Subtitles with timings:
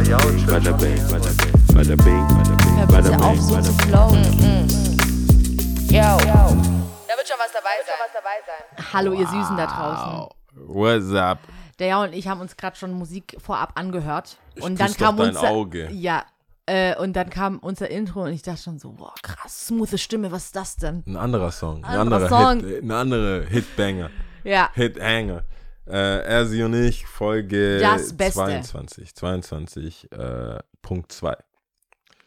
[0.00, 2.26] Bada bing, bada bing,
[2.88, 4.24] bada bing, auf, so zu flowen.
[5.90, 6.00] Yo.
[6.00, 8.92] Da wird schon was dabei sein.
[8.94, 10.28] Hallo, ihr Süßen da draußen.
[10.54, 11.40] What's up?
[11.78, 14.38] Der Ja und ich haben uns gerade schon Musik vorab angehört.
[14.54, 15.90] Ich und dann kam unser, Auge.
[15.90, 16.24] Ja.
[16.64, 20.32] Äh, und dann kam unser Intro und ich dachte schon so, boah, krass, smooth Stimme,
[20.32, 21.04] was ist das denn?
[21.06, 21.84] Ein anderer Song.
[21.84, 22.60] Ein Anderer anderer Song.
[22.64, 24.10] Hit, ein anderer Hitbanger.
[24.44, 24.70] Ja.
[24.72, 25.42] Hithanger.
[25.90, 28.34] Äh, er, sie und ich, Folge Das Beste.
[28.40, 29.14] 22.
[29.14, 31.36] 22, äh, Punkt 2.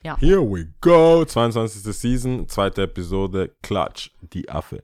[0.03, 0.17] Ja.
[0.17, 1.23] Here we go.
[1.23, 1.81] 22.
[1.95, 4.83] Season, zweite Episode, Klatsch, die Affe.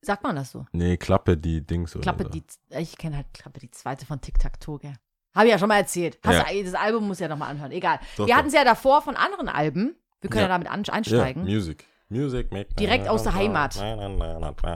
[0.00, 0.64] Sagt man das so?
[0.70, 2.28] Nee, Klappe, die Dings oder Klappe, so.
[2.30, 2.44] die,
[2.78, 4.94] ich kenne halt Klappe, die zweite von Tic Tac Toe, gell?
[5.34, 6.18] Habe ich ja schon mal erzählt.
[6.24, 6.44] Ja.
[6.44, 7.72] du, das Album muss ja nochmal anhören.
[7.72, 7.98] Egal.
[8.16, 9.96] Doch, Wir hatten es ja davor von anderen Alben.
[10.20, 10.54] Wir können ja, Ja.
[10.54, 11.42] damit an, Ja, einsteigen.
[11.42, 11.84] Music.
[12.08, 13.76] Music make Direkt aus der Heimat.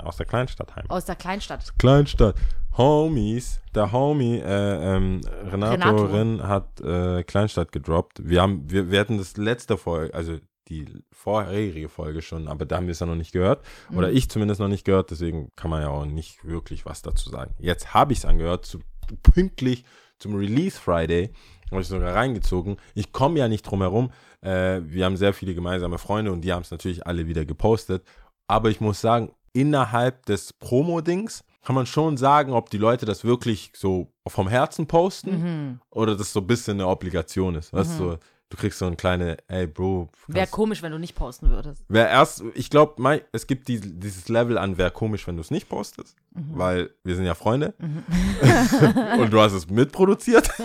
[0.04, 0.90] Aus der Kleinstadt Heimat.
[0.90, 1.72] aus der Kleinstadt.
[1.78, 2.34] Kleinstadt.
[2.76, 6.04] Homies, der Homie äh, ähm, Renato, Renato.
[6.06, 8.20] Rin hat äh, Kleinstadt gedroppt.
[8.28, 10.38] Wir haben, wir, wir hatten das letzte Folge, also
[10.68, 13.64] die vorherige Folge schon, aber da haben wir es ja noch nicht gehört.
[13.92, 14.16] Oder Mhm.
[14.16, 17.54] ich zumindest noch nicht gehört, deswegen kann man ja auch nicht wirklich was dazu sagen.
[17.58, 18.78] Jetzt habe ich es angehört, zu,
[19.22, 19.84] pünktlich
[20.18, 21.32] zum Release Friday.
[21.70, 22.76] Habe ich sogar reingezogen.
[22.94, 24.10] Ich komme ja nicht drum herum.
[24.42, 28.02] Äh, wir haben sehr viele gemeinsame Freunde und die haben es natürlich alle wieder gepostet.
[28.46, 33.22] Aber ich muss sagen, innerhalb des Promo-Dings kann man schon sagen, ob die Leute das
[33.24, 35.80] wirklich so vom Herzen posten Mhm.
[35.90, 37.72] oder das so ein bisschen eine Obligation ist.
[37.72, 38.16] Weißt du,
[38.48, 41.84] du kriegst so eine kleine, ey Bro, Wäre komisch, wenn du nicht posten würdest.
[41.88, 45.50] Wer erst, ich glaube, es gibt die, dieses Level an, wäre komisch, wenn du es
[45.50, 46.44] nicht postest, Mhm.
[46.54, 47.74] weil wir sind ja Freunde
[49.18, 50.50] und du hast es mitproduziert.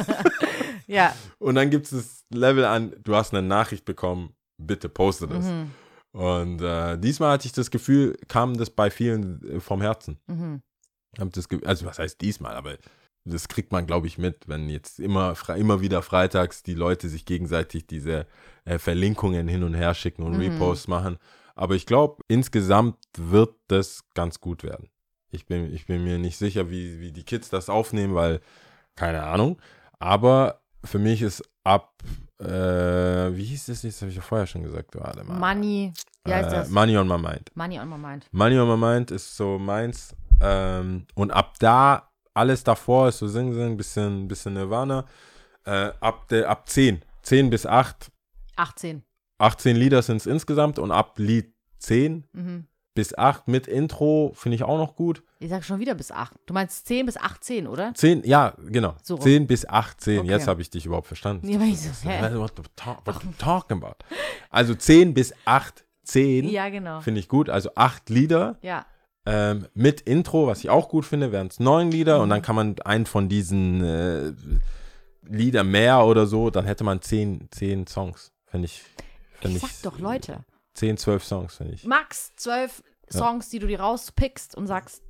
[0.87, 1.15] Ja.
[1.39, 5.45] Und dann gibt es das Level an, du hast eine Nachricht bekommen, bitte poste das.
[5.45, 5.71] Mhm.
[6.11, 10.17] Und äh, diesmal hatte ich das Gefühl, kam das bei vielen äh, vom Herzen.
[10.27, 10.61] Mhm.
[11.17, 12.77] Das also was heißt diesmal, aber
[13.25, 17.25] das kriegt man, glaube ich, mit, wenn jetzt immer, immer wieder freitags die Leute sich
[17.25, 18.27] gegenseitig diese
[18.65, 20.41] äh, Verlinkungen hin und her schicken und Mhm.
[20.41, 21.17] Reposts machen.
[21.55, 24.89] Aber ich glaube, insgesamt wird das ganz gut werden.
[25.31, 28.41] Ich bin, ich bin mir nicht sicher, wie, wie die Kids das aufnehmen, weil,
[28.95, 29.57] keine Ahnung.
[29.99, 31.93] Aber für mich ist ab,
[32.39, 33.97] äh, wie hieß das jetzt?
[33.97, 34.95] Das habe ich ja vorher schon gesagt.
[34.95, 35.39] Warte mal.
[35.39, 35.93] Money.
[36.23, 36.69] Wie heißt äh, das?
[36.69, 37.51] Money on my mind.
[37.55, 38.27] Money on my mind.
[38.31, 40.15] Money on my mind ist so meins.
[40.41, 45.05] Ähm, und ab da, alles davor ist so Sing Sing, bisschen, bisschen Nirvana.
[45.65, 48.11] Äh, ab, de, ab 10, 10 bis 8,
[48.57, 49.03] 18.
[49.37, 52.67] 18 Lieder sind es insgesamt und ab Lied 10 Mhm.
[52.95, 55.21] Bis 8 mit Intro finde ich auch noch gut.
[55.39, 56.33] Ich sag schon wieder bis 8.
[56.47, 57.93] Du meinst 10 bis 18, oder?
[57.93, 58.95] 10, ja, genau.
[59.03, 59.23] So rum.
[59.23, 60.29] 10 bis 18, Okay.
[60.29, 61.47] jetzt habe ich dich überhaupt verstanden.
[61.47, 62.33] Ja, aber ich so, hä?
[62.35, 62.53] What
[63.23, 63.97] you talking about?
[64.49, 67.01] Also 10 bis 8, 10 Ja, genau.
[67.01, 67.49] finde ich gut.
[67.49, 68.57] Also 8 Lieder.
[68.61, 68.85] Ja.
[69.27, 72.23] Ähm, mit Intro, was ich auch gut finde, wären es neun Lieder Mhm.
[72.23, 74.31] und dann kann man einen von diesen äh,
[75.27, 78.83] Lieder mehr oder so, dann hätte man zehn, zehn Songs, finde ich.
[79.41, 80.45] Find Ich sag doch, Leute.
[80.75, 81.85] Zehn, zwölf Songs, finde ich.
[81.85, 85.01] Max 12 Songs, die du dir rauspickst und sagst,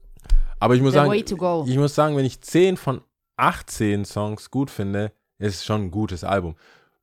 [0.59, 1.65] Aber ich muss sagen, way to go.
[1.67, 3.01] ich muss sagen, wenn ich zehn von
[3.37, 6.55] 18 Songs gut finde, ist es schon ein gutes Album.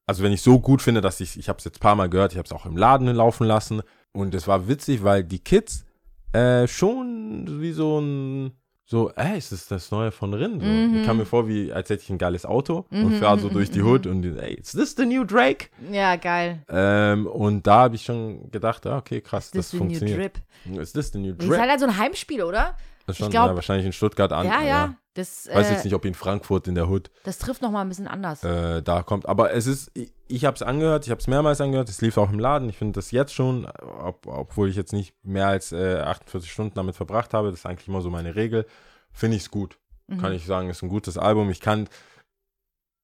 [0.06, 2.08] Also wenn ich so gut finde, dass ich, ich habe es jetzt ein paar Mal
[2.08, 5.38] gehört, ich habe es auch im Laden laufen lassen und es war witzig, weil die
[5.38, 5.84] Kids
[6.32, 8.52] äh, schon wie so ein,
[8.92, 10.60] so, ey, ist das das Neue von Rin?
[10.60, 10.66] So.
[10.66, 10.98] Mhm.
[11.00, 13.48] Ich kam mir vor, wie als hätte ich ein geiles Auto Mhm, und fahre so
[13.48, 13.86] mhm, durch die mhm.
[13.88, 15.68] Hood und ey, is this the new Drake?
[15.90, 16.60] Ja, geil.
[16.68, 19.82] Ähm, und da habe ich schon gedacht, ah, okay, krass, Das das, ist the new
[19.84, 20.18] funktioniert.
[20.66, 20.78] drip.
[20.82, 21.60] Is this the new Das ist Drake?
[21.62, 22.76] halt, halt so ein Heimspiel, oder?
[23.06, 24.46] Das ist ich glaub- ja, wahrscheinlich in Stuttgart an.
[24.46, 24.94] ja, ja.
[25.14, 27.88] Das, Weiß äh, jetzt nicht, ob in Frankfurt in der Hood das trifft nochmal ein
[27.88, 28.42] bisschen anders.
[28.44, 29.26] äh, da kommt.
[29.26, 32.16] Aber es ist, ich, ich habe es angehört, ich habe es mehrmals angehört, es lief
[32.18, 32.68] auch im Laden.
[32.68, 36.74] Ich finde das jetzt schon, ob, obwohl ich jetzt nicht mehr als äh, 48 Stunden
[36.74, 38.66] damit verbracht habe, das ist eigentlich immer so meine Regel,
[39.12, 39.78] finde ich es gut.
[40.08, 40.18] Mhm.
[40.18, 41.50] Kann ich sagen, ist ein gutes Album.
[41.50, 41.88] Ich kann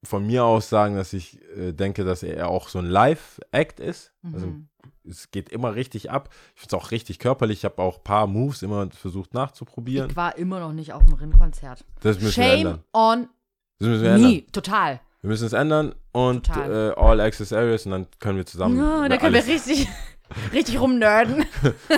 [0.04, 4.12] von mir aus sagen, dass ich äh, denke, dass er auch so ein Live-Act ist.
[4.32, 4.68] Also Mhm.
[5.04, 6.28] es geht immer richtig ab.
[6.54, 7.58] Ich finde es auch richtig körperlich.
[7.58, 10.10] Ich habe auch ein paar Moves immer versucht nachzuprobieren.
[10.10, 11.84] Ich war immer noch nicht auf dem Rin-Konzert.
[12.00, 12.84] Das müssen wir Shame ändern.
[12.92, 13.28] on
[13.80, 14.30] Das müssen wir ändern.
[14.30, 14.46] me.
[14.52, 15.00] Total.
[15.20, 15.94] Wir müssen es ändern
[16.28, 18.76] und äh, All Access Areas und dann können wir zusammen.
[18.78, 19.88] Ja, da können wir richtig,
[20.52, 21.44] richtig rumnerden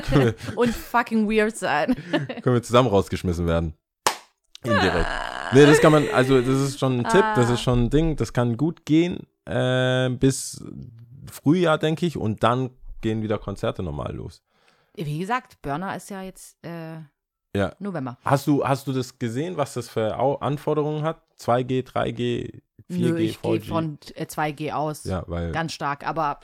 [0.56, 1.94] und fucking weird sein.
[2.42, 3.74] können wir zusammen rausgeschmissen werden.
[4.62, 5.06] Indirekt.
[5.52, 7.54] Nee, das kann man, also das ist schon ein Tipp, das Ah.
[7.54, 10.62] ist schon ein Ding, das kann gut gehen äh, bis
[11.32, 12.70] Frühjahr, denke ich, und dann
[13.00, 14.42] gehen wieder Konzerte normal los.
[14.94, 16.98] Wie gesagt, Burner ist ja jetzt äh,
[17.56, 17.72] Ja.
[17.78, 18.18] November.
[18.24, 21.22] Hast du, hast du das gesehen, was das für Anforderungen hat?
[21.40, 23.68] 2G, 3G, 4G, Nö, ich gehe 4G?
[23.68, 25.04] von äh, 2G aus.
[25.04, 26.40] ja, weil Ganz stark, aber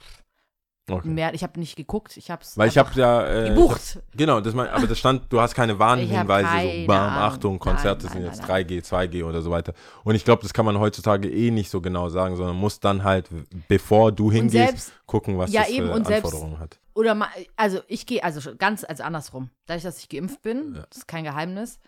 [0.88, 1.08] Okay.
[1.08, 3.26] Mehr, ich habe nicht geguckt, ich habe es Weil ich habe ja.
[3.46, 3.98] Äh, gebucht.
[4.14, 6.48] Genau, das mein, aber das stand, du hast keine Warnhinweise,
[6.82, 7.22] so, bam, Ahnung.
[7.24, 9.72] Achtung, Konzerte Nein, sind nein, jetzt nein, 3G, 2G oder so weiter.
[10.04, 13.02] Und ich glaube, das kann man heutzutage eh nicht so genau sagen, sondern muss dann
[13.02, 13.28] halt,
[13.66, 16.78] bevor du hingehst, selbst- gucken, was Ja, das eben, für und selbst- Anforderungen hat.
[16.94, 19.50] Oder ma- also ich gehe, also ganz, also andersrum.
[19.66, 20.84] Dadurch, dass ich geimpft bin, Ja.
[20.88, 21.80] das ist kein Geheimnis,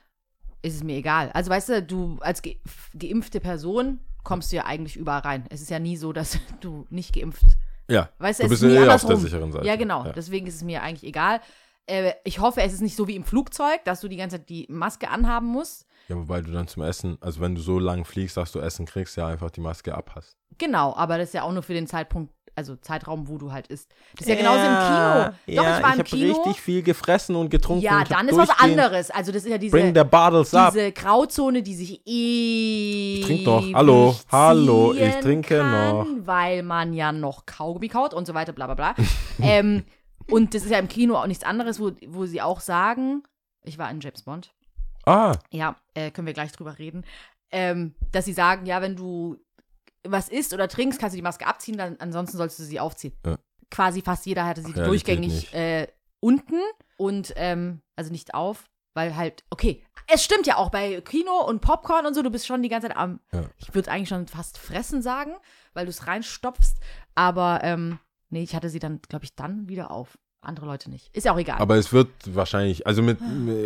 [0.62, 1.30] ist es mir egal.
[1.34, 2.56] Also weißt du, du als ge
[2.98, 5.46] geimpfte Person kommst du ja eigentlich überall rein.
[5.48, 7.46] Es ist ja nie so, dass du nicht geimpft
[7.88, 9.66] Ja, Weißt du, bist ist nie eh auf der sicheren Seite.
[9.66, 10.04] Ja, genau.
[10.04, 10.12] Ja.
[10.12, 11.40] Deswegen ist es mir eigentlich egal.
[11.86, 14.50] Äh, ich hoffe, es ist nicht so wie im Flugzeug, dass du die ganze Zeit
[14.50, 15.86] die Maske anhaben musst.
[16.08, 18.84] Ja, wobei du dann zum Essen, also wenn du so lang fliegst, dass du Essen
[18.84, 20.36] kriegst, ja einfach die Maske abhast.
[20.58, 23.68] Genau, aber das ist ja auch nur für den Zeitpunkt, also Zeitraum, wo du halt
[23.68, 23.94] isst.
[24.16, 25.62] Das ist ja genauso im Kino.
[25.62, 26.34] Doch, ich war im hab Kino.
[26.34, 27.84] richtig viel gefressen und getrunken.
[27.84, 29.10] ja, Ich hab dann ist was anderes.
[29.12, 30.72] Also das ist ja diese, Bring the bottles up.
[30.72, 33.20] diese Grauzone, die sich eh.
[33.20, 33.64] Ich trink noch.
[33.72, 36.06] Hallo, hallo, ich trinke noch.
[36.26, 38.94] Weil man ja noch Kaugummi kaut und so weiter, bla bla bla.
[39.40, 39.84] ähm,
[40.28, 43.22] und das ist ja im Kino auch nichts anderes, wo, wo sie auch sagen,
[43.62, 44.52] ich war in James Bond.
[45.06, 47.04] Ah, ja, äh, können wir gleich drüber reden,
[47.52, 49.36] ähm, dass sie sagen, ja, wenn du
[50.10, 53.14] was isst oder trinkst, kannst du die Maske abziehen, dann ansonsten sollst du sie aufziehen.
[53.24, 53.38] Ja.
[53.70, 55.86] Quasi fast jeder hatte sie Ach, durchgängig äh,
[56.20, 56.60] unten
[56.96, 58.64] und ähm, also nicht auf,
[58.94, 62.46] weil halt, okay, es stimmt ja auch bei Kino und Popcorn und so, du bist
[62.46, 63.44] schon die ganze Zeit am, Ja.
[63.58, 65.32] ich würde eigentlich schon fast fressen sagen,
[65.74, 66.74] weil du es reinstopfst,
[67.14, 67.98] aber ähm,
[68.30, 70.18] nee, ich hatte sie dann, glaube ich, dann wieder auf.
[70.40, 71.14] Andere Leute nicht.
[71.16, 71.58] Ist ja auch egal.
[71.58, 73.18] aber es wird wahrscheinlich, also mit,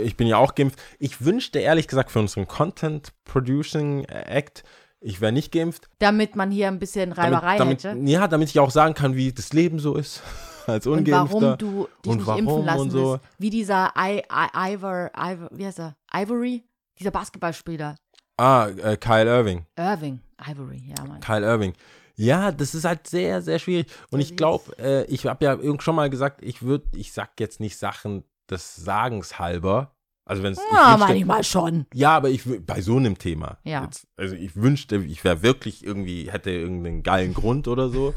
[0.04, 0.80] ich bin ja auch geimpft.
[0.98, 4.64] Ich wünschte ehrlich gesagt für unseren Content Producing Act,
[5.02, 5.88] ich wäre nicht geimpft.
[5.98, 7.88] damit man hier ein bisschen Reiberei damit, hätte.
[7.96, 10.22] damit, Ja, damit ich auch sagen kann, wie das Leben so ist.
[10.66, 11.40] Als Und Ungeimpfter.
[11.40, 13.12] warum du dich Und nicht warum impfen lassen und so.
[13.12, 13.24] willst.
[13.38, 15.96] Wie dieser I, I, Ivor, Ivor, wie heißt er?
[16.14, 16.62] Ivory?
[16.98, 17.96] Dieser Basketballspieler.
[18.36, 19.66] Ah, äh, Kyle Irving.
[19.76, 20.20] Irving.
[20.48, 21.20] Ivory, ja, Mann.
[21.20, 21.72] Kyle Irving.
[22.14, 23.86] Ja, das ist halt sehr, sehr schwierig.
[24.10, 27.58] Und ich glaube, äh, ich habe ja schon mal gesagt, ich würde, ich sag jetzt
[27.58, 29.94] nicht Sachen des Sagens halber.
[30.24, 30.60] Also wenn es.
[30.72, 31.86] Ja, manchmal schon.
[31.92, 33.58] Ja, aber ich bei so einem Thema.
[33.64, 33.84] Ja.
[33.84, 38.14] Jetzt, also ich wünschte, ich wäre wirklich irgendwie, hätte irgendeinen geilen Grund oder so.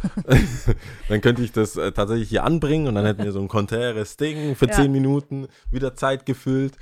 [1.10, 4.18] dann könnte ich das äh, tatsächlich hier anbringen und dann hätten wir so ein kontäres
[4.18, 4.74] Ding für Ja.
[4.74, 6.78] zehn Minuten wieder Zeit gefüllt.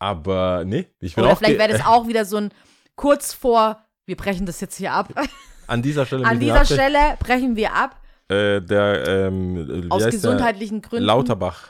[0.00, 2.50] Aber nee, ich bin Oder auch vielleicht wäre das auch wieder so ein
[2.96, 5.12] kurz vor, wir brechen das jetzt hier ab.
[5.68, 6.26] an dieser Stelle.
[6.26, 6.64] An dieser.
[6.64, 8.00] Stelle brechen wir ab.
[8.28, 10.90] Äh, der, ähm, Aus gesundheitlichen der?
[10.90, 11.06] Gründen.
[11.06, 11.68] Lauterbach.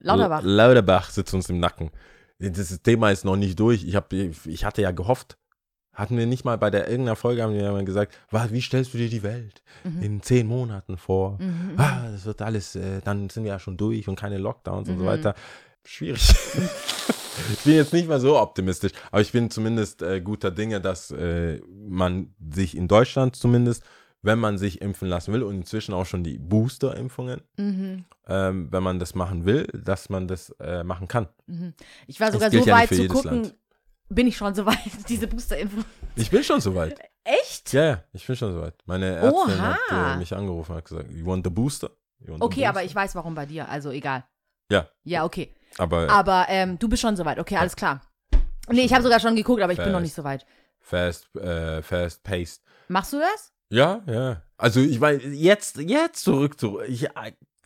[0.00, 0.40] Lauterbach.
[0.44, 1.90] Lauterbach sitzt uns im Nacken.
[2.50, 3.84] Das Thema ist noch nicht durch.
[3.84, 5.38] Ich, hab, ich hatte ja gehofft,
[5.92, 8.60] hatten wir nicht mal bei der irgendeiner Folge haben wir ja mal gesagt, "Wa- wie
[8.62, 10.02] stellst du dir die Welt Mhm.
[10.02, 11.38] in zehn Monaten vor?
[11.76, 14.98] Ah, das wird alles, äh, dann sind wir ja schon durch und keine Lockdowns und
[14.98, 15.08] so Mhm.
[15.08, 15.34] weiter.
[15.84, 16.20] Schwierig.
[17.52, 21.10] ich bin jetzt nicht mal so optimistisch, aber ich bin zumindest äh, guter Dinge, dass
[21.10, 23.82] äh, man sich in Deutschland zumindest,
[24.22, 28.04] wenn man sich impfen lassen will und inzwischen auch schon die Booster-Impfungen, Mhm.
[28.28, 31.28] ähm, wenn man das machen will, dass man das äh, machen kann.
[32.06, 33.42] Ich war sogar so weit zu gucken.
[33.42, 33.54] Land.
[34.08, 34.78] Bin ich schon so weit,
[35.08, 35.84] diese Boosterimpfung.
[36.16, 36.98] Ich bin schon soweit.
[37.24, 37.72] Echt?
[37.72, 38.74] Ja, ja, ich bin schon soweit.
[38.84, 39.78] Meine Ärztin Oha.
[39.90, 41.90] hat äh, mich angerufen und hat gesagt, you want the booster?
[42.20, 42.86] Want the Okay, aber booster?
[42.86, 43.68] ich weiß, warum bei dir.
[43.68, 44.24] Also egal.
[44.70, 45.54] Ja, Ja, okay.
[45.78, 47.38] aber Aber ähm, du bist schon soweit.
[47.38, 48.00] Okay, alles klar.
[48.68, 50.02] Nee, ich habe sogar schon geguckt, aber ich bin noch Fast.
[50.04, 50.46] nicht so weit.
[50.80, 52.62] fast, äh, fast paced.
[52.88, 53.52] Machst du das?
[53.72, 54.42] Ja, ja.
[54.58, 57.08] Also ich meine, jetzt, jetzt zurück zu, ich,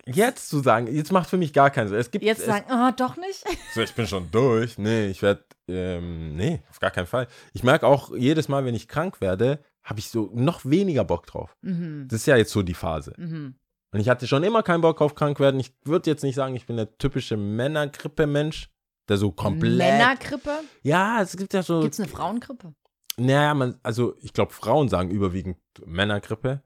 [0.06, 1.98] jetzt zu sagen, jetzt macht für mich gar keinen Sinn.
[1.98, 3.44] Es gibt, Jetzt es, sagen, oh, doch nicht.
[3.74, 4.78] so, ich bin schon durch.
[4.78, 7.26] Nee, ich werde, ähm, nee, auf gar keinen Fall.
[7.52, 11.26] Ich merke auch jedes Mal, wenn ich krank werde, habe ich so noch weniger Bock
[11.26, 11.56] drauf.
[11.62, 12.06] Mhm.
[12.08, 13.12] Das ist ja jetzt so die Phase.
[13.16, 13.56] Mhm.
[13.92, 15.58] Und ich hatte schon immer keinen Bock auf krank werden.
[15.58, 18.70] Ich würde jetzt nicht sagen, ich bin der typische Männergrippe-Mensch,
[19.08, 19.76] der so komplett.
[19.76, 20.60] Männergrippe?
[20.82, 21.80] Ja, es gibt ja so.
[21.80, 22.74] Gibt es eine Frauengrippe?
[23.18, 26.62] Naja, man, also ich glaube, Frauen sagen überwiegend Männergrippe.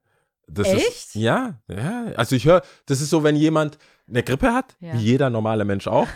[0.49, 0.88] Das Echt?
[0.88, 2.07] Ist, ja, ja.
[2.16, 3.78] Also ich höre, das ist so, wenn jemand
[4.09, 4.95] eine Grippe hat, Ja.
[4.95, 6.09] wie jeder normale Mensch auch,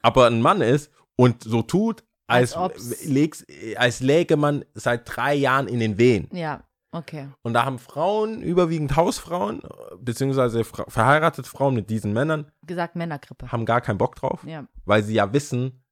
[0.00, 3.44] aber ein Mann ist und so tut, als, Als leg's,
[3.76, 6.28] als läge man seit drei Jahren in den Wehen.
[6.32, 7.28] Ja, okay.
[7.42, 9.60] Und da haben Frauen, überwiegend Hausfrauen,
[10.00, 13.52] beziehungsweise fra verheiratete Frauen mit diesen Männern, Gesagt Männergrippe.
[13.52, 14.64] haben gar keinen Bock drauf, Ja.
[14.86, 15.83] weil sie ja wissen,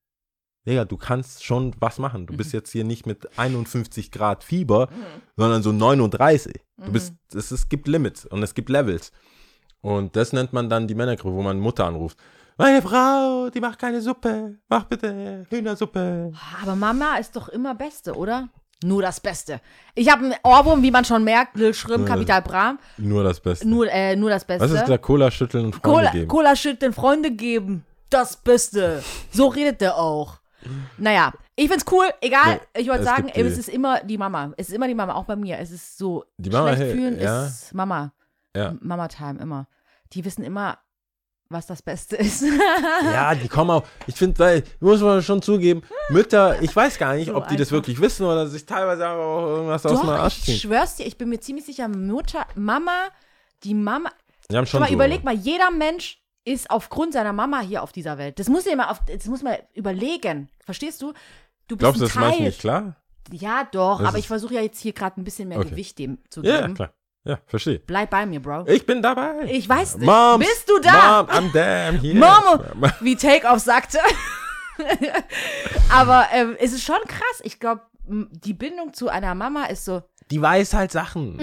[0.66, 2.26] Digga, du kannst schon was machen.
[2.26, 2.36] Du Mhm.
[2.36, 4.88] bist jetzt hier nicht mit 51 Grad Fieber,
[5.36, 6.54] sondern so 39.
[6.76, 6.92] Du Mhm.
[6.92, 9.10] bist, es, es gibt Limits und es gibt Levels.
[9.80, 12.16] Und das nennt man dann die Männergrippe, wo man Mutter anruft.
[12.56, 14.58] Meine Frau, die macht keine Suppe.
[14.68, 16.32] Mach bitte Hühnersuppe.
[16.62, 18.48] Aber Mama ist doch immer Beste, oder?
[18.84, 19.60] Nur das Beste.
[19.94, 22.08] Ich habe einen Ohrwurm, wie man schon merkt, Lil Schrimm, Ja.
[22.08, 22.78] Kapital Bram.
[22.98, 23.66] Nur das Beste.
[23.66, 24.64] Nur, äh, nur das Beste.
[24.64, 24.98] Was ist klar?
[24.98, 26.28] Cola schütteln und Freunde Cola, geben.
[26.28, 27.84] Cola Shit den Freunde geben.
[28.10, 29.02] Das Beste.
[29.32, 30.38] So redet der auch.
[30.98, 32.06] Naja, ich find's cool.
[32.20, 34.52] Egal, Nee, ich wollte sagen, es ist immer die Mama.
[34.56, 35.58] Es ist immer die Mama, auch bei mir.
[35.58, 37.46] Es ist so Die Mama, schlecht fühlen ja.
[37.46, 38.12] ist Mama.
[38.56, 38.74] Ja.
[38.80, 39.66] Mama-Time immer.
[40.12, 40.78] die wissen immer,
[41.48, 42.44] was das Beste ist.
[43.12, 43.84] Ja, die kommen auch.
[44.06, 47.56] Ich finde, weil, muss man schon zugeben, Mütter, ich weiß gar nicht, So ob die
[47.56, 47.76] das einfach.
[47.78, 50.56] wirklich wissen oder sich teilweise auch irgendwas aus dem Arsch ich ziehen.
[50.58, 53.08] schwör's dir, ich bin mir ziemlich sicher, Mutter, Mama,
[53.64, 54.10] die Mama,
[54.50, 54.94] Die haben schon mal, so.
[54.94, 58.38] überleg mal, jeder Mensch ist aufgrund seiner Mama hier auf dieser Welt.
[58.38, 60.48] Das muss dir mal auf, das muss man überlegen.
[60.64, 61.12] Verstehst du?
[61.68, 62.46] Du bist Glaubst du, das mache ich Teil.
[62.46, 62.96] nicht klar?
[63.30, 65.70] Ja, doch, Das aber ich versuche ja jetzt hier gerade ein bisschen mehr Okay.
[65.70, 66.74] Gewicht dem zu Ja, geben.
[66.74, 66.92] klar.
[67.24, 67.78] Ja, verstehe.
[67.78, 68.66] Bleib bei mir, Bro.
[68.66, 69.44] Ich bin dabei.
[69.44, 70.06] Ich weiß nicht.
[70.06, 71.22] Moms, Bist du da?
[71.22, 72.16] Mom, I'm damn here.
[72.16, 73.98] Mom, wie Takeoff sagte.
[75.90, 77.40] aber ähm, es ist schon krass.
[77.42, 80.02] Ich glaube, die Bindung zu einer Mama ist so.
[80.32, 81.36] Die weiß halt Sachen.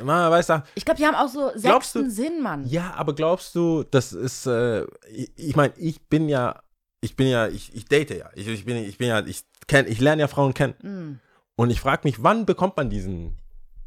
[0.00, 0.64] Mama weiß Sachen.
[0.74, 2.66] Ich glaube, die haben auch so sechsten du- Sinn, Mann.
[2.66, 6.62] Ja, aber glaubst du, das ist, äh, ich, ich meine, ich bin ja,
[7.00, 8.28] ich bin ja, ich, ich date ja.
[8.34, 10.74] Ich, ich bin, ich bin ja, ich kenn, ich lerne ja Frauen kennen.
[10.82, 11.20] Mm.
[11.56, 13.38] Und ich frage mich, wann bekommt man diesen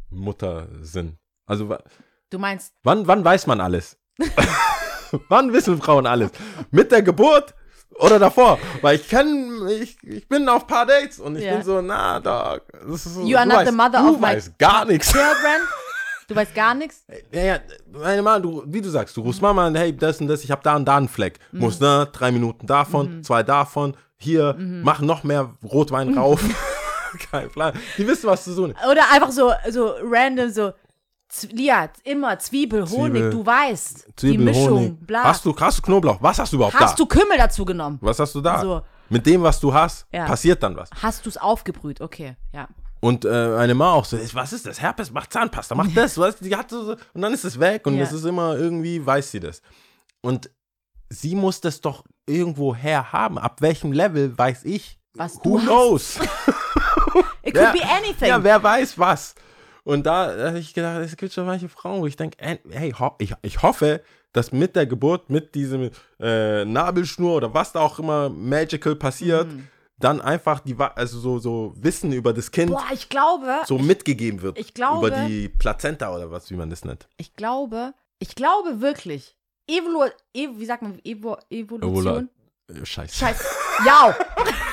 [0.10, 1.18] Muttersinn?
[1.46, 1.78] Also,
[2.32, 3.98] Du meinst, wann, wann weiß man alles?
[5.30, 6.32] wann wissen Frauen alles?
[6.72, 7.54] Mit der Geburt
[7.96, 8.60] oder davor?
[8.82, 11.54] Weil ich kenne, ich, ich bin auf paar Dates und ich Ja.
[11.56, 12.62] bin so, na, Dog.
[12.88, 14.86] Das ist so, You are du not weißt, the mother du of my weißt gar
[14.86, 15.14] nichts.
[16.28, 17.06] Du weißt gar nichts?
[17.32, 17.60] Ja, ja,
[17.92, 20.52] meine Mama, du, wie du sagst, du rufst Mama an, hey, das und das, ich
[20.52, 21.40] habe da und da einen Fleck.
[21.52, 21.60] Mhm.
[21.60, 24.82] Muss, ne, drei Minuten davon, zwei davon, hier, Mhm.
[24.84, 26.42] mach noch mehr Rotwein rauf.
[27.32, 27.74] Kein Plan.
[27.98, 28.86] Die wissen, was zu tun ist.
[28.86, 30.74] Oder einfach so, so random, so,
[31.54, 34.08] ja, immer Zwiebel, Honig, Zwiebel, du weißt.
[34.08, 35.08] die Zwiebel, Mischung, Honig.
[35.08, 35.24] bla.
[35.26, 36.22] Hast du, hast du Knoblauch?
[36.22, 37.04] Was hast du überhaupt Hast da?
[37.04, 37.98] du Kümmel dazu genommen?
[38.02, 38.62] was hast du da?
[38.62, 38.82] So.
[39.10, 40.26] Mit dem, was du hast, Ja.
[40.26, 40.90] passiert dann was.
[41.02, 42.02] Hast du es aufgebrüht?
[42.02, 42.68] Okay, ja.
[43.00, 44.82] Und äh, meine Mama auch so, was ist das?
[44.82, 46.38] Herpes macht Zahnpasta, macht das, was?
[46.40, 48.04] Die hat so, und dann ist es weg und Ja.
[48.04, 49.62] es ist immer irgendwie, weiß sie das.
[50.22, 50.50] Und
[51.10, 53.38] sie muss das doch irgendwo her haben.
[53.38, 54.98] Ab welchem Level weiß ich?
[55.14, 55.66] Was Who du hast.
[55.66, 56.20] knows?
[57.44, 58.28] It could be anything.
[58.30, 59.36] Ja, wer weiß was.
[59.88, 62.92] Und da habe ich gedacht, es gibt schon manche Frauen, wo ich denke, ey, hey,
[63.00, 64.02] ho ich, ich hoffe,
[64.34, 69.48] dass mit der Geburt, mit diesem äh, Nabelschnur oder was da auch immer magical passiert,
[69.48, 69.68] Mhm.
[70.00, 74.42] dann einfach die, also so, so Wissen über das Kind Boah, ich glaube, so mitgegeben
[74.42, 74.60] wird.
[74.60, 77.08] ich glaube- Über die Plazenta oder was, wie man das nennt.
[77.18, 79.36] ich glaube, ich glaube wirklich,
[79.70, 82.30] Evolu Ev wie sagt man, Evo Evolution?
[82.70, 83.16] Äh, Scheiße.
[83.16, 83.46] Scheiße.
[83.86, 84.16] Ja,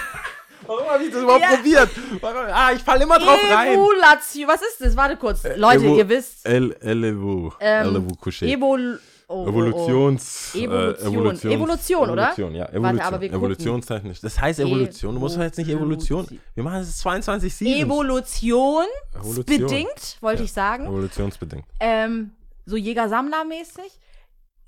[0.66, 1.56] Warum habe ich das überhaupt Ja.
[1.56, 1.88] probiert?
[2.20, 2.36] Warum?
[2.52, 3.74] Ah, ich falle immer drauf rein.
[3.74, 4.48] Evolution.
[4.48, 4.96] Was ist das?
[4.96, 5.42] Warte kurz.
[5.56, 6.46] Leute, Evo- ihr wisst.
[6.46, 7.52] El, Elevu.
[7.60, 8.46] Ähm, Elevu Couché.
[8.46, 9.48] Evol oh, oh, oh.
[9.48, 11.50] Evolutions, Evolution.
[11.50, 12.22] Äh, Evolution, oder?
[12.32, 12.60] Evolution, ja.
[12.64, 13.00] Warte, Evolution.
[13.06, 13.32] aber wir.
[13.32, 14.20] Evolutionstechnisch.
[14.20, 15.14] Das heißt Evolution.
[15.14, 16.20] Du musst jetzt nicht Evolution.
[16.24, 16.40] Evolution.
[16.54, 17.82] Wir machen es 22 Seasons.
[17.82, 19.44] Evolution Evolution.
[19.44, 20.44] bedingt, wollte Ja.
[20.44, 20.86] ich sagen.
[20.86, 21.64] Evolutionsbedingt.
[21.80, 22.30] Ähm,
[22.66, 23.98] so Jäger-Sammler-mäßig.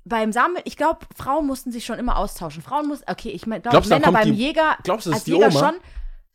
[0.07, 2.61] Beim Sammeln, ich glaube, Frauen mussten sich schon immer austauschen.
[2.61, 5.59] Frauen mussten, okay, ich meine, dann Männer beim die- Jäger, glaubst du, als Jäger Oma?
[5.59, 5.75] schon.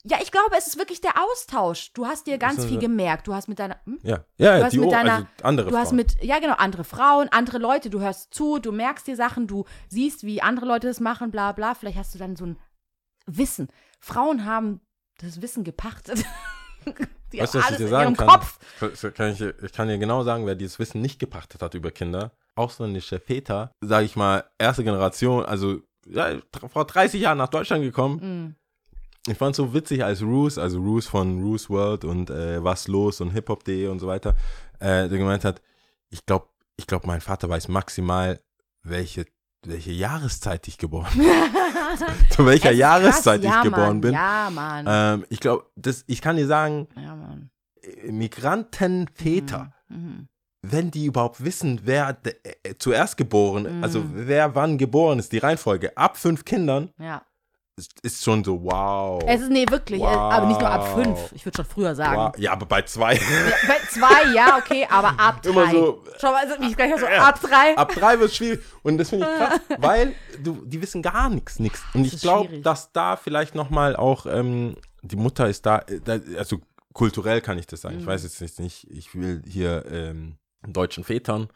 [0.04, 1.92] Ja, ich glaube, es ist wirklich der Austausch.
[1.92, 3.28] Du hast dir ganz viel gemerkt.
[3.28, 4.00] Du hast mit deiner, hm?
[4.02, 5.96] Ja, ja, Du hast mit deiner- also andere Du hast Frauen.
[5.96, 9.64] mit, ja genau, andere Frauen, andere Leute, du hörst zu, du merkst dir Sachen, du
[9.88, 11.74] siehst, wie andere Leute das machen, bla bla.
[11.74, 12.58] Vielleicht hast du dann so ein
[13.26, 13.68] Wissen.
[14.00, 14.80] Frauen haben
[15.20, 16.24] das Wissen gepachtet.
[17.32, 18.26] Die Weißt du, was ich dir sagen kann?
[18.28, 18.58] Kopf.
[19.14, 22.32] Kann ich, ich kann dir genau sagen, wer dieses Wissen nicht gepachtet hat über Kinder.
[22.54, 26.30] Ausländische Väter, sage ich mal, erste Generation, also ja,
[26.72, 28.20] vor 30 Jahren nach Deutschland gekommen.
[28.20, 29.32] Mhm.
[29.32, 32.88] Ich fand es so witzig, als Roos, also Roos von Roos World und äh, Was
[32.88, 34.34] los und hiphop.de und so weiter,
[34.80, 35.62] äh, der gemeint hat,
[36.10, 38.40] ich glaube, ich glaub, mein Vater weiß maximal,
[38.82, 39.26] welche,
[39.64, 41.26] welche Jahreszeit ich geboren bin.
[42.30, 44.12] Zu welcher ist Jahreszeit krass, ich ja, geboren Mann, bin.
[44.12, 44.86] Ja, Mann.
[44.88, 47.16] Ähm, ich glaube, das, ich kann dir sagen, ja,
[48.10, 50.28] Migrantenväter, Mhm.
[50.62, 53.84] Wenn die überhaupt wissen, wer de, äh, zuerst geboren, Mhm.
[53.84, 57.22] also wer wann geboren ist, die Reihenfolge, ab fünf Kindern, Ja.
[57.76, 59.20] ist, ist schon so, wow.
[59.26, 60.00] Es ist, nee, wirklich.
[60.00, 61.02] äh, Aber nicht nur ab Wow.
[61.04, 61.18] fünf.
[61.32, 62.16] Ich würde schon früher sagen.
[62.16, 62.32] wow.
[62.38, 63.14] Ja, aber bei zwei.
[63.14, 63.20] Ja,
[63.66, 65.50] bei zwei, ja, okay, aber ab drei.
[65.50, 67.76] Immer so- Schau mal, also ich gleich so, ab drei.
[67.76, 68.60] Ab drei wird es schwierig.
[68.82, 70.14] Und das finde ich krass, weil
[70.44, 71.82] du, die wissen gar nichts, nichts.
[71.94, 75.98] Und ich ist glaube, dass da vielleicht nochmal auch, ähm, die Mutter ist da, äh,
[76.04, 76.58] da, also
[76.92, 77.96] kulturell kann ich das sagen.
[77.96, 78.00] Mhm.
[78.02, 81.48] Ich weiß jetzt nicht, ich will hier ähm, deutschen Vätern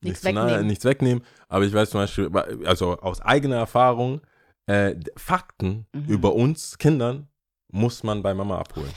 [0.00, 0.66] Nichts zu nahe, wegnehmen.
[0.66, 1.24] nichts wegnehmen.
[1.48, 2.30] Aber ich weiß zum Beispiel,
[2.66, 4.20] also aus eigener Erfahrung,
[4.66, 6.04] äh, Fakten Mhm.
[6.08, 7.28] über uns Kindern
[7.68, 8.90] muss man bei Mama abholen.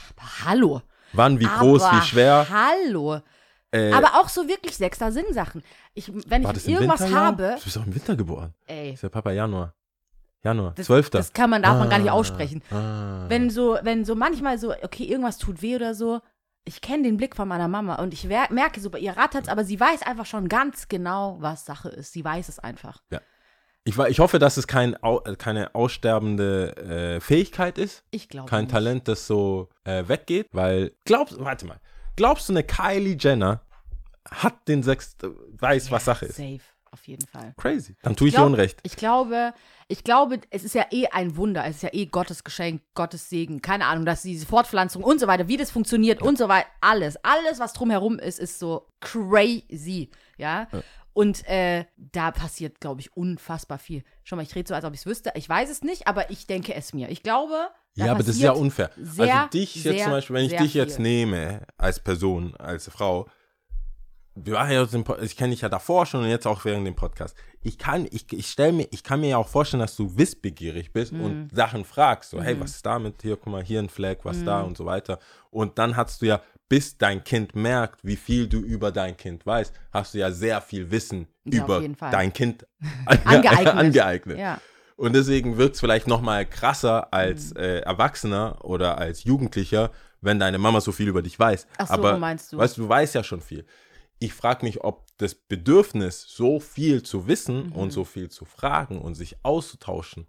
[0.44, 0.82] Hallo.
[1.12, 2.46] Wann, wie groß, aber wie schwer.
[2.50, 3.20] Hallo.
[3.72, 5.62] Äh, Aber auch so wirklich sechster Sinn-Sachen.
[5.94, 7.20] Ich, wenn ich das irgendwas Winter, ja?
[7.24, 8.54] habe, Du bist doch im Winter geboren.
[8.66, 9.74] ey, Ist der Papa Januar.
[10.44, 11.10] Januar, das, 12.
[11.10, 12.62] das kann man, darf man gar nicht Ah, aussprechen.
[12.70, 13.24] Ah.
[13.28, 16.20] Wenn so, wenn so manchmal so, okay, irgendwas tut weh oder so,
[16.66, 19.64] ich kenne den Blick von meiner Mama und ich merke so, bei ihr rattert's, aber
[19.64, 22.12] sie weiß einfach schon ganz genau, was Sache ist.
[22.12, 23.00] Sie weiß es einfach.
[23.84, 26.76] ich, wa- ich hoffe, dass es kein, äh, keine aussterbende
[27.16, 28.72] äh, Fähigkeit ist, Ich glaube kein nicht.
[28.72, 31.80] Talent, das so äh, weggeht, weil glaubst, warte mal,
[32.16, 33.62] glaubst du, eine Kylie Jenner
[34.28, 35.16] hat den sechs,
[35.58, 36.36] weiß, was Sache ist?
[36.36, 36.58] Safe.
[36.90, 37.54] auf jeden Fall.
[37.56, 37.94] Crazy.
[38.02, 38.80] Dann tue ich, glaub- dir Unrecht.
[38.82, 39.54] Ich glaube,
[39.88, 41.64] ich glaube, es ist ja eh ein Wunder.
[41.64, 43.62] Es ist ja eh Gottes Geschenk, Gottes Segen.
[43.62, 46.66] Keine Ahnung, dass diese Fortpflanzung und so weiter, wie das funktioniert und so weiter.
[46.80, 50.10] Alles, alles, was drumherum ist, ist so crazy.
[50.38, 50.66] Ja.
[51.12, 54.02] Und äh, da passiert, glaube ich, unfassbar viel.
[54.24, 55.32] Schau mal, ich rede so, als ob ich es wüsste.
[55.34, 57.08] Ich weiß es nicht, aber ich denke es mir.
[57.08, 58.90] Ich glaube, Ja, aber das ist ja unfair.
[58.96, 61.04] sehr, also dich sehr, jetzt zum Beispiel, wenn ich dich jetzt viel.
[61.04, 63.28] nehme als Person, als Frau,
[64.36, 66.94] wir waren ja Po- ich kenne dich ja davor schon und jetzt auch während dem
[66.94, 67.36] Podcast.
[67.62, 70.92] Ich kann, ich, ich stelle mir, ich kann mir ja auch vorstellen, dass du wissbegierig
[70.92, 71.20] bist Mhm.
[71.20, 72.30] und Sachen fragst.
[72.30, 73.22] So, hey, was ist damit?
[73.22, 74.66] Hier, guck mal, hier ein Flag, was da Mhm.
[74.68, 75.18] und so weiter.
[75.50, 79.46] Und dann hast du ja, bis dein Kind merkt, wie viel du über dein Kind
[79.46, 82.66] weißt, hast du ja sehr viel Wissen Ja, über dein Kind
[83.06, 83.74] Angeeignet.
[83.74, 84.38] angeeignet.
[84.38, 84.60] Ja.
[84.96, 87.60] Und deswegen wirkt es vielleicht noch mal krasser als Mhm.
[87.60, 89.90] äh, Erwachsener oder als Jugendlicher,
[90.22, 91.66] wenn deine Mama so viel über dich weiß.
[91.78, 92.58] Ach so, Aber meinst du?
[92.58, 93.64] weißt du, du weißt ja schon viel.
[94.18, 97.72] Ich frage mich, ob das Bedürfnis, so viel zu wissen Mhm.
[97.72, 100.26] und so viel zu fragen und sich auszutauschen,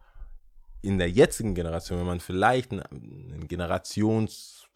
[0.81, 4.67] in der jetzigen Generation, wenn man vielleicht ein, ein Generations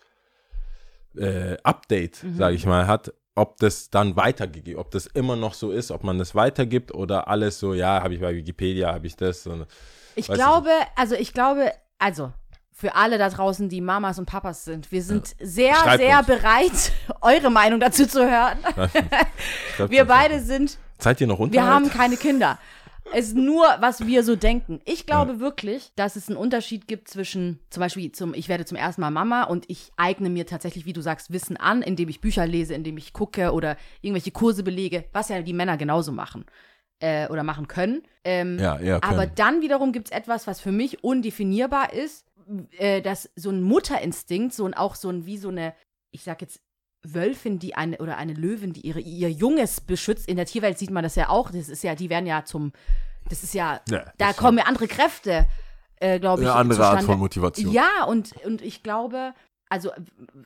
[1.17, 2.37] äh, Update, Mhm.
[2.37, 6.03] sage ich mal, hat, ob das dann weitergegeben, ob das immer noch so ist, ob
[6.03, 9.45] man das weitergibt oder alles so, ja, habe ich bei Wikipedia, habe ich das.
[9.47, 9.65] Und,
[10.15, 12.33] Ich glaube, also ich glaube, also
[12.81, 16.27] für alle da draußen, die Mamas und Papas sind, wir sind sehr, Schreibt sehr uns.
[16.27, 18.57] bereit, eure Meinung dazu zu hören.
[19.87, 21.53] Wir beide sind, Seid ihr noch unter?
[21.53, 22.59] wir haben keine Kinder.
[23.13, 24.79] Es ist nur, was wir so denken.
[24.85, 28.77] Ich glaube wirklich, dass es einen Unterschied gibt zwischen, zum Beispiel, zum, ich werde zum
[28.77, 32.21] ersten Mal Mama und ich eigne mir tatsächlich, wie du sagst, Wissen an, indem ich
[32.21, 36.45] Bücher lese, indem ich gucke oder irgendwelche Kurse belege, was ja die Männer genauso machen
[36.99, 38.03] äh, oder machen können.
[38.23, 39.13] Ähm, Ja, ja, können.
[39.13, 42.25] aber dann wiederum gibt es etwas, was für mich undefinierbar ist,
[42.77, 45.73] äh, dass so ein Mutterinstinkt, so ein auch so ein wie so eine,
[46.11, 46.61] ich sag jetzt
[47.03, 50.27] Wölfin, die eine oder eine Löwin, die ihre, ihr Junges beschützt.
[50.27, 51.51] In der Tierwelt sieht man das ja auch.
[51.51, 52.73] Das ist ja, die werden ja zum,
[53.29, 55.47] das ist ja, Ja, da kommen ja andere Kräfte,
[55.95, 56.47] äh, glaube ich.
[56.47, 57.13] Eine andere Art zustande.
[57.13, 57.71] von Motivation.
[57.71, 59.33] Ja, und, und ich glaube,
[59.69, 59.91] also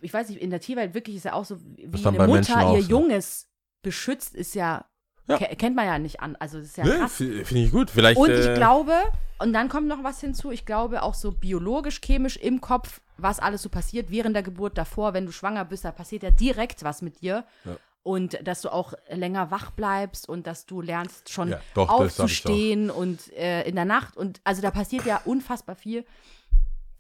[0.01, 2.79] ich weiß nicht, in der Tierwelt wirklich ist ja auch so, wie eine Mutter ihr.
[2.79, 3.49] Junges
[3.81, 4.85] beschützt, ist ja,
[5.27, 5.37] Ja.
[5.37, 6.35] ke- kennt man ja nicht an.
[6.39, 7.89] Also das ist ja f- Finde ich gut.
[7.89, 8.17] Vielleicht.
[8.19, 8.93] Und äh, ich glaube,
[9.39, 13.39] und dann kommt noch was hinzu, ich glaube auch so biologisch, chemisch im Kopf, was
[13.39, 16.83] alles so passiert während der Geburt, davor, wenn du schwanger bist, da passiert ja direkt
[16.83, 17.43] was mit dir.
[17.63, 17.77] Ja.
[18.03, 22.91] Und dass du auch länger wach bleibst und dass du lernst schon Ja, doch, aufzustehen
[22.91, 24.15] und äh, in der Nacht.
[24.15, 26.05] Und also da passiert ja unfassbar viel.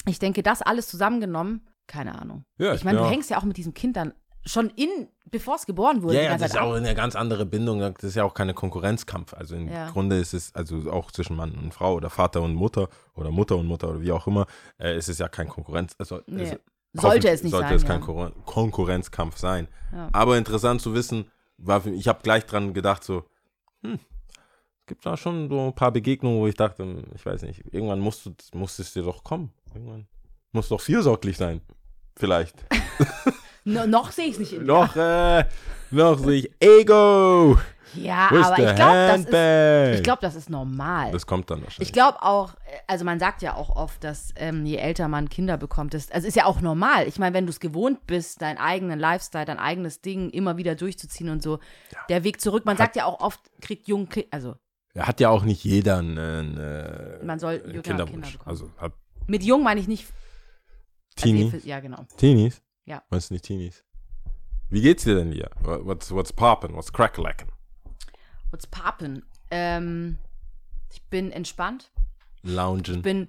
[0.07, 2.43] Ich denke, das alles zusammengenommen, keine Ahnung.
[2.57, 4.13] Ja, ich meine, du hängst ja auch mit diesem Kind dann
[4.45, 6.15] schon in, bevor es geboren wurde.
[6.17, 7.79] Ja, ja, das ist auch eine ganz andere Bindung.
[7.79, 9.33] Das ist ja auch keine Konkurrenzkampf.
[9.33, 9.89] Also im Ja.
[9.89, 13.57] Grunde ist es, also auch zwischen Mann und Frau oder Vater und Mutter oder Mutter
[13.57, 14.45] und Mutter oder wie auch immer,
[14.79, 15.95] äh, ist es ja kein Konkurrenz.
[15.97, 16.43] Also, Nee.
[16.43, 16.59] es-
[17.01, 17.75] Sollte es nicht sollte sein.
[17.77, 17.89] es ja.
[17.89, 19.67] kein Konkur- Konkurrenzkampf sein.
[19.91, 20.09] Ja.
[20.13, 23.23] Aber interessant zu wissen, war ich habe gleich dran gedacht, so,
[23.83, 23.99] hm,
[24.79, 27.63] es gibt da schon so ein paar Begegnungen, wo ich dachte, hm, ich weiß nicht,
[27.73, 29.51] irgendwann musst du, muss es dir doch kommen.
[29.73, 30.07] Irgendwann
[30.53, 31.61] musst du doch fürsorglich sein.
[32.15, 32.55] Vielleicht.
[33.65, 34.65] No, noch sehe ich es nicht in dir.
[34.65, 35.43] noch, äh,
[35.91, 37.57] noch sehe ich Ego.
[37.95, 39.97] Ja, ist aber ich glaube, das ist?
[39.99, 41.11] Ich glaube, das ist normal.
[41.11, 41.87] das kommt dann wahrscheinlich.
[41.89, 45.29] ich glaube auch, äh, also man sagt ja auch oft, dass ähm, je älter man
[45.29, 47.07] Kinder bekommt, das, also ist ja auch normal.
[47.07, 50.75] Ich meine, wenn du es gewohnt bist, deinen eigenen Lifestyle, dein eigenes Ding immer wieder
[50.75, 51.59] durchzuziehen und so,
[52.09, 54.55] der Weg zurück, man sagt ja auch oft, kriegt jung, also
[54.93, 58.11] Ja, hat ja auch nicht jeder einen, äh, Man soll einen Kinderwunsch.
[58.11, 58.41] Kinder bekommen.
[58.45, 58.91] also hat
[59.27, 60.05] mit jung meine ich nicht.
[61.17, 61.49] also Teenie.
[61.53, 62.05] ihr- ja, genau.
[62.17, 62.61] Teenies?
[62.85, 63.03] Ja.
[63.09, 63.83] Meinst du nicht Teenies?
[64.69, 65.49] Wie geht's dir denn hier?
[65.61, 66.73] What's, what's poppin'?
[66.75, 67.49] What's cracklackin'?
[68.51, 69.23] What's poppin'?
[69.51, 70.17] Ähm,
[70.91, 71.91] ich bin entspannt.
[72.43, 72.83] Loungen.
[72.85, 73.27] Ich bin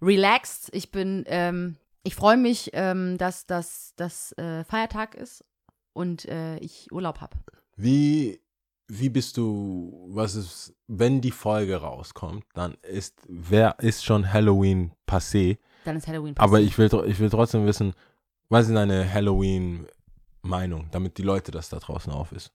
[0.00, 0.70] relaxed.
[0.72, 5.44] Ich bin, ähm, ich freue mich, ähm, dass das dass, äh, Feiertag ist
[5.92, 7.36] und äh, ich Urlaub habe.
[7.76, 8.40] Wie,
[8.88, 14.92] wie bist du, was ist, wenn die Folge rauskommt, dann ist, wer ist schon Halloween
[15.06, 15.58] passé?
[15.84, 16.70] Dann ist Halloween Aber passiert.
[16.70, 17.94] ich will, ich will trotzdem wissen,
[18.48, 22.52] was ist deine Halloween-Meinung, damit die Leute das da draußen auf ist?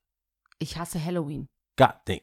[0.62, 1.48] ich hasse Halloween.
[1.78, 2.20] God damn.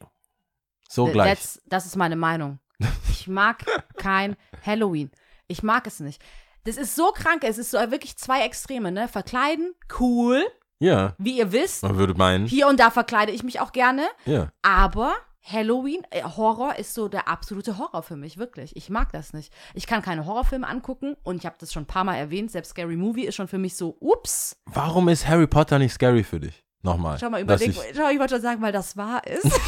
[0.87, 1.29] So Th- gleich.
[1.29, 2.59] That's, das ist meine Meinung.
[3.09, 3.65] Ich mag
[3.97, 5.09] kein Halloween.
[5.47, 6.21] Ich mag es nicht.
[6.65, 7.43] Das ist so krank.
[7.43, 9.07] Es ist so wirklich zwei Extreme, ne?
[9.09, 10.45] Verkleiden, cool,
[10.79, 11.81] Ja, wie ihr wisst.
[11.83, 12.45] man würde meinen.
[12.45, 14.07] Hier und da verkleide ich mich auch gerne.
[14.25, 14.51] Ja.
[14.61, 15.15] Aber
[15.49, 18.75] Halloween, äh, Horror ist so der absolute Horror für mich, wirklich.
[18.75, 19.53] Ich mag das nicht.
[19.73, 22.51] Ich kann keine Horrorfilme angucken und ich habe das schon ein paar Mal erwähnt.
[22.51, 24.57] Selbst Scary Movie ist schon für mich so, ups.
[24.65, 26.63] Warum ist Harry Potter nicht scary für dich?
[26.81, 27.17] Nochmal.
[27.19, 29.45] Schau mal, überleg, ich- schau, ich wollte schon sagen, weil das wahr ist.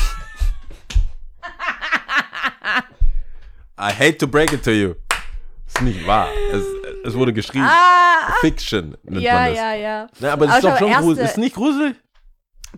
[3.80, 4.96] I hate to break it to you.
[5.66, 6.28] Ist nicht wahr.
[6.52, 6.64] Es,
[7.06, 7.66] es wurde geschrieben.
[7.66, 9.58] ah, Fiction nennt ja, man das.
[9.58, 10.08] ja, ja.
[10.20, 11.30] Ne, aber das ist Aber doch schon gruselig.
[11.30, 11.96] Ist nicht gruselig?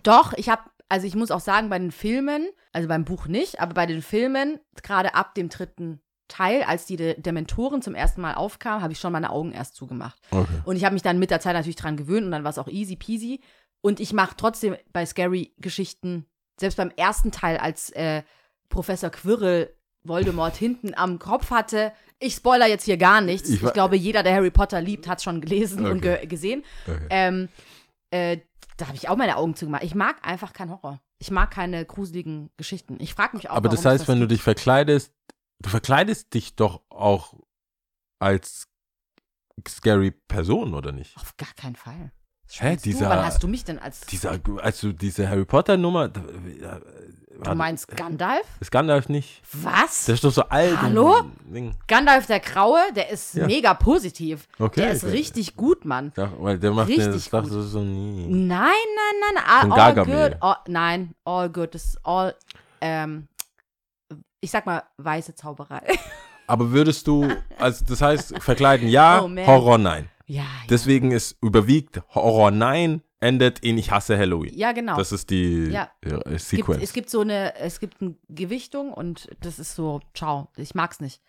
[0.02, 3.60] Doch, ich habe, Also ich muss auch sagen, bei den Filmen, also beim Buch nicht,
[3.60, 8.20] aber bei den Filmen, gerade ab dem dritten Teil, als die De Dementoren zum ersten
[8.20, 10.18] Mal aufkamen, habe ich schon meine Augen erst zugemacht.
[10.30, 10.60] Okay.
[10.66, 12.58] Und ich habe mich dann mit der Zeit natürlich dran gewöhnt und dann war es
[12.58, 13.40] auch easy peasy.
[13.80, 16.26] Und ich mache trotzdem bei Scary-Geschichten,
[16.60, 18.22] selbst beim ersten Teil, als äh,
[18.68, 19.74] Professor Quirrell
[20.04, 23.48] Voldemort hinten am Kopf hatte, ich spoiler jetzt hier gar nichts.
[23.48, 26.18] Ich Ich, glaube, jeder, der Harry Potter liebt, hat schon gelesen und Okay.
[26.18, 26.64] ge gesehen.
[26.86, 27.06] Okay.
[27.08, 27.48] Ähm,
[28.10, 28.38] äh,
[28.76, 29.84] da habe ich auch meine Augen zugemacht.
[29.84, 31.00] Ich mag einfach keinen Horror.
[31.18, 32.96] Ich mag keine gruseligen Geschichten.
[33.00, 35.12] Ich frage mich auch, Aber das heißt, wenn du dich verkleidest,
[35.60, 37.34] du verkleidest dich doch auch
[38.18, 38.68] als
[39.68, 41.16] scary Person, oder nicht?
[41.16, 42.12] Auf gar keinen Fall.
[42.58, 43.10] Hä, dieser- Du?
[43.10, 44.00] Wann hast du mich denn als.
[44.02, 46.20] Dieser, also diese Harry Potter Nummer, da-
[46.60, 46.78] ja,
[47.44, 48.46] du meinst Gandalf?
[48.60, 49.42] ist Gandalf nicht?
[49.52, 50.04] Was?
[50.04, 50.80] Der ist doch so alt.
[50.80, 51.22] Hallo?
[51.88, 53.46] Gandalf der Graue, der ist Ja.
[53.46, 54.46] mega positiv.
[54.58, 54.82] Okay.
[54.82, 56.12] der ist richtig gut, Mann.
[56.16, 57.64] Ja, weil der macht Richtig den, das dachte gut.
[57.64, 58.26] ich so nie.
[58.28, 60.30] Nein, nein, nein, all, Von all Gargamel.
[60.30, 60.38] good.
[60.42, 61.74] All, nein, all good.
[61.74, 62.34] Das ist all,
[62.80, 63.28] ähm,
[64.40, 65.80] ich sag mal, weiße Zauberei.
[66.48, 69.30] Aber würdest du, also das heißt, verkleiden ja, Oh.
[69.46, 70.08] Horror nein.
[70.26, 70.46] Ja, ja.
[70.70, 74.52] Deswegen ist überwiegt Horror nein, endet in Ich hasse Halloween.
[74.56, 74.96] ja, genau.
[74.96, 75.90] Das ist die Ja.
[76.00, 76.10] es,
[76.50, 76.82] gibt, Sequence.
[76.82, 81.00] es gibt so eine, es gibt eine Gewichtung und das ist so, ciao, ich mag's
[81.00, 81.20] nicht.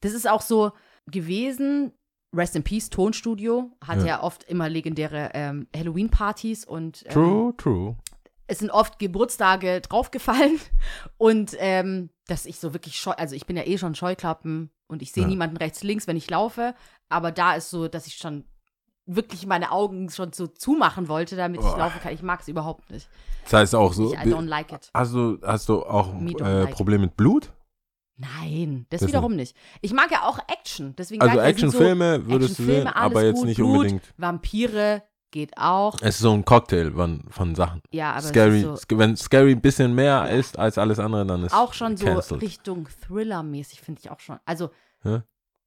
[0.00, 0.72] Das ist auch so
[1.06, 1.92] gewesen,
[2.34, 4.06] Rest in Peace, Tonstudio, hat Ja.
[4.06, 7.96] ja, oft immer legendäre ähm, Halloween-Partys und ähm, true, true.
[8.48, 10.58] es sind oft Geburtstage draufgefallen
[11.16, 15.02] und ähm, dass ich so wirklich scheu, also ich bin ja eh schon Scheuklappen und
[15.02, 15.28] ich sehe Ja.
[15.28, 16.74] niemanden rechts, links, wenn ich laufe,
[17.08, 18.44] aber da ist so, dass ich schon
[19.06, 21.76] wirklich meine Augen schon so zumachen wollte, damit ich Boah.
[21.78, 22.14] laufen kann.
[22.14, 23.08] Ich mag es überhaupt nicht.
[23.44, 24.90] Das heißt auch so, Ich, I don't like it.
[24.94, 26.70] hast du, hast du auch äh, like.
[26.74, 27.52] Probleme mit Blut?
[28.16, 29.56] Nein, das, Das wiederum nicht.
[29.80, 30.94] Ich mag ja auch Action.
[30.96, 34.14] Deswegen Also ich, Actionfilme würdest du Actionfilme, sehen, aber jetzt gut, nicht Blut, unbedingt.
[34.16, 35.02] Vampire
[35.34, 35.96] geht auch.
[36.00, 37.82] Es ist so ein Cocktail von, von Sachen.
[37.90, 41.26] Ja, aber scary, es ist so, wenn scary ein bisschen mehr ist als alles andere,
[41.26, 42.40] dann ist auch schon so cancelled.
[42.40, 44.38] Richtung Thriller-mäßig, finde ich auch schon.
[44.46, 44.70] Also
[45.02, 45.22] Hä?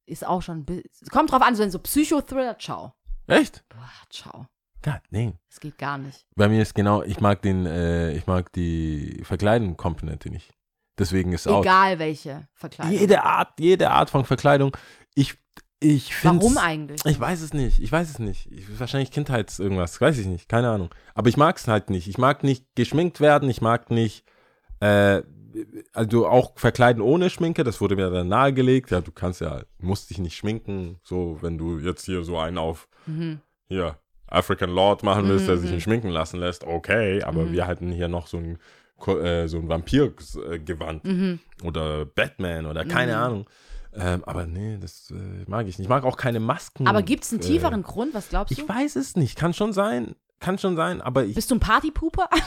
[0.06, 0.64] ist auch schon.
[1.10, 2.94] Kommt drauf an, so in so Psychothriller, ciao.
[3.26, 3.62] Echt?
[3.68, 4.46] Boah, ciao.
[4.82, 5.34] God damn.
[5.50, 6.24] Das geht gar nicht.
[6.34, 10.54] Bei mir ist genau, ich mag den, äh, ich mag die Verkleiden-Komponente nicht.
[10.98, 12.98] Deswegen ist auch Egal welche Verkleidung.
[12.98, 14.74] jede Art, jede Art von Verkleidung.
[15.14, 15.36] Ich,
[15.80, 16.40] ich finde.
[16.42, 17.04] Warum eigentlich?
[17.04, 17.78] Ich weiß es nicht.
[17.78, 18.50] Ich weiß es nicht.
[18.50, 20.00] Ich, wahrscheinlich Kindheits irgendwas.
[20.00, 20.48] Weiß ich nicht.
[20.48, 20.90] Keine Ahnung.
[21.14, 22.08] Aber ich mag es halt nicht.
[22.08, 23.48] Ich mag nicht geschminkt werden.
[23.48, 24.24] Ich mag nicht,
[24.80, 25.22] äh,
[25.92, 27.64] also auch verkleiden ohne Schminke.
[27.64, 28.90] Das wurde mir dann nahegelegt.
[28.90, 30.98] Ja, du kannst ja, musst dich nicht schminken.
[31.02, 33.40] So, wenn du jetzt hier so einen auf, Mhm.
[33.68, 35.74] hier, African Lord machen willst, der sich Mhm.
[35.76, 36.64] nicht schminken lassen lässt.
[36.64, 37.22] Okay.
[37.22, 37.52] Aber Mhm.
[37.52, 38.58] wir hatten hier noch so ein,
[39.06, 41.38] äh, so ein Vampirgewand Mhm.
[41.64, 43.18] oder Batman oder keine Mhm.
[43.22, 43.46] Ahnung.
[43.98, 45.86] Ähm, aber nee, das äh, mag ich nicht.
[45.86, 46.86] Ich mag auch keine Masken.
[46.86, 48.14] Aber gibt es einen äh, tieferen Grund?
[48.14, 48.62] Was glaubst du?
[48.62, 49.36] ich weiß es nicht.
[49.36, 50.14] Kann schon sein.
[50.40, 51.34] Kann schon sein, aber ich.
[51.34, 52.28] Bist du ein Partypooper?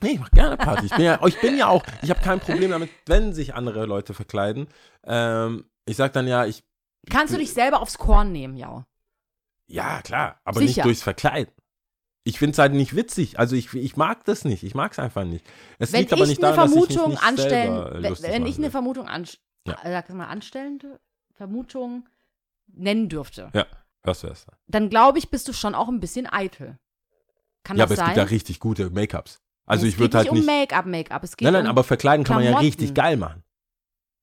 [0.00, 0.84] Nee, ich mach gerne Party.
[0.86, 1.82] Ich bin ja, ich bin ja auch.
[2.02, 4.66] Ich habe kein Problem damit, wenn sich andere Leute verkleiden.
[5.02, 6.62] Ähm, ich sag dann ja, ich.
[7.08, 8.84] Kannst du dich selber aufs Korn nehmen, ja.
[9.66, 10.68] Ja, klar, aber Sicher.
[10.68, 11.54] nicht durchs Verkleiden.
[12.24, 13.38] Ich finde es halt nicht witzig.
[13.38, 14.62] Also ich, ich mag das nicht.
[14.62, 15.46] Ich mag es einfach nicht.
[15.78, 18.10] Es Wenn liegt aber ich nicht daran, dass ich Vermutung mich nicht anstellen, selber wenn,
[18.10, 18.70] lustig wenn ich eine.
[18.70, 19.78] Vermutung anst Ja.
[19.82, 21.00] äh, sag mal anstellende
[21.32, 22.08] Vermutung
[22.66, 23.50] nennen dürfte,
[24.04, 24.46] Hörst du das?
[24.66, 26.78] dann glaube ich, bist du schon auch ein bisschen eitel.
[27.62, 28.06] Kann Ja, aber das es sein?
[28.08, 29.40] gibt ja richtig gute Make-ups.
[29.66, 31.24] Also es ich würde halt nicht um Make-up, Make-up.
[31.24, 32.66] Es geht Nein, nein, um, aber verkleiden kann man ja Klamotten.
[32.66, 33.42] richtig geil machen.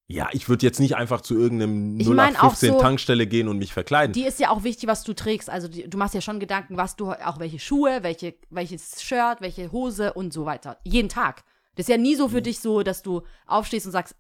[0.08, 3.48] Ja, ich würde jetzt nicht einfach zu irgendeinem Ich mein auch 0815 so- Tankstelle gehen
[3.48, 4.14] und mich verkleiden.
[4.14, 5.50] die ist ja auch wichtig, was du trägst.
[5.50, 9.40] Also die, du machst ja schon Gedanken, was du auch welche Schuhe, welche welches Shirt,
[9.40, 10.78] welche Hose und so weiter.
[10.84, 11.44] Jeden Tag.
[11.76, 14.16] Das ist ja nie so für dich so, dass du aufstehst und sagst,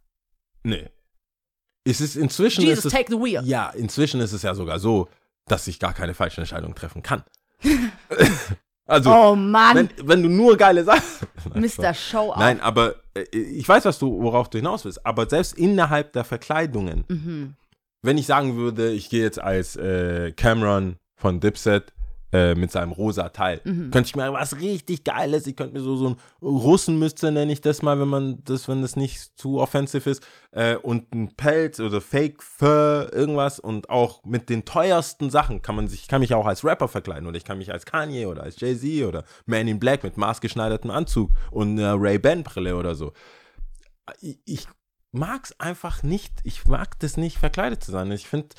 [0.63, 0.89] nee.
[1.83, 3.41] Es ist inzwischen Jesus, ist es, take the wheel.
[3.43, 5.09] Ja, inzwischen ist es ja sogar so,
[5.47, 7.23] dass ich gar keine falschen Entscheidungen treffen kann.
[8.85, 11.01] also, oh Mann, wenn, wenn du nur geile Sachen.
[11.53, 11.93] Nein, Mr.
[11.93, 15.05] Show Nein, aber äh, ich weiß, was du, worauf du hinaus willst.
[15.05, 17.55] Aber selbst innerhalb der Verkleidungen, Mhm.
[18.01, 21.93] wenn ich sagen würde, ich gehe jetzt als äh, Cameron von Dipset
[22.33, 23.91] äh, mit seinem rosa Teil, Mhm.
[23.91, 27.61] könnte ich mir was richtig Geiles, ich könnte mir so, so ein Russenmütze, nenne ich
[27.61, 31.79] das mal, wenn man das, wenn das nicht zu offensiv ist, äh, und ein Pelz
[31.79, 36.21] oder Fake Fur, irgendwas und auch mit den teuersten Sachen kann man sich, ich kann
[36.21, 39.23] mich auch als Rapper verkleiden oder ich kann mich als Kanye oder als Jay-Z oder
[39.45, 43.13] Man in Black mit maßgeschneidertem Anzug und einer Ray-Ban-Brille oder so.
[44.21, 44.67] Ich, ich
[45.11, 48.11] mag es einfach nicht, ich mag das nicht, verkleidet zu sein.
[48.11, 48.49] Ich finde,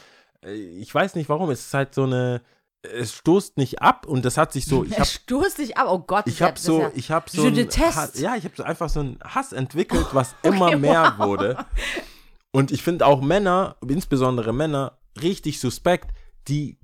[0.44, 2.42] ich weiß nicht warum, es ist halt so eine,
[2.82, 5.86] es stoßt nicht ab und das hat sich so, ich Er habe stoßt dich ab.
[5.88, 6.26] Oh Gott.
[6.26, 7.56] ich habe ja- so, ist ich habe so, ein.
[7.56, 11.26] Hass, ja, ich habe so einfach so einen Hass entwickelt, was immer mehr wow.
[11.28, 11.64] wurde.
[12.50, 16.10] Und ich finde auch Männer, insbesondere Männer, richtig suspekt,
[16.48, 16.78] die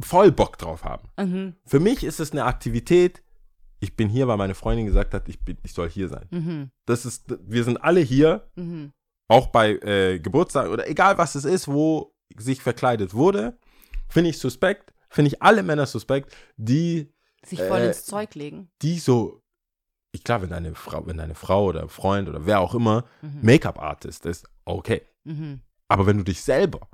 [0.00, 1.08] voll Bock drauf haben.
[1.18, 1.54] ja- Mhm.
[1.64, 3.22] Für mich ist es eine Aktivität,
[3.80, 6.26] ich bin hier, weil meine Freundin gesagt hat, ich, bin, ich soll hier sein.
[6.30, 6.70] Mhm.
[6.86, 8.92] Das ist, wir sind alle hier, Mhm.
[9.28, 13.58] auch bei äh, Geburtstag oder egal was es ist, wo sich verkleidet wurde,
[14.08, 17.12] finde ich suspekt, finde ich alle Männer suspekt, die,
[17.44, 18.70] Sich voll Äh, ins Zeug legen.
[18.82, 19.42] die so,
[20.12, 23.38] ich klar, wenn deine Frau, wenn deine Frau oder Freund oder wer auch immer Mhm.
[23.42, 25.02] Make-up-Artist ist, okay.
[25.24, 25.60] Mhm.
[25.88, 26.88] Aber wenn du dich selber,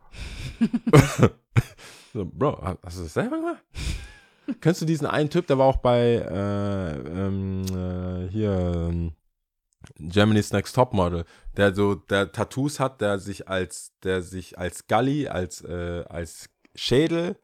[2.12, 3.62] so, Bro, hast du das selber gemacht?
[4.60, 8.50] Kennst du diesen einen Typ, der war auch bei äh, ähm, äh, hier
[8.90, 9.12] ähm,
[9.98, 11.24] Germany's Next Topmodel,
[11.56, 16.50] der so der Tattoos hat, der sich als der sich als Gully, als äh, als
[16.74, 17.36] Schädel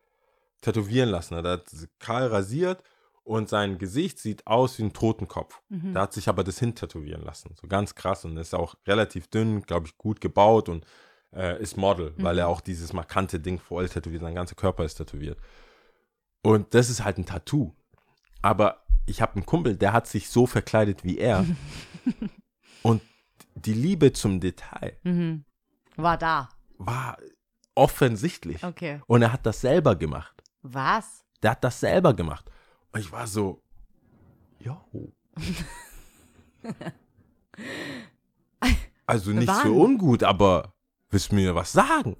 [0.61, 1.35] tätowieren lassen.
[1.35, 2.83] Er hat kahl rasiert
[3.25, 5.61] und sein Gesicht sieht aus wie ein Totenkopf.
[5.69, 5.93] Mhm.
[5.93, 7.55] Der hat sich aber das hin tätowieren lassen.
[7.61, 10.85] So ganz krass und ist auch relativ dünn, glaube ich, gut gebaut und
[11.35, 12.39] äh, ist Model, weil Mhm.
[12.41, 15.39] er auch dieses markante Ding voll tätowiert, sein ganzer Körper ist tätowiert.
[16.43, 17.75] Und das ist halt ein Tattoo.
[18.41, 21.45] Aber ich habe einen Kumpel, der hat sich so verkleidet wie er.
[22.83, 23.03] und
[23.55, 25.45] die Liebe zum Detail Mhm.
[25.97, 26.49] War da.
[26.79, 27.19] war
[27.79, 28.63] offensichtlich.
[28.65, 29.01] Okay.
[29.07, 30.43] Und er hat das selber gemacht.
[30.63, 31.25] Was?
[31.43, 32.51] Der hat das selber gemacht.
[32.93, 33.63] Und ich war so,
[34.59, 34.77] yo.
[39.07, 39.71] Also nicht so Wann?
[39.71, 40.75] ungut, aber
[41.11, 42.17] willst du mir was sagen?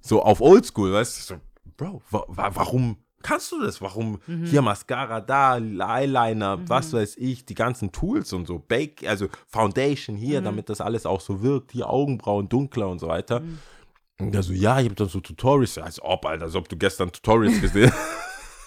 [0.00, 1.34] So auf Oldschool, weißt du?
[1.34, 1.40] So,
[1.78, 3.80] Bro, wa wa warum kannst du das?
[3.80, 4.44] Warum Mhm.
[4.44, 10.16] hier Mascara da, Eyeliner, was weiß ich, die ganzen Tools und so, Bake, also Foundation
[10.16, 10.20] Mhm.
[10.20, 13.40] hier, damit das alles auch so wirkt, hier Augenbrauen dunkler und so weiter.
[14.20, 16.68] Und er so, ja, ich habe dann so Tutorials, Ja, als ob, Alter, als ob
[16.68, 17.92] du gestern Tutorials gesehen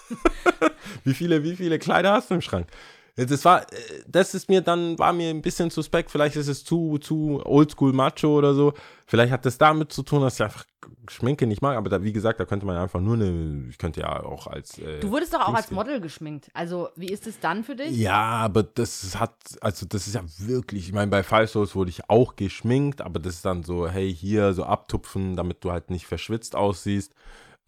[1.04, 2.66] wie viele, wie viele Kleider hast du im Schrank?
[3.16, 3.66] Das war, äh,
[4.08, 6.10] das ist mir dann, war mir ein bisschen suspekt.
[6.10, 8.74] Vielleicht ist es zu, zu oldschool macho oder so.
[9.06, 10.64] Vielleicht hat das damit zu tun, dass ich einfach
[11.08, 11.76] Schminke nicht mag.
[11.76, 14.78] Aber da, wie gesagt, da könnte man einfach nur eine, ich könnte ja auch als.
[14.78, 15.76] Äh, Du wurdest doch auch Dings als gehen.
[15.76, 16.48] Model geschminkt.
[16.54, 17.96] Also, wie ist es dann für dich?
[17.96, 21.90] Ja, aber das hat, also das ist ja wirklich, ich meine, bei Five Souls wurde
[21.90, 25.90] ich auch geschminkt, aber das ist dann so, hey, hier so abtupfen, damit du halt
[25.90, 27.12] nicht verschwitzt aussiehst.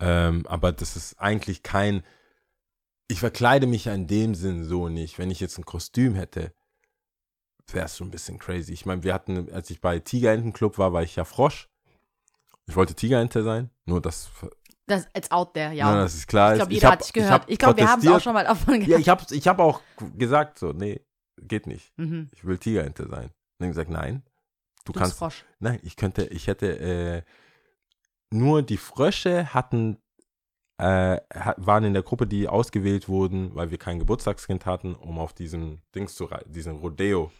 [0.00, 2.02] Ähm, aber das ist eigentlich kein,
[3.08, 5.18] ich verkleide mich ja in dem Sinn so nicht.
[5.18, 6.52] Wenn ich jetzt ein Kostüm hätte,
[7.70, 8.72] wäre es schon ein bisschen crazy.
[8.72, 11.68] Ich meine, wir hatten, als ich bei Tigerentenclub war, war ich ja Frosch.
[12.66, 14.28] Ich wollte Tigerente sein, nur das,
[14.86, 15.90] Das it's out there, ja.
[15.92, 16.58] nur, dass es klar ich ist.
[16.60, 17.32] glaube, jeder hab- hat dich gehört.
[17.42, 19.00] hab Ich, glaube, wir haben es auch schon mal davon Ja, gehabt.
[19.00, 19.80] ich habe ich hab auch
[20.16, 21.00] gesagt so, nee,
[21.38, 21.92] geht nicht.
[21.96, 22.28] Mhm.
[22.32, 23.26] Ich will Tigerente sein.
[23.26, 24.22] Und dann gesagt, nein,
[24.84, 25.44] du, Du bist kannst, Frosch.
[25.60, 27.22] nein, ich könnte, ich hätte, äh,
[28.30, 29.98] nur die Frösche hatten,
[30.78, 31.18] äh,
[31.56, 35.80] waren in der Gruppe, die ausgewählt wurden, weil wir kein Geburtstagskind hatten, um auf diesem
[35.94, 37.32] Dings zu reiten, diesen Rodeo.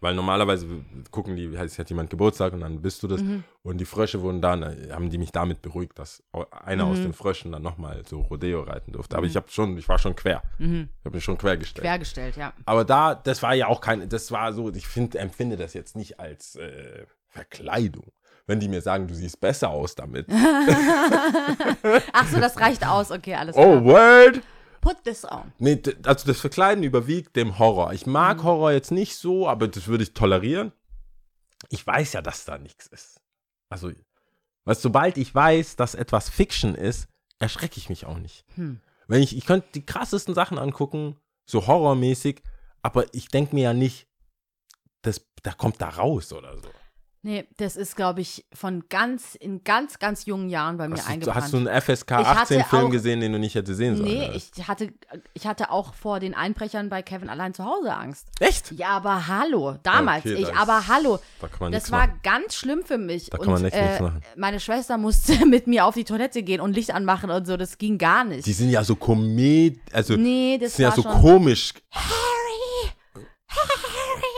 [0.00, 0.64] Weil normalerweise
[1.10, 3.20] gucken die, heißt, hat jemand Geburtstag und dann bist du das.
[3.20, 3.42] Mhm.
[3.62, 7.02] Und die Frösche wurden dann, äh, haben die mich damit beruhigt, dass einer aus Mhm.
[7.02, 9.16] den Fröschen dann nochmal so Rodeo reiten durfte.
[9.16, 10.42] Aber ich habe schon, ich war schon quer.
[10.58, 10.88] Mhm.
[11.00, 11.84] Ich habe mich schon quer gestellt.
[11.84, 12.52] Quergestellt, ja.
[12.64, 15.96] Aber da, das war ja auch kein, das war so, ich find, empfinde das jetzt
[15.96, 18.12] nicht als äh, Verkleidung.
[18.48, 20.26] Wenn die mir sagen, du siehst besser aus damit.
[22.12, 23.10] Ach so, das reicht aus.
[23.10, 23.68] Okay, alles klar.
[23.68, 24.42] oh, word!
[24.80, 25.52] Put this on.
[25.58, 27.92] Nee, also das Verkleiden überwiegt dem Horror.
[27.92, 30.72] Ich mag Horror jetzt nicht so, aber das würde ich tolerieren.
[31.68, 33.20] Ich weiß ja, dass da nichts ist.
[33.68, 33.92] Also,
[34.64, 37.06] weißt, sobald ich weiß, dass etwas Fiction ist,
[37.38, 38.46] erschrecke ich mich auch nicht.
[38.54, 38.80] Hm.
[39.08, 42.42] Wenn ich, ich könnte die krassesten Sachen angucken, so horrormäßig,
[42.80, 44.06] aber ich denke mir ja nicht,
[45.02, 46.70] das, da kommt da raus oder so.
[47.22, 51.08] Nee, das ist, glaube ich, von ganz, in ganz, ganz jungen Jahren bei mir Hast
[51.08, 51.36] du, eingebrannt.
[51.42, 53.96] hast du einen FSK Ich hatte 18 Film auch- gesehen, den du nicht hätte sehen
[53.96, 54.08] sollen?
[54.08, 54.92] Nee, ich hatte,
[55.34, 58.28] ich hatte auch vor den Einbrechern bei Kevin allein zu Hause Angst.
[58.38, 58.70] Echt?
[58.70, 60.24] Ja, aber hallo, damals.
[60.24, 61.18] Okay, ich, aber hallo.
[61.40, 62.20] Da kann man Das nichts war machen.
[62.22, 63.30] ganz schlimm für mich.
[63.30, 64.22] Da kann und man echt äh, nichts machen.
[64.36, 67.56] meine Schwester musste mit mir auf die Toilette gehen und Licht anmachen und so.
[67.56, 68.46] Das ging gar nicht.
[68.46, 71.74] Die sind ja so Komet, also nee, das sind ja so komisch.
[71.90, 72.92] Harry!
[73.48, 74.37] Harry!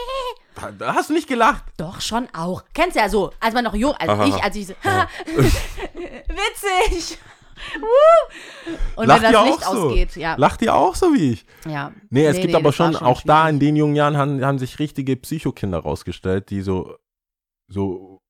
[0.78, 1.64] Da hast du nicht gelacht.
[1.76, 2.64] Doch, schon auch.
[2.74, 4.26] Kennst ja so, als man noch jung, als Aha.
[4.26, 4.74] ich, als ich so,
[6.28, 7.18] witzig.
[8.96, 9.70] Und Lacht wenn das Licht so?
[9.88, 10.34] ausgeht, ja.
[10.36, 11.44] Lacht ihr auch so wie ich?
[11.66, 11.92] ja.
[12.08, 13.54] Nee, es gibt aber das war schon, auch da schwierig.
[13.54, 16.96] in den jungen Jahren haben, haben sich richtige Psychokinder rausgestellt, die so,
[17.68, 18.22] so,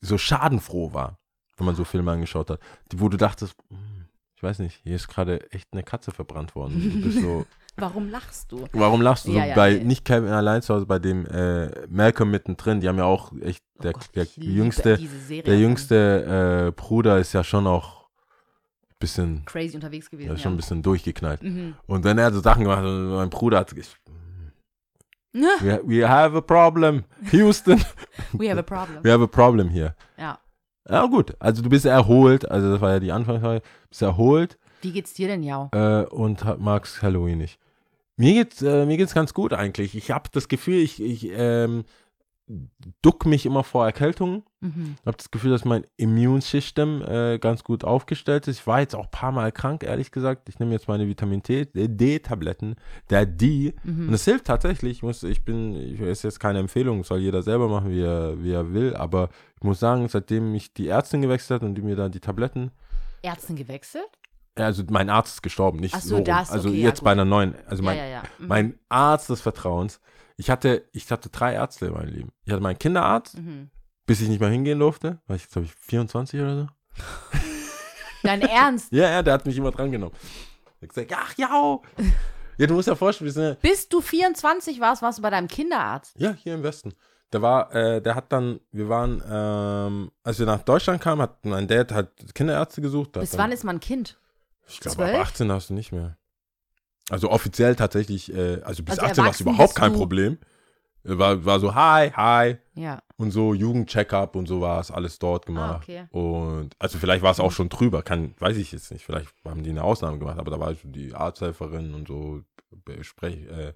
[0.00, 1.16] so schadenfroh waren,
[1.56, 2.60] wenn man so Filme angeschaut hat.
[2.92, 6.54] Die, wo du dachtest, hm, ich weiß nicht, hier ist gerade echt eine Katze verbrannt
[6.54, 7.00] worden.
[7.00, 8.66] Du bist so, Warum lachst du?
[8.72, 9.38] warum lachst du so?
[9.38, 9.84] Ja, ja, bei, nee.
[9.84, 13.62] nicht Kevin allein zu Hause, bei dem äh, Malcolm mittendrin, die haben ja auch echt,
[13.78, 18.02] Oh der, Gott, der ich jüngste, der jüngste äh, Bruder ist ja schon auch
[18.88, 20.28] ein bisschen, Crazy unterwegs gewesen.
[20.28, 21.42] ja, Ja, schon ein bisschen durchgeknallt.
[21.42, 21.74] Mhm.
[21.86, 23.96] Und wenn er so Sachen gemacht hat, mein Bruder hat gesagt,
[25.34, 27.04] Ja, we, we have a problem.
[27.30, 27.82] Houston,
[28.34, 29.02] We have a problem.
[29.02, 29.94] we have a problem here.
[30.18, 30.38] Ja.
[30.88, 34.90] Ja gut, also du bist erholt, also das war ja die Anfangsfrage, bist erholt Wie
[34.92, 35.70] geht's dir denn, Jau?
[35.72, 37.58] äh, und magst Halloween nicht.
[38.16, 39.94] Mir geht's, äh, mir geht's ganz gut eigentlich.
[39.94, 41.84] Ich habe das Gefühl, ich, ich ähm,
[43.00, 44.42] duck mich immer vor Erkältungen.
[44.60, 44.96] Mhm.
[45.00, 48.60] Ich habe das Gefühl, dass mein Immunsystem äh, ganz gut aufgestellt ist.
[48.60, 50.48] Ich war jetzt auch ein paar Mal krank, ehrlich gesagt.
[50.48, 52.74] Ich nehme jetzt meine Vitamin T- D-Tabletten,
[53.08, 53.74] der D.
[53.84, 54.08] Mhm.
[54.08, 54.98] Und es hilft tatsächlich.
[54.98, 58.42] Ich, muss, ich bin, ich, ist jetzt keine Empfehlung, soll jeder selber machen, wie er,
[58.42, 58.94] wie er will.
[58.94, 62.20] Aber ich muss sagen, seitdem mich die Ärztin gewechselt hat und die mir da die
[62.20, 62.72] Tabletten
[63.22, 64.10] Ärztin gewechselt?
[64.58, 66.16] Ja, Also mein Arzt ist gestorben, nicht Ach so, so.
[66.16, 66.24] rum.
[66.24, 67.04] das, also okay, ja, jetzt gut.
[67.04, 67.54] bei einer neuen.
[67.66, 68.22] Also mein, ja, ja, ja.
[68.38, 68.46] Mhm.
[68.48, 70.00] mein Arzt des Vertrauens.
[70.36, 72.32] Ich hatte, ich hatte drei Ärzte in meinem Leben.
[72.44, 73.70] Ich hatte meinen Kinderarzt, Mhm.
[74.06, 75.20] bis ich nicht mehr hingehen durfte.
[75.26, 76.66] War ich jetzt, glaube ich, 24 oder so.
[78.22, 78.92] Dein Ernst?
[78.92, 80.16] Ja, ja, der hat mich immer drangenommen.
[80.80, 81.78] Ich gesagt, ach ja.
[82.58, 85.48] Ja, du musst ja vorstellen, wir ja, Bis du 24 warst, warst du bei deinem
[85.48, 86.14] Kinderarzt.
[86.18, 86.92] ja hier im Westen.
[87.32, 91.44] Der war, äh, der hat dann, wir waren, ähm, als wir nach Deutschland kamen, hat
[91.46, 93.12] mein Dad hat Kinderärzte gesucht.
[93.12, 94.18] Bis wann ist man Kind?
[94.68, 96.16] Ich glaube, ab 18 hast du nicht mehr.
[97.10, 100.38] Also offiziell tatsächlich, äh, also bis Also 18 war es überhaupt kein du- Problem.
[101.04, 102.56] Äh, War, war so, hi, hi.
[102.74, 103.02] Ja.
[103.16, 105.80] Und so Jugendcheckup und so war es alles dort gemacht.
[105.80, 106.06] Ah, okay.
[106.10, 109.04] Und also vielleicht war es auch schon drüber, kann, weiß ich jetzt nicht.
[109.04, 112.42] Vielleicht haben die eine Ausnahme gemacht, aber da war so die Arzthelferin und so
[113.02, 113.72] Sprech, äh,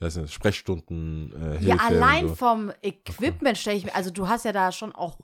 [0.00, 2.34] das, Sprechstunden, äh, Ja, allein so.
[2.34, 5.18] vom Equipment stelle ich mir, also du hast ja da schon auch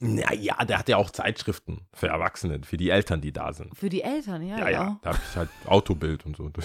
[0.00, 3.76] Naja, der hat ja auch Zeitschriften für Erwachsene, für die Eltern, die da sind.
[3.76, 4.58] für die Eltern, ja.
[4.58, 6.50] Ja, ja, da habe ich halt Autobild und so.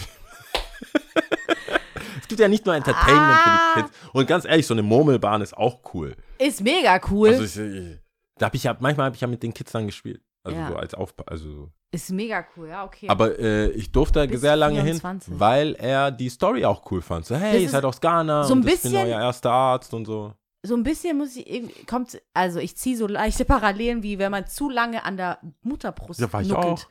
[2.22, 3.72] es gibt ja nicht nur Entertainment Ah.
[3.74, 3.98] für die Kids.
[4.14, 6.16] Und ganz ehrlich, so eine Murmelbahn ist auch cool.
[6.38, 7.30] Ist mega cool.
[7.30, 7.98] Also ich, ich,
[8.38, 10.22] da habe ich ja, manchmal habe ich ja mit den Kids dann gespielt.
[10.44, 10.70] Also Ja.
[10.70, 13.10] so als Aufpa also ist mega cool, ja, okay.
[13.10, 15.32] Aber äh, ich durfte Bis sehr lange 24.
[15.34, 17.26] hin, weil er die Story auch cool fand.
[17.26, 19.94] So, hey, ihr seid aus Ghana so ein und ich bin bisschen- euer erster Arzt
[19.94, 20.34] und so.
[20.64, 24.32] So ein bisschen muss ich irgendwie, kommt, also ich ziehe so leichte Parallelen, wie wenn
[24.32, 26.66] man zu lange an der Mutterbrust Ja, war ich nuckelt.
[26.66, 26.86] auch.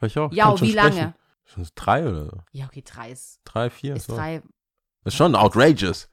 [0.00, 0.32] War ich auch.
[0.32, 0.74] Ja, wie sprechen.
[0.96, 1.14] lange?
[1.44, 2.38] Schon drei oder so.
[2.52, 3.94] Ja, okay, drei ist, Drei, vier.
[3.96, 4.16] ist so.
[4.16, 4.42] drei.
[5.04, 6.08] Das ist schon outrageous.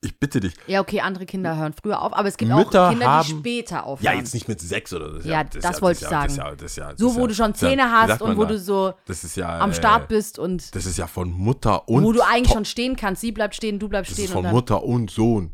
[0.00, 0.54] Ich bitte dich.
[0.66, 3.38] Ja, okay, andere Kinder hören früher auf, aber es gibt Mütter auch Kinder, die haben-
[3.38, 4.12] später aufhören.
[4.14, 5.28] Ja, jetzt nicht mit sechs oder so.
[5.28, 6.48] Ja, das wollte ich ist ja, Das ist sagen.
[6.50, 8.36] ja, das ist ja, das so, ist wo du schon das ist Zähne hast und
[8.36, 8.48] wo da?
[8.48, 9.60] du so Das ist ja.
[9.60, 12.02] am äh, Start bist und Das ist ja von Mutter und.
[12.02, 13.20] wo du eigentlich schon stehen kannst.
[13.20, 14.50] Sie bleibt stehen, du bleibst Das stehen ist und von.
[14.52, 15.52] Mutter und Sohn.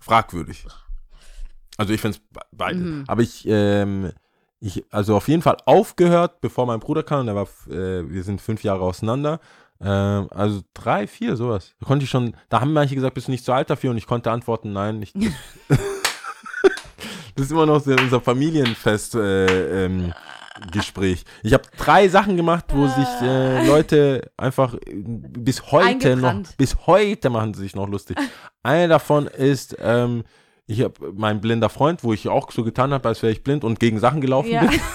[0.00, 0.66] Fragwürdig.
[1.76, 2.78] Also ich finde es beide.
[2.78, 3.04] Mhm.
[3.06, 4.12] Aber ich, ähm,
[4.60, 7.26] ich, also auf jeden Fall aufgehört, bevor mein Bruder kam.
[7.26, 9.40] Der war, äh, wir sind fünf Jahre auseinander.
[9.80, 11.74] Ähm, also drei, vier, sowas.
[11.80, 13.90] Da konnte ich schon, da haben manche gesagt, bist du nicht zu alt dafür?
[13.90, 15.00] Und ich konnte antworten, nein.
[15.00, 15.12] Ich,
[17.34, 19.14] das ist immer noch so unser Familienfest.
[19.14, 20.12] Äh, ähm,
[20.72, 21.24] Gespräch.
[21.42, 27.30] Ich habe drei Sachen gemacht, wo sich äh, Leute einfach bis heute noch, bis heute
[27.30, 28.16] machen sie sich noch lustig.
[28.62, 30.24] Eine davon ist, ähm,
[30.66, 33.64] ich habe mein blinder Freund, wo ich auch so getan habe, als wäre ich blind
[33.64, 34.64] und gegen Sachen gelaufen Ja.
[34.64, 34.80] bin.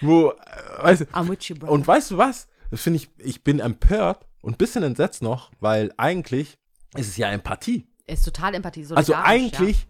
[0.00, 0.34] Wo, äh,
[0.82, 2.46] weißt du, und weißt du was?
[2.70, 6.56] Das finde ich, ich bin empört und ein bisschen entsetzt noch, weil eigentlich
[6.94, 7.86] ist es ja Empathie.
[8.06, 8.86] ist total Empathie.
[8.94, 9.86] Also eigentlich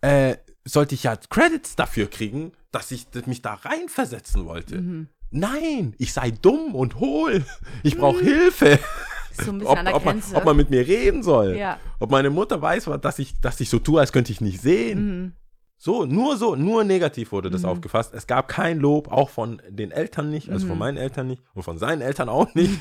[0.00, 0.36] äh,
[0.68, 4.78] sollte ich ja Credits dafür kriegen, dass ich mich da reinversetzen wollte.
[4.80, 5.08] Mhm.
[5.30, 7.44] Nein, ich sei dumm und hohl.
[7.82, 8.70] Ich brauche Hilfe.
[8.70, 9.44] Ja.
[9.44, 11.56] So ein bisschen Ob, an der ob, man, ob man mit mir reden soll.
[11.56, 11.78] Ja.
[12.00, 15.06] Ob meine Mutter weiß, dass ich, dass ich so tue, als könnte ich nicht sehen.
[15.06, 15.32] Mhm.
[15.76, 18.12] So, nur so, nur negativ wurde das aufgefasst.
[18.12, 20.70] Es gab kein Lob, auch von den Eltern nicht, also Mhm.
[20.70, 22.80] von meinen Eltern nicht und von seinen Eltern auch nicht.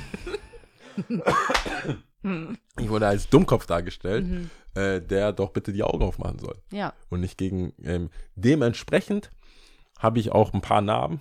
[2.79, 4.49] ich wurde als Dummkopf dargestellt, Mhm.
[4.77, 6.55] Äh, der doch bitte die Augen aufmachen soll.
[6.71, 6.93] Ja.
[7.09, 7.73] Und nicht gegen.
[7.83, 9.31] Ähm, dementsprechend
[9.97, 11.19] habe ich auch ein paar Narben.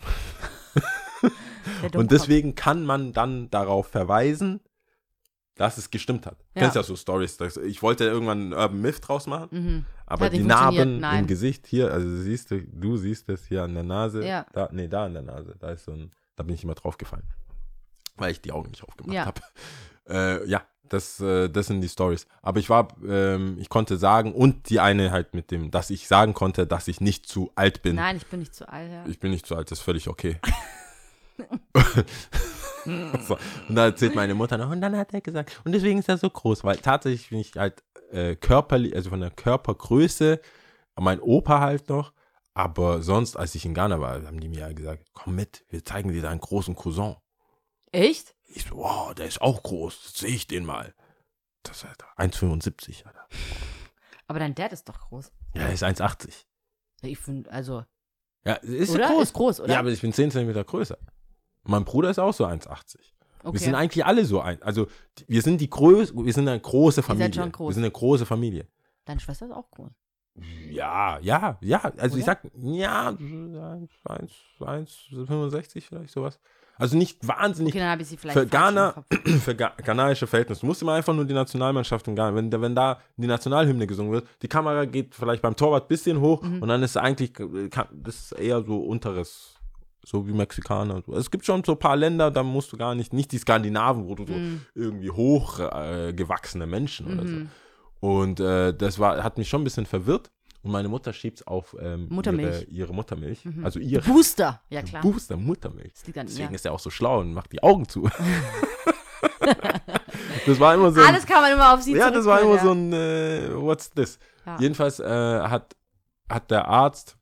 [1.94, 4.60] Und deswegen kann man dann darauf verweisen,
[5.54, 6.38] dass es gestimmt hat.
[6.54, 6.62] Ja.
[6.62, 7.38] Kennst ja so Stories.
[7.64, 9.48] Ich wollte irgendwann einen Urban Myth draus machen.
[9.50, 9.84] Mhm.
[10.04, 11.20] Aber die Narben nein.
[11.20, 14.24] im Gesicht hier, also siehst du, du siehst es hier an der Nase.
[14.24, 14.46] Ja.
[14.52, 15.56] Da, nee, da an der Nase.
[15.58, 17.26] Da ist so ein, da bin ich immer drauf gefallen.
[18.16, 19.26] Weil ich die Augen nicht aufgemacht Ja.
[19.26, 19.40] habe.
[20.08, 22.26] Äh, ja, das, äh, das sind die Stories.
[22.42, 26.08] Aber ich war, ähm, ich konnte sagen, und die eine halt mit dem, dass ich
[26.08, 27.96] sagen konnte, dass ich nicht zu alt bin.
[27.96, 28.90] Nein, ich bin nicht zu alt.
[28.90, 29.04] Ja.
[29.06, 30.38] Ich bin nicht zu alt, das ist völlig okay.
[33.26, 33.36] so.
[33.68, 36.18] Und da erzählt meine Mutter noch, und dann hat er gesagt, und deswegen ist er
[36.18, 40.40] so groß, weil tatsächlich bin ich halt äh, körperlich, also von der Körpergröße,
[40.98, 42.12] mein Opa halt noch,
[42.54, 45.84] aber sonst, als ich in Ghana war, haben die mir ja gesagt, komm mit, wir
[45.84, 47.16] zeigen dir deinen großen Cousin.
[47.92, 48.34] Echt?
[48.48, 50.94] Ich so, wow, der ist auch groß, sehe ich den mal.
[51.62, 53.26] Das ist 1,75, Alter.
[54.28, 55.32] Aber dein Dad ist doch groß.
[55.54, 56.44] Ja, er ist 1,80.
[57.02, 57.84] Ich finde, also,
[58.44, 59.08] Ja, ist oder?
[59.08, 59.22] groß.
[59.24, 59.72] Ist groß, oder?
[59.74, 60.98] Ja, aber ich bin 10 cm größer.
[61.64, 62.96] Mein Bruder ist auch so 1,80.
[63.42, 63.52] okay.
[63.52, 64.62] Wir sind eigentlich alle so ein.
[64.62, 64.86] Also
[65.26, 67.32] wir sind die größte, wir sind eine große Familie.
[67.32, 67.70] schon groß.
[67.70, 68.68] Wir sind eine große Familie.
[69.04, 69.90] Deine Schwester ist auch groß.
[70.70, 71.80] Ja, ja, ja.
[71.96, 72.38] Also ich Oder?
[72.42, 76.38] sag, ja, 1, 1, 1, 65 vielleicht sowas.
[76.78, 79.04] Also nicht wahnsinnig Okay, dann habe ich sie vielleicht für Ghana,
[79.44, 80.60] für ghanaische Verhältnisse.
[80.60, 83.86] Du musst immer einfach nur die Nationalmannschaft in Ghana, wenn, da- wenn da die Nationalhymne
[83.86, 86.62] gesungen wird, die Kamera geht vielleicht beim Torwart ein bisschen hoch Mhm.
[86.62, 87.32] und dann ist eigentlich,
[87.92, 89.54] das ist eher so unteres,
[90.04, 91.02] so wie Mexikaner.
[91.14, 94.06] Es gibt schon so ein paar Länder, da musst du gar nicht, nicht die Skandinaven,
[94.06, 94.60] wo du so Mhm.
[94.74, 96.12] irgendwie hoch äh,
[96.66, 97.36] Menschen oder so.
[98.00, 100.30] Und äh, das war, hat mich schon ein bisschen verwirrt.
[100.66, 102.62] Und meine Mutter schiebt es auf ähm, Muttermilch.
[102.62, 103.46] Ihre, ihre Muttermilch.
[103.62, 104.60] Also ihre Booster.
[104.68, 105.00] Ja, klar.
[105.00, 105.92] Booster Muttermilch.
[106.04, 106.54] Deswegen ihr.
[106.56, 108.10] ist er auch so schlau und macht die Augen zu.
[110.46, 111.00] das war immer so.
[111.00, 113.54] Ein, Alles kann man immer auf sie ja, das war immer so zurückführen, ein äh,
[113.62, 114.18] What's this?
[114.44, 114.58] Ja.
[114.58, 115.04] Jedenfalls äh,
[115.40, 115.76] hat,
[116.28, 117.16] hat der Arzt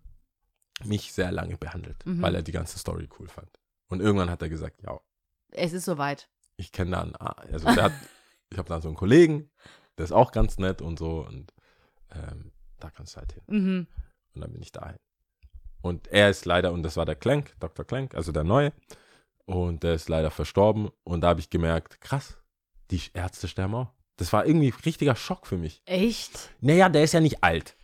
[0.85, 2.23] mich sehr lange behandelt, Mhm.
[2.23, 3.51] weil er die ganze Story cool fand.
[3.89, 4.99] Und irgendwann hat er gesagt, ja,
[5.51, 6.31] Es ist soweit.
[6.57, 7.93] ich kenne da einen, also der hat,
[8.51, 9.51] ich habe da so einen Kollegen,
[9.99, 11.53] der ist auch ganz nett und so und
[12.11, 12.51] ähm,
[12.85, 13.43] da kannst du halt hin.
[13.47, 13.87] Mhm.
[14.35, 14.97] Und dann bin ich dahin.
[15.83, 17.85] Und er ist leider, und das war der Klenk, Dr.
[17.85, 18.73] Klenk, also der Neue.
[19.47, 20.91] Und der ist leider verstorben.
[21.05, 22.39] Und da habe ich gemerkt, krass,
[22.91, 23.93] die Ärzte sterben auch.
[24.17, 25.83] Das war irgendwie ein richtiger Schock für mich.
[25.87, 26.51] Echt?
[26.61, 27.77] Naja, der ist ja nicht alt.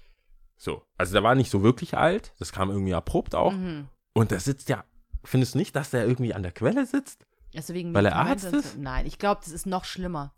[0.57, 0.83] So.
[0.97, 2.33] Also der war nicht so wirklich alt.
[2.39, 3.53] Das kam irgendwie abrupt auch.
[3.53, 3.89] Mhm.
[4.15, 4.85] Und der sitzt ja,
[5.25, 7.27] findest du nicht, dass der irgendwie an der Quelle sitzt?
[7.55, 8.79] Also wegen Weil er Arzt ist?
[8.79, 10.33] Nein, ich glaube, das ist noch schlimmer.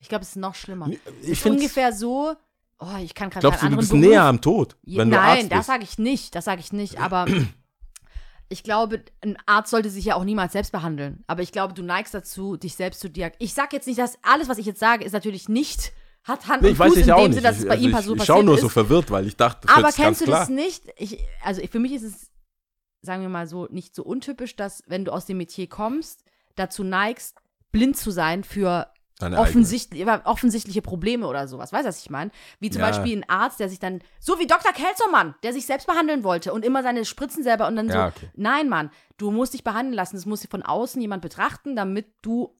[0.00, 0.88] Ich glaube, es ist noch schlimmer.
[1.22, 2.34] Ich ist find's- ungefähr so.
[2.78, 4.04] Oh, ich kann gerade Glaubst du, du bist Beruf.
[4.04, 5.66] näher am Tod, wenn du Nein, Arzt das bist?
[5.68, 6.34] sage ich nicht.
[6.34, 6.98] Das sage ich nicht.
[7.00, 7.26] Aber
[8.48, 11.24] ich glaube, ein Arzt sollte sich ja auch niemals selbst behandeln.
[11.26, 13.46] Aber ich glaube, du neigst dazu, dich selbst zu diagnostizieren.
[13.48, 15.92] Ich sage jetzt nicht, dass alles, was ich jetzt sage, ist natürlich nicht,
[16.24, 17.32] hat Hand Nee, und ich weiß Fuß ich in dem.
[17.32, 18.60] Sinne, dass es ich, bei also ihm ich, so ich passiert schaue nur ist.
[18.62, 20.56] so verwirrt, weil ich dachte, Aber jetzt kennst du ganz das klar.
[20.56, 20.84] nicht?
[20.96, 22.30] Ich, also für mich ist es,
[23.02, 26.24] sagen wir mal so, nicht so untypisch, dass wenn du aus dem Metier kommst,
[26.56, 27.38] dazu neigst,
[27.72, 28.88] blind zu sein für.
[29.20, 31.72] Offensichtlich, offensichtliche Probleme oder sowas.
[31.72, 32.30] Weißt du, was ich meine?
[32.60, 32.88] Wie zum Ja.
[32.90, 34.72] Beispiel ein Arzt, der sich dann, so wie Dr.
[34.72, 38.08] Kelzermann, der sich selbst behandeln wollte und immer seine Spritzen selber und dann so, Ja,
[38.08, 38.30] okay.
[38.34, 40.16] nein, Mann, du musst dich behandeln lassen.
[40.16, 42.58] Das muss von außen jemand betrachten, damit du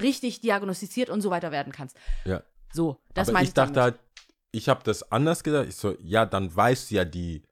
[0.00, 1.96] richtig diagnostiziert und so weiter werden kannst.
[2.24, 2.42] Ja.
[2.72, 3.94] So, das meine ich ich dachte damit.
[3.94, 4.00] halt,
[4.52, 5.66] ich habe das anders gedacht.
[5.68, 7.42] Ich so, ja, dann weißt du ja die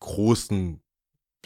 [0.00, 0.80] großen,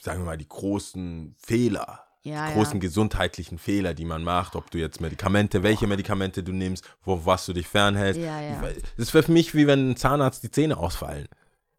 [0.02, 2.80] sagen wir mal, die großen Fehler, ja, die großen ja.
[2.80, 7.46] gesundheitlichen Fehler, die man macht, ob du jetzt Medikamente, welche Medikamente du nimmst, wo was
[7.46, 8.20] du dich fernhältst.
[8.20, 8.62] Ja, ja.
[8.96, 11.28] Das wäre für mich wie wenn ein Zahnarzt die Zähne ausfallen.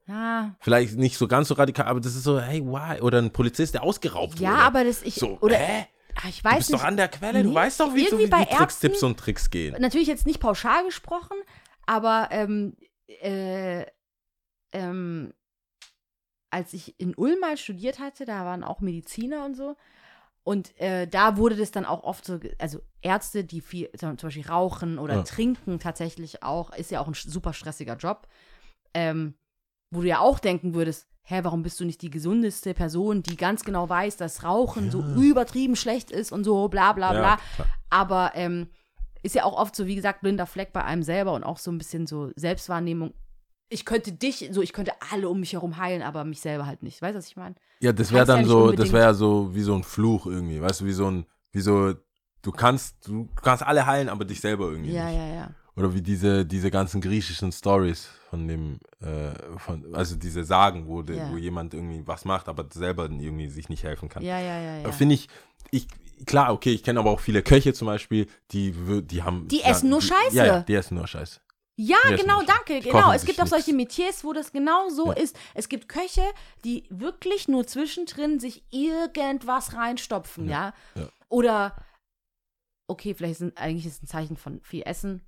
[0.07, 2.99] Ja, Vielleicht nicht so ganz so radikal, aber das ist so, hey, why?
[3.01, 4.61] Oder ein Polizist, der ausgeraubt ja wurde.
[4.61, 5.85] aber das, ich, so, oder, hä?
[6.15, 6.81] Ah, ich Du weiß bist nicht.
[6.81, 8.81] doch an der Quelle, du Nee, weißt doch, wie, so, wie bei die Tricks, Ärzten-
[8.87, 9.75] Tipps und Tricks gehen.
[9.79, 11.37] natürlich jetzt nicht pauschal gesprochen,
[11.85, 12.75] aber ähm,
[13.21, 13.85] äh,
[14.71, 15.31] ähm,
[16.49, 19.75] als ich in Ulm mal studiert hatte, da waren auch Mediziner und so.
[20.43, 24.47] Und äh, da wurde das dann auch oft so, also Ärzte, die viel, zum Beispiel
[24.47, 25.23] rauchen oder Ja.
[25.23, 28.27] trinken tatsächlich auch, ist ja auch ein super stressiger Job,
[28.93, 29.35] ähm,
[29.91, 33.37] wo du ja auch denken würdest, hä, warum bist du nicht die gesundeste Person, die
[33.37, 37.37] ganz genau weiß, dass Rauchen so übertrieben schlecht ist und so, bla bla Ja, bla.
[37.55, 37.67] klar.
[37.91, 38.69] Aber ähm,
[39.21, 41.71] ist ja auch oft so, wie gesagt, blinder Fleck bei einem selber und auch so
[41.71, 43.13] ein bisschen so Selbstwahrnehmung.
[43.69, 46.81] Ich könnte dich, so ich könnte alle um mich herum heilen, aber mich selber halt
[46.83, 47.01] nicht.
[47.01, 47.55] Weißt du, was ich meine?
[47.81, 50.25] Ja, das wäre ja dann nicht so, das unbedingt- wäre so wie so ein Fluch
[50.25, 51.93] irgendwie, weißt du, wie so ein, wie so,
[52.41, 55.15] du kannst, du kannst alle heilen, aber dich selber irgendwie Ja, nicht.
[55.17, 55.51] ja, ja.
[55.75, 61.03] Oder wie diese, diese ganzen griechischen Stories von dem, äh, von, also diese Sagen, wo,
[61.03, 61.31] de, Ja.
[61.31, 64.23] wo jemand irgendwie was macht, aber selber irgendwie sich nicht helfen kann.
[64.23, 64.91] Ja, ja, ja, ja.
[64.91, 65.29] Finde ich,
[65.71, 65.87] ich,
[66.25, 69.47] klar, okay, ich kenne aber auch viele Köche zum Beispiel, die, die haben.
[69.47, 70.35] Die essen nur Scheiße.
[70.35, 71.39] Ja, ja, die essen nur Scheiße.
[71.81, 72.81] Ja, essen genau, danke.
[72.81, 73.13] Genau.
[73.13, 73.97] Es gibt auch solche nix.
[73.97, 75.13] Metiers, wo das genau so Ja.
[75.13, 75.37] ist.
[75.53, 76.23] Es gibt Köche,
[76.65, 80.73] die wirklich nur zwischendrin sich irgendwas reinstopfen, ja.
[80.95, 81.07] ja.
[81.29, 81.75] Oder,
[82.87, 85.21] okay, vielleicht sind eigentlich ist es ein Zeichen von viel Essen.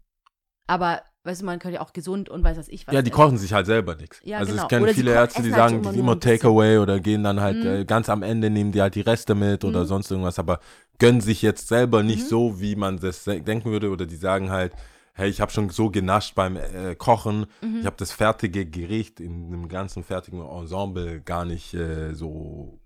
[0.68, 2.94] Aber, weißt du, man könnte ja auch gesund und weiß was ich was.
[2.94, 3.16] Ja, die essen.
[3.16, 4.20] kochen sich halt selber nichts.
[4.24, 4.64] Ja, also genau.
[4.64, 6.20] ich kenne Oder viele Ärzte, die halt sagen, immer die immer.
[6.20, 7.66] Takeaway oder gehen dann halt Mhm.
[7.68, 9.86] äh, ganz am Ende, nehmen die halt die Reste mit oder Mhm.
[9.88, 10.60] sonst irgendwas, aber
[11.00, 12.28] gönnen sich jetzt selber nicht Mhm.
[12.30, 14.74] so, wie man das denken würde oder die sagen halt,
[15.14, 17.80] hey, ich habe schon so genascht beim äh, Kochen, Mhm.
[17.82, 22.80] ich habe das fertige Gericht in einem ganzen fertigen Ensemble gar nicht äh, so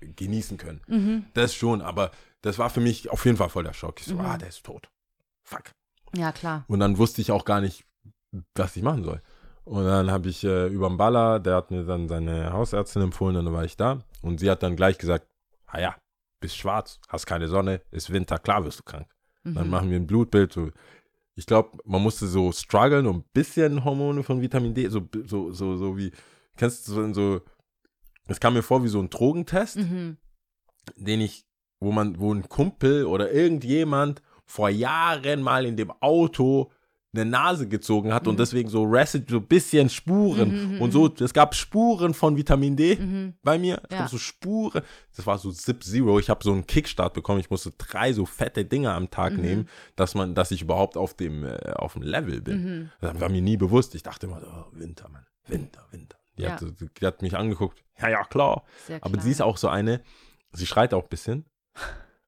[0.00, 0.80] genießen können.
[0.88, 1.24] Mhm.
[1.34, 2.10] Das schon, aber
[2.42, 4.00] das war für mich auf jeden Fall voll der Schock.
[4.00, 4.20] Ich so, Mhm.
[4.22, 4.90] ah, der ist tot.
[5.44, 5.72] Fuck.
[6.16, 6.64] Ja, klar.
[6.68, 7.84] Und dann wusste ich auch gar nicht,
[8.54, 9.22] was ich machen soll.
[9.64, 13.36] Und dann habe ich äh, über den Baller, der hat mir dann seine Hausärztin empfohlen
[13.36, 14.00] und dann war ich da.
[14.20, 15.26] Und sie hat dann gleich gesagt,
[15.66, 15.94] ah ja,
[16.40, 19.06] bist schwarz, hast keine Sonne, ist Winter, klar wirst du krank.
[19.44, 19.70] Dann Mhm.
[19.70, 20.52] machen wir ein Blutbild.
[20.52, 20.70] So.
[21.34, 25.50] Ich glaube, man musste so strugglen, um ein bisschen Hormone von Vitamin D, so, so,
[25.50, 26.12] so, so wie,
[26.56, 27.40] kennst du so, so,
[28.28, 30.18] es kam mir vor wie so ein Drogentest Mhm.
[30.96, 31.46] den ich,
[31.80, 36.70] wo man, wo ein Kumpel oder irgendjemand vor Jahren mal in dem Auto
[37.14, 38.30] eine Nase gezogen hat Mhm.
[38.30, 42.74] und deswegen so Resid, so ein bisschen Spuren und so, es gab Spuren von Vitamin
[42.74, 43.34] D Mhm.
[43.42, 43.82] bei mir.
[43.84, 43.98] Es Ja.
[43.98, 44.82] gab so Spuren.
[45.14, 46.18] Das war so Zip Zero.
[46.18, 47.40] Ich habe so einen Kickstart bekommen.
[47.40, 49.40] Ich musste drei so fette Dinge am Tag Mhm.
[49.42, 52.64] nehmen, dass man, dass ich überhaupt auf dem, äh, auf dem Level bin.
[52.64, 52.90] Mhm.
[53.00, 53.94] Das war mir nie bewusst.
[53.94, 55.26] Ich dachte immer, oh, Winter, Mann.
[55.46, 56.16] Winter, Winter.
[56.38, 56.52] Die, Ja.
[56.52, 56.64] hat,
[57.00, 57.84] die hat mich angeguckt.
[58.00, 58.64] Ja, ja, klar.
[58.86, 59.22] Sehr Aber klar.
[59.24, 60.00] sie ist auch so eine,
[60.52, 61.44] sie schreit auch ein bisschen.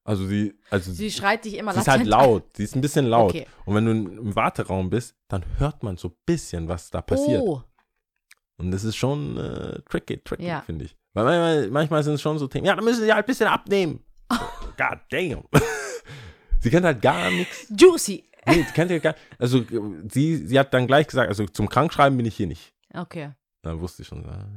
[0.07, 2.55] Also sie, also Sie schreit dich immer sie ist halt laut.
[2.55, 3.31] Sie ist ein bisschen laut.
[3.31, 3.47] Okay.
[3.65, 7.41] Und wenn du im Warteraum bist, dann hört man so ein bisschen, was da passiert.
[7.43, 7.63] Oh,
[8.57, 10.61] Und das ist schon äh, tricky, tricky, Ja.
[10.61, 10.95] finde ich.
[11.13, 13.47] Weil manchmal, manchmal sind es schon so Themen, ja, dann müssen sie halt ein bisschen
[13.47, 14.03] abnehmen.
[14.29, 15.43] God damn.
[16.59, 17.67] sie kennt halt gar nichts.
[17.75, 18.29] juicy.
[18.47, 19.63] Nee, sie kennt ja gar Also
[20.11, 22.73] sie, sie hat dann gleich gesagt, also zum Krankschreiben bin ich hier nicht.
[22.93, 23.31] Okay,
[23.63, 24.23] Dann wusste ich schon.
[24.23, 24.47] Ah,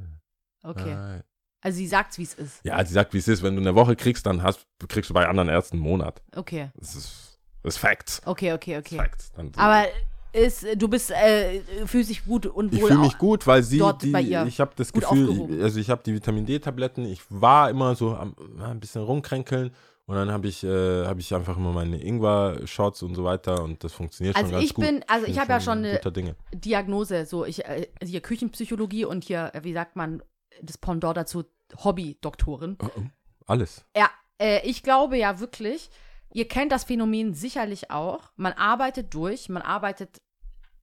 [0.62, 0.92] okay.
[0.92, 1.22] ah.
[1.68, 2.60] Also sie sagt's, wie es ist.
[2.64, 3.42] Ja, sie sagt, wie es ist.
[3.42, 6.22] Wenn du eine Woche kriegst, dann hast, kriegst du bei anderen Ärzten einen Monat.
[6.34, 8.22] Okay, Das ist, das ist Facts.
[8.24, 8.96] okay, okay, okay.
[8.96, 9.32] Facts.
[9.56, 9.84] Aber
[10.32, 13.62] ist, du bist, äh, fühlst dich gut und ich wohl fühle au- mich gut, weil
[13.62, 14.14] sie, die,
[14.46, 15.62] ich habe das Gefühl, aufgehoben.
[15.62, 19.70] also ich habe die Vitamin D-Tabletten, ich war immer so am, ein bisschen rumkränkeln
[20.06, 23.82] und dann habe ich, äh, habe ich einfach immer meine Ingwer-Shots und so weiter und
[23.84, 24.84] das funktioniert Also schon ganz ich gut.
[24.86, 26.36] bin, also ich Bin habe ja schon eine Dinge.
[26.54, 30.22] Diagnose, so ich, äh, hier Küchenpsychologie und hier, äh, wie sagt man,
[30.62, 31.44] das Pendant dazu,
[31.76, 32.78] Hobby-Doktorin.
[32.82, 33.02] Oh, oh,
[33.46, 33.84] Alles.
[33.96, 34.10] Ja,
[34.40, 35.90] äh, ich glaube ja wirklich,
[36.32, 38.30] ihr kennt das Phänomen sicherlich auch.
[38.36, 40.20] Man arbeitet durch, man arbeitet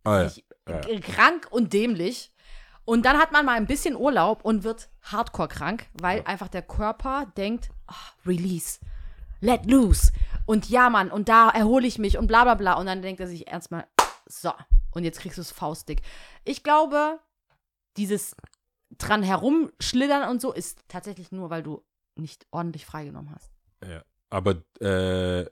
[0.03, 0.29] Ah, ja.
[0.29, 0.81] sich ja.
[0.99, 2.31] krank und dämlich.
[2.85, 6.61] Und dann hat man mal ein bisschen Urlaub und wird hardcore krank, weil einfach der
[6.61, 7.95] Körper denkt, ah,
[8.27, 8.79] Release,
[9.41, 10.11] let loose.
[10.45, 12.73] Und ja, Mann, und da erhole ich mich und bla bla bla.
[12.73, 13.87] Und dann denkt er sich erstmal,
[14.27, 14.53] so,
[14.91, 16.03] und jetzt kriegst du es faustdick.
[16.43, 17.19] Ich glaube,
[17.97, 18.35] dieses
[18.97, 21.83] dran herumschlittern und so ist tatsächlich nur, weil du
[22.15, 23.51] nicht ordentlich freigenommen hast.
[23.85, 24.03] Ja.
[24.29, 25.45] Aber äh,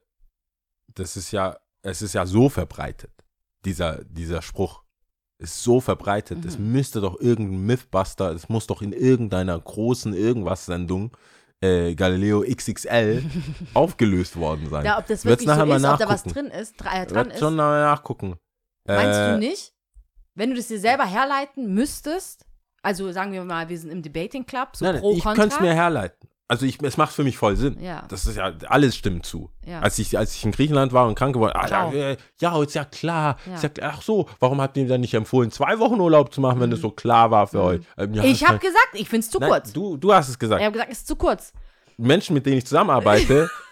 [0.93, 3.11] das ist ja, es ist ja so verbreitet,
[3.65, 4.83] dieser, dieser Spruch
[5.39, 6.45] ist so verbreitet.
[6.45, 6.71] Es Mhm.
[6.71, 11.15] müsste doch irgendein Mythbuster, es muss doch in irgendeiner großen Irgendwas-Sendung
[11.61, 13.23] äh, Galileo XXL
[13.73, 14.85] aufgelöst worden sein.
[14.85, 17.39] Ja, ob das wirklich nachher so ist, ob da was drin ist, äh, dran ist.
[17.39, 18.35] schon mal nachgucken.
[18.85, 19.73] Meinst Äh, du nicht?
[20.35, 22.45] Wenn du das dir selber herleiten müsstest,
[22.84, 25.59] also sagen wir mal, wir sind im Debating Club, so Nein, pro, ich könnte es
[25.59, 26.29] mir herleiten.
[26.49, 27.77] Also ich, es macht für mich voll Sinn.
[27.81, 28.03] Ja.
[28.09, 29.49] Das ist ja, alles stimmt zu.
[29.65, 29.79] Ja.
[29.79, 31.93] Als, ich, als ich in Griechenland war und krank geworden, ah, ja, Ciao.
[31.93, 33.38] äh, ja, ist ja klar.
[33.47, 33.55] Ja.
[33.55, 36.59] Ist ja, ach so, warum habt ihr dann nicht empfohlen, zwei Wochen Urlaub zu machen,
[36.59, 37.81] wenn das so klar war für euch?
[37.97, 38.29] Ähm, ja, Mhm.
[38.29, 39.73] ich habe gesagt, ich finde es zu Nein, kurz.
[39.73, 40.59] Du, du hast es gesagt.
[40.61, 41.53] Ich habe gesagt, es ist zu kurz.
[41.97, 43.49] Menschen, mit denen ich zusammenarbeite,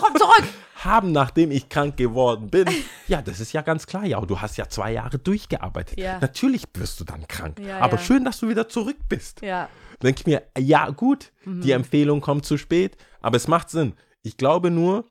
[0.00, 0.44] Komm zurück!
[0.84, 2.66] Haben, nachdem ich krank geworden bin,
[3.08, 5.98] ja, das ist ja ganz klar, ja, du hast ja zwei Jahre durchgearbeitet.
[5.98, 6.18] Ja.
[6.20, 7.58] Natürlich wirst du dann krank.
[7.60, 8.02] Ja, Aber ja.
[8.02, 9.42] schön, dass du wieder zurück bist.
[9.42, 9.68] Ja.
[10.02, 11.60] denke ich mir, ja gut, Mhm.
[11.62, 13.94] die Empfehlung kommt zu spät, aber es macht Sinn.
[14.22, 15.06] Ich glaube nur,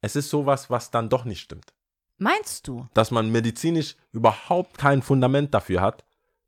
[0.00, 1.72] es ist sowas, was dann doch nicht stimmt.
[2.18, 2.86] Meinst du?
[2.94, 6.04] Dass man medizinisch überhaupt kein Fundament dafür hat,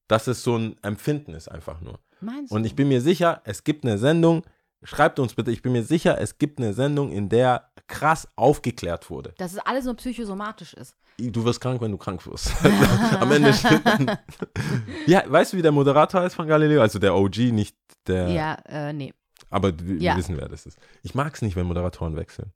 [0.08, 1.98] dass es so ein Empfinden ist einfach nur.
[2.20, 4.42] Meinst Und ich bin mir sicher, es gibt eine Sendung,
[4.82, 9.10] schreibt uns bitte, ich bin mir sicher, es gibt eine Sendung, in der krass aufgeklärt
[9.10, 9.34] wurde.
[9.38, 10.94] Dass es alles nur psychosomatisch ist.
[11.18, 12.52] Du wirst krank, wenn du krank wirst.
[13.20, 14.18] Am Ende steht dann,
[15.06, 16.80] Ja, weißt du, wie der Moderator ist von Galileo?
[16.82, 18.28] Also der OG, nicht der.
[18.28, 19.14] Ja, äh, nee.
[19.50, 20.16] Aber wir Ja.
[20.16, 20.78] wissen, wer das ist.
[21.02, 22.52] Ich mag es nicht, wenn Moderatoren wechseln.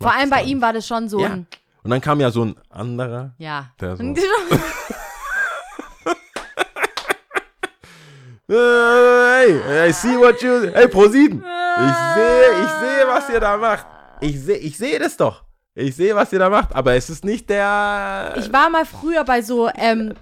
[0.00, 0.62] Vor allem bei ihm nicht.
[0.62, 1.30] war das schon so Ja.
[1.32, 1.46] ein.
[1.82, 3.72] Und dann kam ja so ein anderer, Ja.
[3.80, 4.02] der so.
[8.50, 10.70] Hey, I see what you.
[10.72, 11.36] Hey, Pro7.
[11.36, 13.86] Ich sehe, ich sehe, was ihr da macht.
[14.20, 15.44] Ich sehe, ich sehe das doch.
[15.74, 16.74] Ich sehe, was ihr da macht.
[16.74, 18.34] Aber es ist nicht der.
[18.38, 20.14] Ich war mal früher bei so, ähm,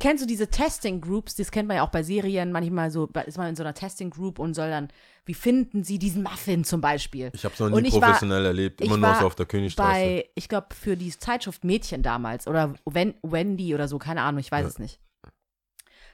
[0.00, 1.36] kennst du diese Testing Groups?
[1.36, 2.50] Das kennt man ja auch bei Serien.
[2.50, 4.88] Manchmal so, ist man in so einer Testing Group und soll dann,
[5.24, 7.30] wie finden sie diesen Muffin zum Beispiel?
[7.32, 8.80] Ich habe es noch nie ich war- professionell erlebt.
[8.80, 9.88] Immer ich nur war so auf der Königstraße.
[9.92, 14.40] Bei, ich glaube, für die Zeitschrift Mädchen damals oder Wen Wendy oder so, keine Ahnung,
[14.40, 14.68] ich weiß Ja.
[14.68, 14.98] es nicht.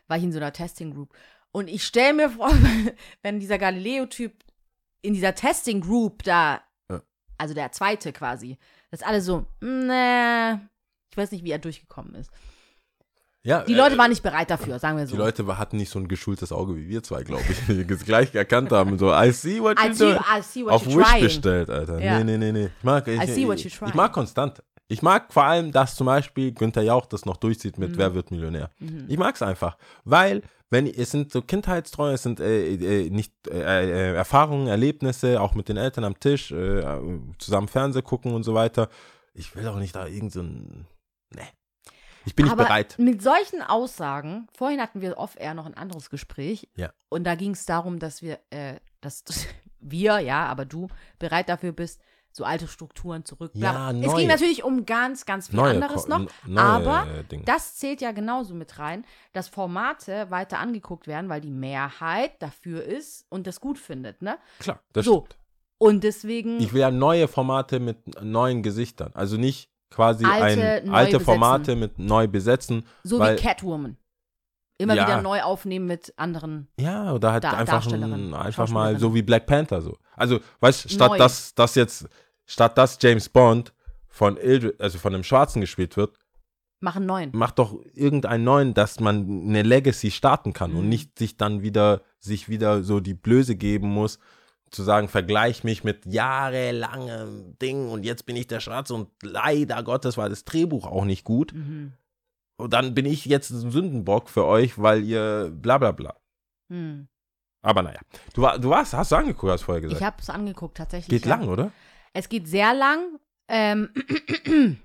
[0.08, 1.08] War ich in so einer Testing Group.
[1.54, 2.50] Und ich stelle mir vor,
[3.22, 4.32] wenn dieser Galileo-Typ
[5.02, 7.00] in dieser Testing Group da, Ja.
[7.38, 8.58] also der zweite quasi,
[8.90, 10.68] dass alle so, ne,
[11.10, 12.28] ich weiß nicht, wie er durchgekommen ist.
[13.44, 15.12] ja, Die äh, Leute waren nicht bereit dafür, sagen wir so.
[15.14, 18.04] Die Leute hatten nicht so ein geschultes Auge wie wir zwei, glaube ich, die es
[18.04, 18.98] gleich erkannt haben.
[18.98, 20.10] So, I see what you do.
[20.14, 21.22] I see what Auf you're Wish trying.
[21.22, 22.00] bestellt, Alter.
[22.00, 22.18] Ja.
[22.18, 22.70] Nee, nee, nee, nee.
[22.76, 24.60] Ich mag, ich, I see what ich, ich mag konstant.
[24.88, 27.84] Ich mag vor allem, dass zum Beispiel Günther Jauch das noch durchzieht Mhm.
[27.88, 28.70] mit Wer wird Millionär.
[29.08, 32.74] Ich mag es einfach, weil wenn es sind so Kindheitsträume, es sind äh,
[33.04, 33.60] äh, nicht äh,
[34.12, 36.82] äh, Erfahrungen, Erlebnisse, auch mit den Eltern am Tisch, äh,
[37.38, 38.88] zusammen Fernseh gucken und so weiter.
[39.34, 40.86] Ich will auch nicht da irgend so ein,
[41.34, 41.42] ne.
[42.26, 42.96] Ich bin nicht Aber bereit.
[42.98, 46.68] mit solchen Aussagen, vorhin hatten wir off-air noch ein anderes Gespräch.
[46.74, 46.92] Ja.
[47.10, 49.22] Und da ging es darum, dass wir, äh, dass
[49.80, 52.00] wir, ja, aber du bereit dafür bist,
[52.36, 53.52] so alte Strukturen zurück.
[53.54, 54.06] Ja, bla.
[54.08, 56.26] Es ging natürlich um ganz, ganz viel Neue anderes noch.
[56.56, 57.44] aber äh, Dinge.
[57.44, 62.82] das zählt ja genauso mit rein, dass Formate weiter angeguckt werden, weil die Mehrheit dafür
[62.82, 64.38] ist und das gut findet, ne?
[64.58, 65.20] Klar, das So.
[65.26, 65.38] stimmt.
[65.78, 66.60] Und deswegen.
[66.60, 69.10] Ich will ja neue Formate mit neuen Gesichtern.
[69.14, 71.24] Also nicht quasi Alte, ein, neu alte besetzen.
[71.24, 72.84] Formate mit neu besetzen.
[73.04, 73.96] so weil- wie Catwoman.
[74.76, 75.06] Immer Ja.
[75.06, 76.66] wieder neu aufnehmen mit anderen.
[76.80, 79.96] Ja, oder halt Da- einfach, ein, einfach mal so wie Black Panther so.
[80.16, 81.18] Also, weißt du, statt Neu.
[81.18, 82.08] dass das jetzt,
[82.46, 83.72] statt dass James Bond
[84.08, 86.16] von Ildri- also von einem Schwarzen gespielt wird,
[86.80, 87.30] Machen neuen.
[87.32, 90.88] macht doch irgendeinen neuen, dass man eine Legacy starten kann und Mhm.
[90.90, 94.18] nicht sich dann wieder, sich wieder so die Blöße geben muss,
[94.70, 99.82] zu sagen, vergleich mich mit jahrelangem Ding und jetzt bin ich der Schwarze und leider
[99.82, 101.52] Gottes war das Drehbuch auch nicht gut.
[101.54, 101.92] Mhm.
[102.56, 106.14] Und dann bin ich jetzt ein Sündenbock für euch, weil ihr bla bla bla.
[106.72, 107.08] Hm.
[107.62, 107.98] Aber naja,
[108.34, 110.00] du, war, du warst, hast du angeguckt, hast du vorher gesagt.
[110.00, 111.08] Ich habe es angeguckt, tatsächlich.
[111.08, 111.36] Geht ja.
[111.36, 111.72] lang, oder?
[112.14, 113.18] Es geht sehr lang.
[113.48, 113.90] Ähm,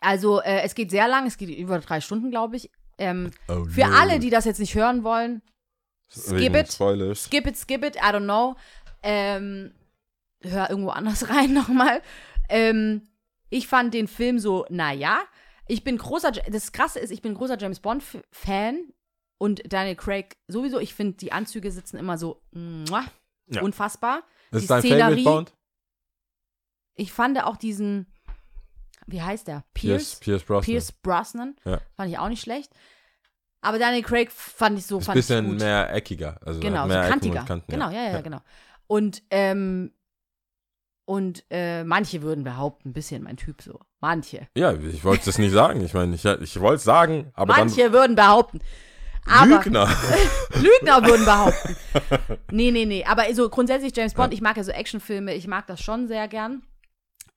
[0.00, 1.26] also, äh, es geht sehr lang.
[1.26, 2.70] Es geht über drei Stunden, glaube ich.
[2.98, 5.42] Ähm, Oh, für alle, die das jetzt nicht hören wollen,
[6.10, 6.70] skip it.
[6.72, 7.24] Spoilers.
[7.24, 8.56] skip it, skip it, I don't know.
[9.02, 9.72] Ähm,
[10.42, 12.02] hör irgendwo anders rein nochmal.
[12.50, 13.08] Ähm,
[13.48, 15.20] ich fand den Film so, naja.
[15.66, 18.92] Ich bin großer, das Krasse ist, ich bin großer James Bond-Fan
[19.38, 20.78] und Daniel Craig sowieso.
[20.80, 23.04] Ich finde, die Anzüge sitzen immer so muah,
[23.52, 23.62] Ja.
[23.62, 24.22] unfassbar.
[24.50, 25.52] Das die ist dein Szenerie- Favorite Bond?
[26.94, 28.06] Ich fand auch diesen,
[29.06, 29.64] wie heißt der?
[29.74, 30.16] Pierce?
[30.20, 30.64] Pierce Brosnan.
[30.64, 31.56] Pierce Brosnan.
[31.64, 31.80] Ja.
[31.96, 32.70] Fand ich auch nicht schlecht.
[33.62, 35.58] Aber Daniel Craig fand ich so, Ist ein fand ich bisschen gut.
[35.60, 36.38] mehr eckiger.
[36.44, 37.44] Also Genau, so mehr Ecken kantiger.
[37.44, 38.40] Kanten, genau, ja, ja, ja, genau.
[38.86, 39.92] Und, ähm,
[41.04, 43.80] und äh, manche würden behaupten, ein bisschen mein Typ so.
[44.00, 44.48] Manche.
[44.56, 45.82] Ja, ich wollte das nicht sagen.
[45.84, 48.60] Ich meine, ich, ich wollte es sagen, aber manche würden behaupten.
[49.26, 49.88] dann Aber Lügner.
[50.54, 51.76] Lügner würden behaupten.
[52.50, 53.04] Nee, nee, nee.
[53.04, 56.26] Aber so grundsätzlich James Bond, ich mag ja so Actionfilme, ich mag das schon sehr
[56.28, 56.62] gern.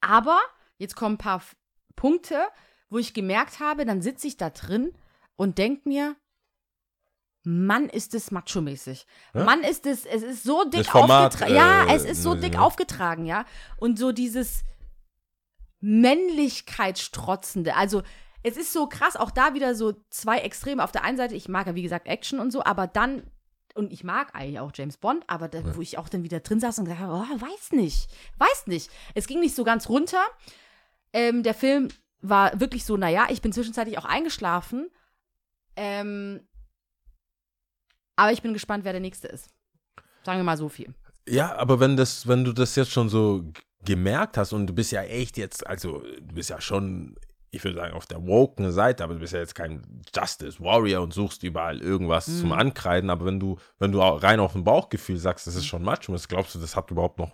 [0.04, 0.40] Aber
[0.78, 1.42] jetzt kommen ein paar
[1.96, 2.48] Punkte,
[2.90, 4.94] wo ich gemerkt habe, dann sitze ich da drin
[5.36, 6.16] und denke mir,
[7.46, 9.06] Mann, ist es macho-mäßig.
[9.34, 9.44] Ja?
[9.44, 11.54] Mann, ist es, es ist so dick aufgetragen.
[11.54, 12.62] ja, äh, es ist so ne, dick ne?
[12.62, 13.46] aufgetragen, ja.
[13.78, 14.64] Und so dieses
[15.82, 17.76] Männlichkeitsstrotzende.
[17.76, 18.04] Also,
[18.44, 20.84] es ist so krass, auch da wieder so zwei Extreme.
[20.84, 23.24] Auf der einen Seite, ich mag ja wie gesagt Action und so, aber dann,
[23.74, 26.60] und ich mag eigentlich auch James Bond, aber da, wo ich auch dann wieder drin
[26.60, 28.90] saß und gesagt habe, oh, weiß nicht, weiß nicht.
[29.16, 30.24] Es ging nicht so ganz runter.
[31.12, 31.90] Ähm, der Film
[32.22, 34.90] war wirklich so, naja, ich bin zwischenzeitlich auch eingeschlafen.
[35.76, 36.42] Ähm,
[38.16, 39.50] aber ich bin gespannt, wer der Nächste ist.
[40.24, 40.94] Sagen wir mal so viel.
[41.28, 43.52] Ja, aber wenn das, wenn du das jetzt schon so
[43.84, 47.16] gemerkt hast und du bist ja echt jetzt, also du bist ja schon,
[47.54, 49.82] ich würde sagen, auf der woken Seite, aber du bist ja jetzt kein
[50.16, 52.40] Justice Warrior und suchst überall irgendwas Mhm.
[52.40, 55.84] zum Ankreiden, aber wenn du, wenn du rein auf dem Bauchgefühl sagst, das ist schon
[55.84, 57.32] Macho, was glaubst du, das hat überhaupt noch,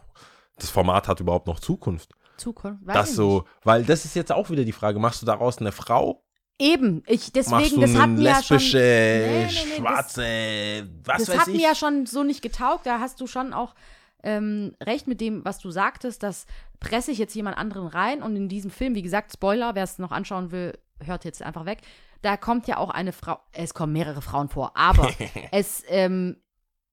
[0.57, 2.11] das Format hat überhaupt noch Zukunft?
[2.37, 2.85] Zukunft.
[2.85, 5.71] Weiß das so, weil das ist jetzt auch wieder die Frage, machst du daraus eine
[5.71, 6.23] Frau?
[6.61, 8.57] Eben, ich, deswegen, das hat mir ja schon.
[8.57, 11.55] Nee, nee, nee, schwarze, was das weiß hat ich?
[11.55, 12.85] mir ja schon so nicht getaugt.
[12.85, 13.75] Da hast du schon auch
[14.23, 16.23] ähm, recht mit dem, was du sagtest.
[16.23, 16.45] Das
[16.79, 18.21] presse ich jetzt jemand anderen rein.
[18.21, 21.65] Und in diesem Film, wie gesagt, Spoiler, wer es noch anschauen will, hört jetzt einfach
[21.65, 21.79] weg.
[22.21, 25.09] Da kommt ja auch eine Frau, es kommen mehrere Frauen vor, aber
[25.51, 26.37] es, ähm,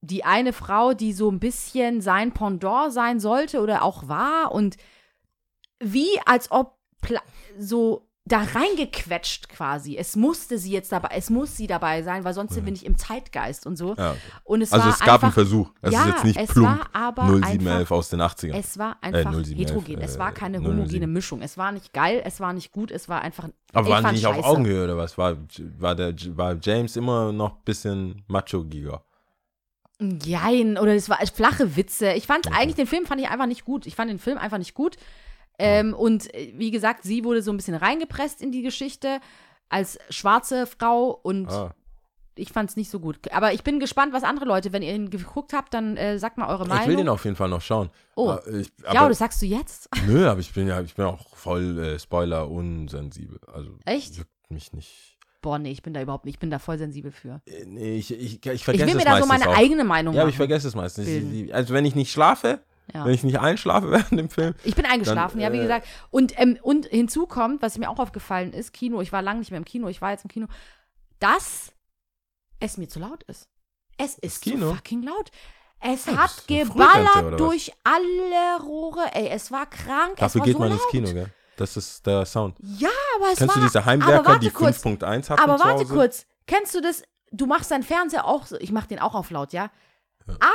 [0.01, 4.77] die eine Frau, die so ein bisschen sein Pendant sein sollte oder auch war und
[5.81, 6.79] wie als ob
[7.59, 9.97] so da reingequetscht quasi.
[9.97, 12.83] Es musste sie jetzt dabei, es muss sie dabei sein, weil sonst sind wir nicht
[12.85, 13.95] im Zeitgeist und so.
[13.95, 14.18] Ja, okay.
[14.43, 15.70] Und es Also war es gab einen einfach, Versuch.
[15.81, 16.66] Es ja, ist jetzt nicht es plump.
[16.66, 18.55] war aber 0711 einfach, aus den 80ern.
[18.59, 20.01] es war einfach 0711, heterogen.
[20.03, 21.12] es war keine äh, homogene 007.
[21.12, 21.41] Mischung.
[21.43, 23.49] Es war nicht geil, es war nicht gut, es war einfach.
[23.72, 24.47] Aber waren die nicht auf scheiße.
[24.49, 25.16] Augenhöhe oder was?
[25.16, 25.37] War,
[25.79, 29.05] war, der, war James immer noch ein bisschen macho-giger?
[30.01, 32.12] Jein, oder es war flache Witze.
[32.12, 32.57] Ich fand Okay.
[32.59, 33.87] eigentlich, den Film fand ich einfach nicht gut.
[33.87, 34.97] Ich fand den Film einfach nicht gut.
[35.59, 39.21] Ähm, und äh, wie gesagt, sie wurde so ein bisschen reingepresst in die Geschichte
[39.69, 41.75] als schwarze Frau und Ah.
[42.37, 43.19] ich fand es nicht so gut.
[43.33, 46.37] Aber ich bin gespannt, was andere Leute, wenn ihr ihn geguckt habt, dann äh, sagt
[46.39, 46.83] mal eure Meinung.
[46.85, 47.91] Ich will den auf jeden Fall noch schauen.
[48.15, 48.31] Oh.
[48.31, 49.89] Aber Ich, ja, aber, das sagst du jetzt?
[50.07, 53.41] nö, aber ich bin ja, ich bin auch voll äh, Spoiler unsensibel.
[53.53, 54.17] Also Echt?
[54.17, 55.17] juckt mich nicht.
[55.43, 57.41] Boah, nee, ich bin da überhaupt nicht, ich bin da voll sensibel für.
[57.47, 59.57] Äh, Nee, ich, ich, ich Ich vergesse will mir es da so meistens meine auch.
[59.59, 61.07] eigene Meinung Ja, aber ich vergesse es meistens.
[61.09, 62.61] Ich- Also wenn ich nicht schlafe,
[62.95, 63.05] Ja.
[63.05, 65.87] wenn ich nicht einschlafe während dem Film, Ich bin eingeschlafen, ja, wie äh, gesagt.
[66.11, 69.51] Und, ähm, und hinzu kommt, was mir auch aufgefallen ist, Kino, ich war lange nicht
[69.51, 70.47] mehr im Kino, ich war jetzt im Kino,
[71.18, 71.72] dass
[72.61, 73.49] es mir zu laut ist.
[73.99, 74.70] Es ist Kino?
[74.70, 75.30] zu fucking laut.
[75.80, 80.59] Es Ja, hat geballert durch alle Rohre, ey, es war krank, dafür war geht so
[80.61, 80.80] man laut.
[80.80, 81.30] ins Kino, gell?
[81.57, 82.57] Das ist der Sound.
[82.61, 86.26] Ja, aber es Kennst war, du diese Heimwerker, die kurz, 5.1 hatten aber warte kurz,
[86.47, 87.03] kennst du das?
[87.32, 89.70] Du machst deinen Fernseher auch so, ich mach den auch auf laut, ja?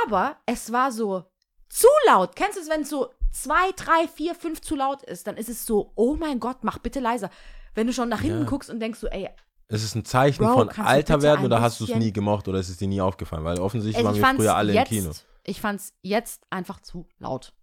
[0.04, 1.24] Aber es war so
[1.72, 2.36] zu laut.
[2.36, 5.26] Kennst du es, wenn es so zwei, drei, vier, fünf zu laut ist?
[5.26, 7.30] Dann ist es so, oh mein Gott, mach bitte leiser.
[7.74, 8.44] Wenn du schon nach hinten Ja.
[8.46, 9.28] guckst und denkst so, ey,
[9.68, 12.58] Ist es ein Zeichen Bro, von Alter werden oder hast du es nie gemocht oder
[12.58, 13.44] ist es dir nie aufgefallen?
[13.44, 15.12] Weil offensichtlich waren wir früher alle jetzt, im Kino.
[15.44, 17.54] Ich fand's jetzt einfach zu laut.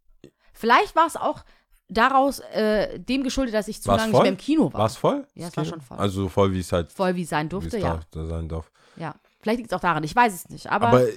[0.54, 1.44] Vielleicht war es auch
[1.88, 4.22] daraus äh, dem geschuldet, dass ich zu War's lange voll?
[4.22, 4.80] nicht mehr im Kino war.
[4.82, 5.28] War es voll?
[5.36, 5.98] Ja, es war schon voll.
[5.98, 8.00] Also so voll, wie es halt Voll wie es sein durfte, es ja.
[8.12, 8.72] da, da sein darf.
[8.96, 9.14] ja.
[9.42, 10.70] Vielleicht liegt es auch daran, ich weiß es nicht.
[10.70, 11.14] Aber, Aber, äh,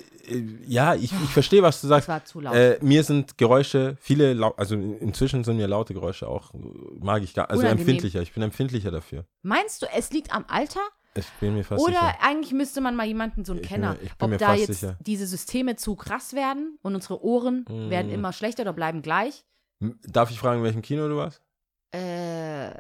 [0.66, 2.06] ja, ich, ich verstehe, was du sagst.
[2.08, 2.54] war zu laut.
[2.54, 6.52] Äh, mir sind Geräusche, viele, lau- also inzwischen sind mir laute Geräusche auch,
[7.00, 7.80] mag ich gar, also Unangenehm.
[7.80, 8.22] empfindlicher.
[8.22, 9.24] Ich bin empfindlicher dafür.
[9.42, 10.80] Meinst du, es liegt am Alter?
[11.14, 12.16] Ich bin mir fast Oder sicher.
[12.22, 14.46] eigentlich müsste man mal jemanden, so einen Ich bin mir- ich bin ob mir da
[14.46, 14.96] fast jetzt sicher.
[15.00, 17.90] diese Systeme zu krass werden und unsere Ohren Mm.
[17.90, 19.44] werden immer schlechter oder bleiben gleich.
[19.80, 21.42] Darf ich fragen, in welchem Kino du warst?
[21.90, 22.70] Äh,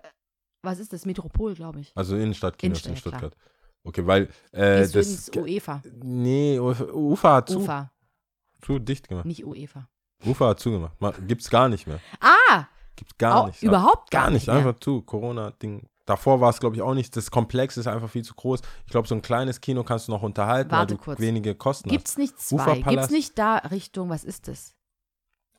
[0.62, 1.04] was ist das?
[1.04, 1.92] Metropol, glaube ich.
[1.96, 3.32] Also Innenstadtkinos Innenstadt, in ja, klar.
[3.84, 5.30] Okay, weil äh, du das.
[5.34, 5.82] UEFA?
[6.02, 7.90] Nee, Ufa, Ufa hat zu, Ufa,
[8.60, 9.24] zu dicht gemacht.
[9.26, 9.88] nicht UEFA.
[10.24, 11.00] Ufa hat zugemacht.
[11.00, 11.98] Ma- Gibt's gar nicht mehr.
[12.20, 13.62] Ah, Gibt's gar au- nicht.
[13.62, 14.56] überhaupt Gar gar nicht, mehr.
[14.56, 15.02] einfach zu.
[15.02, 15.88] Corona-Ding.
[16.04, 17.16] Davor war es, glaube ich, auch nicht.
[17.16, 18.60] Das Komplex ist einfach viel zu groß.
[18.86, 21.20] Ich glaube, so ein kleines Kino kannst du noch unterhalten, Warte weil du kurz.
[21.20, 22.56] wenige Kosten Gibt's nicht zwei?
[22.56, 22.88] Uferpalast.
[22.88, 24.58] Gibt's nicht da Richtung, was ist das?
[24.58, 24.76] hast.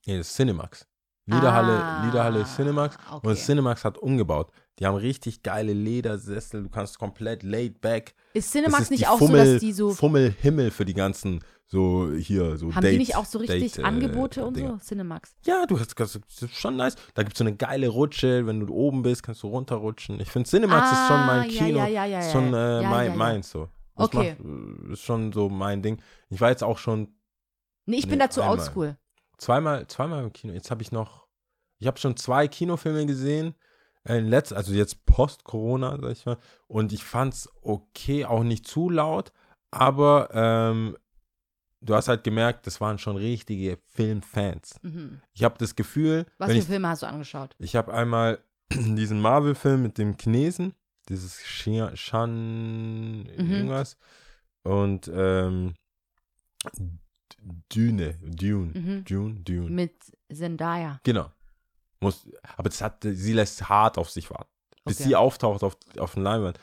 [0.08, 0.86] Nee, das ist Cinemax.
[1.26, 2.98] Liederhalle, Ah, Liederhalle Cinemax.
[3.12, 3.28] okay.
[3.28, 4.52] Und Cinemax hat umgebaut.
[4.80, 6.64] Die haben richtig geile Ledersessel.
[6.64, 8.14] Du kannst komplett laid back.
[8.34, 12.12] Ist Cinemax ist nicht auch Fummel, so, dass die so, Fummelhimmel für die ganzen, so
[12.12, 14.80] hier, so haben Date, die nicht auch so richtig Date, äh, Angebote und Dinger.
[14.80, 14.86] so?
[14.86, 15.36] Cinemax.
[15.46, 16.96] Ja, du hast, das ist schon nice.
[17.14, 18.46] Da gibt es so eine geile Rutsche.
[18.46, 20.20] Wenn du oben bist, kannst du runterrutschen.
[20.20, 21.78] Ich finde, Cinemax ist schon mein Ah, ja, Kino.
[21.80, 23.70] ja, ja, ja, ist schon äh, mein, meins so.
[23.96, 24.36] Das Okay.
[24.40, 26.02] Macht, äh, ist schon so mein Ding.
[26.30, 27.16] Ich war jetzt auch schon
[27.86, 28.58] Nee, ich bin Nee, dazu einmal.
[28.60, 28.98] oldschool.
[29.44, 30.54] Zweimal, zweimal im Kino.
[30.54, 31.28] Jetzt habe ich noch,
[31.80, 33.56] ich habe schon zwei Kinofilme gesehen.
[34.06, 36.38] Äh, letzt, also jetzt post-Corona, sag ich mal.
[36.68, 39.32] Und ich fand's okay, auch nicht zu laut.
[39.72, 40.98] Aber ähm,
[41.82, 44.76] du hast halt gemerkt, das waren schon richtige Filmfans.
[44.82, 45.22] Mhm.
[45.34, 47.56] Ich habe das Gefühl, Was für ich Filme hast du angeschaut?
[47.60, 48.40] Ich habe einmal
[48.74, 50.74] diesen Marvel-Film mit dem Chinesen,
[51.10, 53.52] dieses Shia- Shan Mhm.
[53.52, 53.98] irgendwas
[54.64, 55.76] und ähm,
[57.70, 59.06] Dune, Dune, Mhm.
[59.06, 59.70] Dune, Dune.
[59.70, 59.94] Mit
[60.32, 61.00] Zendaya.
[61.04, 61.32] Genau.
[62.00, 62.28] Muss,
[62.58, 64.50] aber das hat, sie lässt hart auf sich warten.
[64.86, 65.10] Bis Okay.
[65.10, 66.60] sie auftaucht auf, auf den Leinwand.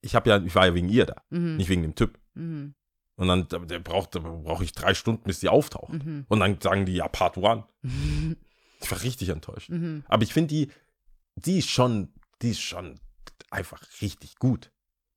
[0.00, 1.56] Ich habe ja, ich war ja wegen ihr da, Mhm.
[1.56, 2.18] nicht wegen dem Typ.
[2.34, 2.74] Mhm.
[3.16, 5.92] Und dann da- der braucht, da brauche ich drei Stunden, bis sie auftaucht.
[5.92, 6.24] Mhm.
[6.28, 7.64] Und dann sagen die ja Part One.
[8.80, 9.70] Ich war richtig enttäuscht.
[9.70, 10.04] Mhm.
[10.06, 10.70] Aber ich finde die,
[11.34, 12.12] die ist schon,
[12.42, 12.94] die ist schon
[13.50, 14.70] einfach richtig gut.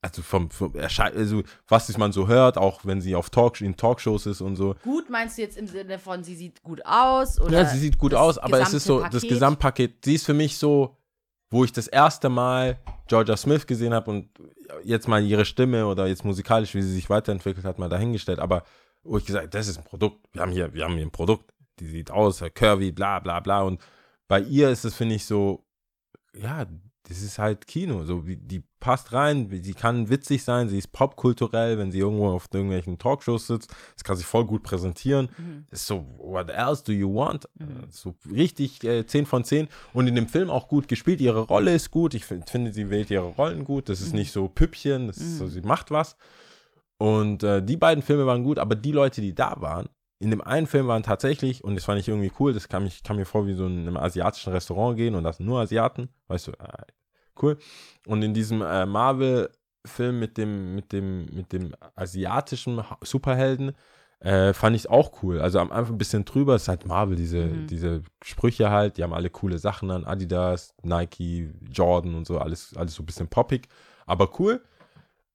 [0.04, 4.26] Also vom, vom also was man so hört, auch wenn sie auf Talk in Talkshows
[4.26, 4.76] ist und so.
[4.84, 7.40] Gut meinst du jetzt im Sinne von, sie sieht gut aus?
[7.40, 9.30] Oder ja, sie sieht gut aus, aber es ist so, gesamte das Paket?
[9.30, 10.98] Gesamtpaket, sie ist für mich so,
[11.52, 14.30] wo ich das erste Mal Georgia Smith gesehen habe und
[14.84, 18.64] jetzt mal ihre Stimme oder jetzt musikalisch, wie sie sich weiterentwickelt hat, mal dahingestellt, aber
[19.04, 20.20] wo ich gesagt, das ist ein Produkt.
[20.34, 23.62] Wir haben hier, wir haben hier ein Produkt, die sieht aus, curvy, bla bla bla.
[23.62, 23.82] Und
[24.28, 25.66] bei ihr ist es, finde ich, so,
[26.34, 26.66] ja,
[27.12, 28.04] das ist halt Kino.
[28.06, 32.48] So, die passt rein, sie kann witzig sein, sie ist popkulturell, wenn sie irgendwo auf
[32.52, 35.30] irgendwelchen Talkshows sitzt, das kann sich voll gut präsentieren.
[35.38, 35.66] Mhm.
[35.70, 37.48] Ist so, what else do you want?
[37.60, 37.84] Mhm.
[37.90, 41.22] So richtig äh, 10 von 10 und in dem Film auch gut gespielt.
[41.22, 42.14] Ihre Rolle ist gut.
[42.14, 43.90] Ich find, finde, sie wählt ihre Rollen gut.
[43.90, 44.20] Das ist Mhm.
[44.20, 45.50] nicht so Püppchen, das ist so, Mhm.
[45.50, 46.16] sie macht was.
[46.98, 49.90] Und äh, die beiden Filme waren gut, aber die Leute, die da waren,
[50.20, 53.02] in dem einen Film waren tatsächlich, und das fand ich irgendwie cool, das kam, ich,
[53.02, 56.10] kam mir vor, wie so in einem asiatischen Restaurant gehen und das sind nur Asiaten,
[56.28, 56.84] weißt du, äh,
[57.42, 57.58] cool.
[58.08, 63.74] Und in diesem äh, Marvel-Film mit dem, mit dem, mit dem asiatischen Superhelden,
[64.20, 65.42] äh, fand ich auch cool.
[65.42, 67.68] Also am Anfang ein bisschen drüber, es ist halt Marvel, diese, Mhm.
[67.68, 72.76] diese Sprüche halt, die haben alle coole Sachen an, Adidas, Nike, Jordan und so, alles,
[72.78, 73.68] alles so ein bisschen poppig,
[74.06, 74.64] aber cool.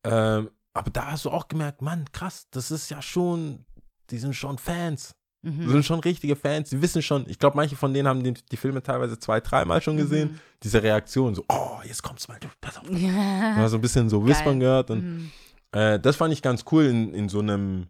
[0.04, 3.64] Ähm, aber da hast du auch gemerkt, Mann, krass, das ist ja schon,
[4.10, 5.16] die sind schon Fans.
[5.46, 5.68] Mhm.
[5.70, 8.56] sind schon richtige Fans, die wissen schon, ich glaube, manche von denen haben die, die
[8.56, 10.32] Filme teilweise zwei, dreimal schon gesehen.
[10.32, 10.40] Mhm.
[10.62, 12.84] Diese Reaktion, so, oh, jetzt kommt's mal, du, pass auf.
[12.90, 13.68] Ja.
[13.68, 15.30] so ein bisschen so Whispern gehört und Mhm.
[15.72, 17.86] äh, das fand ich ganz cool, in, in so einem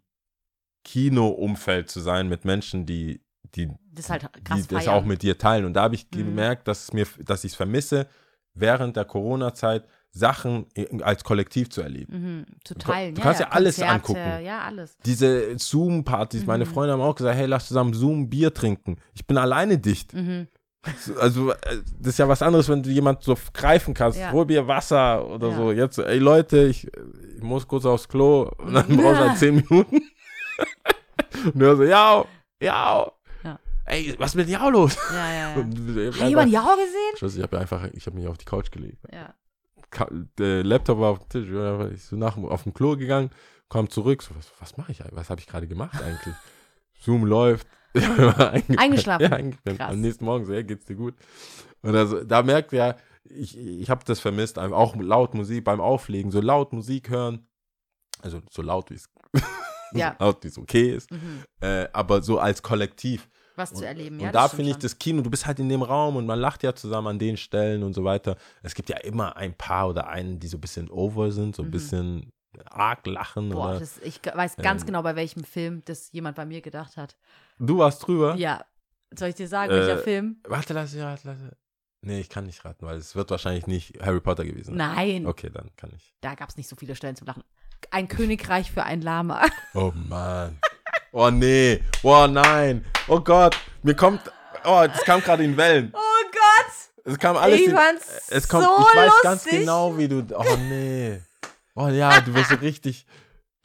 [0.83, 3.21] Kino-Umfeld zu sein mit Menschen, die,
[3.55, 5.65] die, Das halt die das auch mit dir teilen.
[5.65, 6.17] Und da habe ich Mhm.
[6.17, 8.07] gemerkt, dass es mir, dass ich es vermisse,
[8.53, 9.85] während der Corona-Zeit
[10.17, 10.65] Sachen
[11.01, 12.13] als Kollektiv zu erleben.
[12.39, 12.45] Mhm.
[12.63, 13.15] Zu Du teilen.
[13.15, 14.45] du kannst ja alles Konzerte, angucken.
[14.45, 14.97] Ja, alles.
[15.05, 16.69] Diese Zoom-Partys, meine Mhm.
[16.69, 18.97] Freunde haben auch gesagt, hey, lass zusammen Zoom Bier trinken.
[19.13, 20.13] Ich bin alleine dicht.
[20.13, 20.47] Mhm.
[21.19, 21.55] Also, äh,
[21.99, 24.17] das ist ja was anderes, wenn du jemand so greifen kannst.
[24.19, 24.31] Ja.
[24.31, 25.55] Hol mir Wasser oder Ja.
[25.57, 25.71] so.
[25.73, 26.87] Jetzt, ey Leute, ich,
[27.35, 28.49] ich muss kurz aufs Klo.
[28.57, 30.01] Und dann brauchst du halt zehn Minuten.
[31.53, 32.25] Und er so, ja,
[32.61, 33.11] ja.
[33.43, 33.59] Ja.
[33.85, 34.97] Ey, was ist mit auch los?
[35.11, 35.55] Ja, ja, ja.
[35.61, 37.13] Und ich hab Hat jemand einfach- Jau gesehen?
[37.15, 38.97] Ich weiß, ich habe einfach, ich habe mich auf die Couch gelegt.
[39.11, 39.33] Ja.
[40.37, 41.93] Der Laptop war auf dem Tisch.
[41.93, 43.31] Ich so nach auf dem Klo gegangen,
[43.69, 44.21] kam zurück.
[44.21, 45.15] So, was, was mache ich eigentlich?
[45.15, 46.35] Was habe ich gerade gemacht eigentlich?
[46.99, 47.67] Zoom läuft.
[48.77, 49.55] Eingeschlafen.
[49.65, 49.75] Ja.
[49.75, 49.93] Krass.
[49.93, 51.15] Am nächsten Morgen so, ja, geht's dir gut?
[51.83, 56.31] Oder so, da merkt er, ich, ich habe das vermisst, auch laut Musik beim Auflegen,
[56.31, 57.47] so laut Musik hören.
[58.21, 59.09] Also so laut, wie es
[59.93, 60.15] Ja.
[60.19, 61.11] so laut, wie es okay ist.
[61.11, 61.43] Mhm.
[61.59, 63.27] Äh, aber so als Kollektiv.
[63.57, 64.31] Was Und, zu erleben, und ja.
[64.31, 66.39] da das stimmt finde ich das Kino, du bist halt in dem Raum und man
[66.39, 68.37] lacht ja zusammen an den Stellen und so weiter.
[68.63, 71.63] Es gibt ja immer ein paar oder einen, die so ein bisschen over sind, so
[71.63, 71.71] ein Mhm.
[71.71, 72.31] bisschen
[72.65, 73.49] arg lachen.
[73.49, 76.61] Boah, oder, das, ich weiß ganz ähm, genau, bei welchem Film das jemand bei mir
[76.61, 77.17] gedacht hat.
[77.59, 78.35] du warst drüber?
[78.35, 78.63] Ja.
[79.17, 80.41] Soll ich dir sagen, Äh, welcher Film?
[80.47, 81.37] Warte, lass, ja, warte, lass.
[82.01, 84.75] Nee, ich kann nicht raten, weil es wird wahrscheinlich nicht Harry Potter gewesen.
[84.75, 86.13] Nein, Okay, dann kann ich.
[86.21, 87.43] da gab es nicht so viele Stellen zum Lachen.
[87.91, 89.45] Ein Königreich für ein Lama.
[89.73, 90.57] Oh Mann.
[91.19, 91.81] Oh nee.
[92.03, 92.85] Oh nein.
[93.07, 93.57] Oh Gott.
[93.81, 94.21] Mir kommt.
[94.63, 95.91] Oh, das kam gerade in Wellen.
[95.95, 97.11] Oh Gott!
[97.11, 97.75] Es kam alles ich in.
[97.75, 98.65] fand's Es kommt.
[98.65, 99.23] so ich weiß lustig.
[99.23, 100.23] ganz genau, wie du.
[100.35, 101.19] Oh nee.
[101.73, 103.07] Oh ja, du bist so richtig.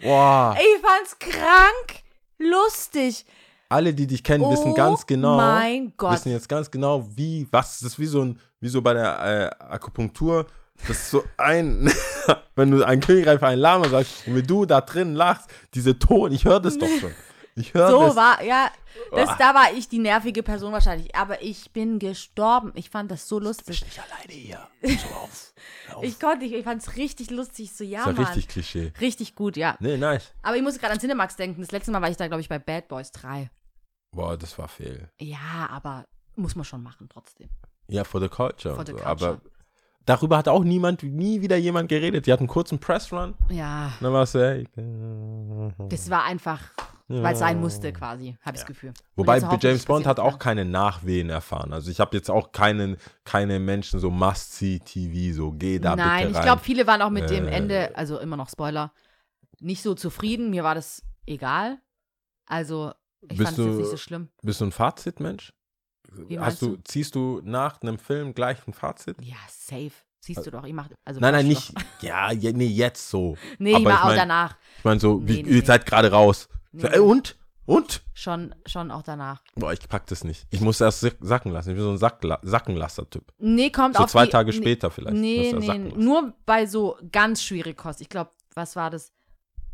[0.01, 0.57] Boah.
[0.59, 2.03] Ich fand's krank
[2.39, 3.27] lustig.
[3.69, 5.37] Alle, die dich kennen, wissen oh ganz genau.
[5.37, 6.13] mein Gott.
[6.15, 7.47] Wissen jetzt ganz genau, wie.
[7.51, 7.81] Was.
[7.81, 8.41] Das ist wie so ein.
[8.61, 10.47] Wie so bei der äh, Akupunktur.
[10.89, 11.93] Das ist so ein.
[12.57, 15.99] wenn du ein Königreich für ein Lama sagst und wenn du da drin lachst, diese
[15.99, 17.13] Ton, ich höre das doch schon.
[17.55, 18.17] Ich höre so das.
[18.17, 18.71] war, ja,
[19.11, 21.15] das, da war ich die nervige Person wahrscheinlich.
[21.15, 22.73] Aber ich bin gestorben.
[22.75, 23.85] Ich fand das so lustig.
[23.85, 24.69] nicht alleine hier.
[24.99, 25.55] So auf.
[25.95, 26.05] Auf.
[26.05, 27.73] Ich konnte nicht, ich fand's richtig lustig.
[27.73, 28.25] So, ja, ist ja Mann.
[28.25, 28.93] richtig Klischee.
[29.01, 29.77] Richtig gut, ja.
[29.81, 30.33] Nee, nice.
[30.43, 31.61] Aber ich muss gerade an Cinemax denken.
[31.61, 33.51] Das letzte Mal war ich da, glaube ich, bei Bad Boys 3.
[34.13, 35.11] Boah, das war fehl.
[35.21, 37.49] Ja, aber muss man schon machen trotzdem.
[37.89, 38.75] Ja, for the culture.
[38.75, 39.09] For the culture.
[39.09, 39.41] Aber
[40.07, 42.27] darüber hat auch niemand, nie wieder jemand geredet.
[42.27, 43.35] Die hatten einen kurzen Pressrun.
[43.51, 44.67] Ja, dann war es so, hey.
[45.89, 46.61] das war einfach,
[47.21, 48.93] weil es sein musste quasi, habe ich das Gefühl.
[49.17, 51.73] Wobei James Bond hat auch keine Nachwehen erfahren.
[51.73, 55.97] Also ich habe jetzt auch keinen, keine Menschen so Must-See-TV, so geh da.
[55.97, 56.45] Nein, bitte ich rein.
[56.45, 57.51] glaube, viele waren auch mit dem Äh.
[57.57, 58.93] Ende, also immer noch Spoiler,
[59.61, 60.51] nicht so zufrieden.
[60.51, 61.79] Mir war das egal.
[62.47, 62.93] Also,
[63.23, 64.29] ich Bist fand es jetzt du- nicht so schlimm.
[64.43, 65.53] Bist du ein Fazitmensch?
[66.11, 69.17] Hast meinst du, ziehst du nach einem Film gleich ein Fazit?
[69.23, 69.93] Ja, safe.
[70.25, 71.73] Siehst du doch, ich mach, also Nein, nein, nicht.
[72.01, 73.37] Ja, je- nee, jetzt so.
[73.59, 74.57] Nee, Aber war ich auch mein- danach.
[74.79, 75.65] Ich meine so, Nee, wie, nee, ihr nee.
[75.67, 76.49] seid gerade raus.
[76.73, 76.99] Nee, so, nee.
[76.99, 77.37] und?
[77.65, 78.03] Und?
[78.13, 79.43] Schon, schon auch danach.
[79.55, 80.47] Boah, ich pack das nicht.
[80.51, 81.71] Ich muss erst sacken lassen.
[81.71, 83.33] Ich bin so ein Sackla Sackenlasser-Typ.
[83.39, 85.17] Nee, kommt So auf zwei die, Tage nee, später vielleicht.
[85.17, 86.05] Nee, er nee, lassen.
[86.05, 88.01] nur bei so ganz schwierig Kost.
[88.01, 89.13] Ich glaube, was war das?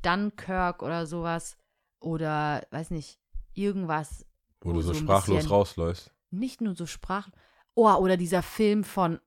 [0.02, 1.56] Dunkirk oder sowas.
[2.00, 3.18] Oder, weiß nicht,
[3.54, 4.26] irgendwas.
[4.60, 6.12] Wo du so, so sprachlos rausläufst.
[6.30, 7.28] Nicht nur so Sprach.
[7.74, 9.18] Oh, oder dieser Film von.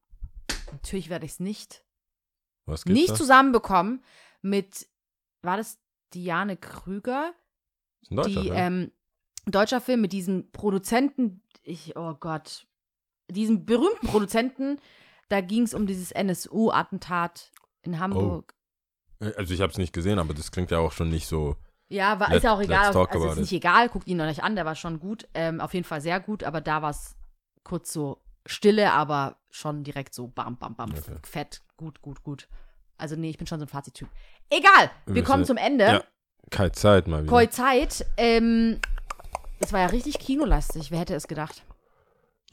[0.71, 1.83] Natürlich werde ich es nicht.
[2.65, 3.15] Was gibt's Nicht da?
[3.15, 4.03] zusammenbekommen
[4.41, 4.87] mit.
[5.41, 5.79] War das
[6.13, 7.33] Diane Krüger?
[8.01, 8.55] Ist ein deutscher die Film.
[8.57, 8.91] ähm,
[9.45, 12.67] deutscher Film mit diesem Produzenten, ich, oh Gott,
[13.29, 14.79] diesem berühmten Produzenten,
[15.29, 17.51] da ging es um dieses NSU-Attentat
[17.83, 18.53] in Hamburg.
[19.19, 21.55] Also ich habe es nicht gesehen, aber das klingt ja auch schon nicht so.
[21.89, 22.95] Ja, war, ist ja auch egal.
[22.95, 25.27] Also ist nicht egal, guckt ihn noch nicht an, der war schon gut.
[25.33, 27.15] Ähm, auf jeden Fall sehr gut, aber da war es
[27.63, 31.17] kurz so Stille, aber schon direkt so bam, bam, bam, Okay.
[31.23, 32.47] fett, gut, gut, gut.
[32.97, 34.07] Also nee, ich bin schon so ein Fazittyp.
[34.49, 35.83] Egal, wir müssen- kommen zum Ende.
[35.85, 36.03] Ja.
[36.49, 37.31] Keine Zeit mal wieder.
[37.31, 38.79] Koi Zeit, ähm,
[39.59, 41.63] es war ja richtig kinolastig, wer hätte es gedacht?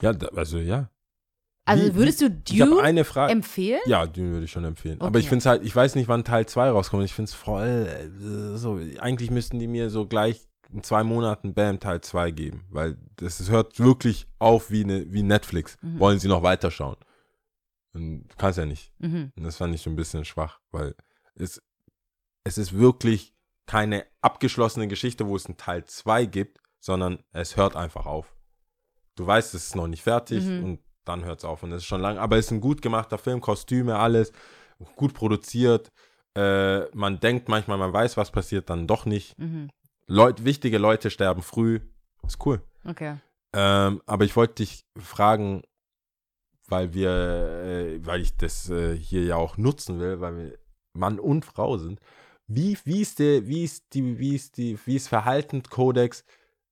[0.01, 0.91] Ja, da, also ja.
[1.65, 3.31] Also würdest du Dune eine Frage.
[3.33, 3.81] empfehlen?
[3.87, 5.01] Ja, Dune würde ich schon empfehlen.
[5.01, 5.19] Aber Okay.
[5.19, 7.05] ich finde es halt, ich weiß nicht, wann Teil 2 rauskommt.
[7.05, 11.53] Ich finde es voll, äh, so, eigentlich müssten die mir so gleich in zwei Monaten
[11.55, 15.77] Bam Teil 2 geben, weil das es hört wirklich auf wie, eine, wie Netflix.
[15.83, 15.99] Mhm.
[15.99, 16.97] Wollen sie noch weiterschauen?
[17.93, 18.93] Und du kannst ja nicht.
[18.99, 19.33] Mhm.
[19.37, 20.95] Und das fand ich so ein bisschen schwach, weil
[21.35, 21.61] es,
[22.45, 23.35] es ist wirklich
[23.69, 28.35] keine abgeschlossene Geschichte, wo es einen Teil 2 gibt, sondern es hört einfach auf.
[29.15, 30.65] Du weißt, es ist noch nicht fertig Mhm.
[30.65, 31.63] und dann hört es auf.
[31.63, 34.33] Und es ist schon lang, aber es ist ein gut gemachter Film, Kostüme, alles,
[34.97, 35.91] gut produziert.
[36.35, 39.39] Äh, man denkt manchmal, man weiß, was passiert, dann doch nicht.
[39.39, 39.71] Mhm.
[40.07, 41.81] Leut, wichtige Leute sterben früh.
[42.27, 42.63] Ist cool.
[42.85, 43.17] Okay.
[43.53, 45.63] Ähm, aber ich wollte dich fragen,
[46.69, 50.59] weil wir, äh, weil ich das äh, hier ja auch nutzen will, weil wir
[50.95, 52.01] Mann und Frau sind.
[52.49, 56.25] Wie, wie ist der, wie ist die, wie ist die, wie ist Verhaltenskodex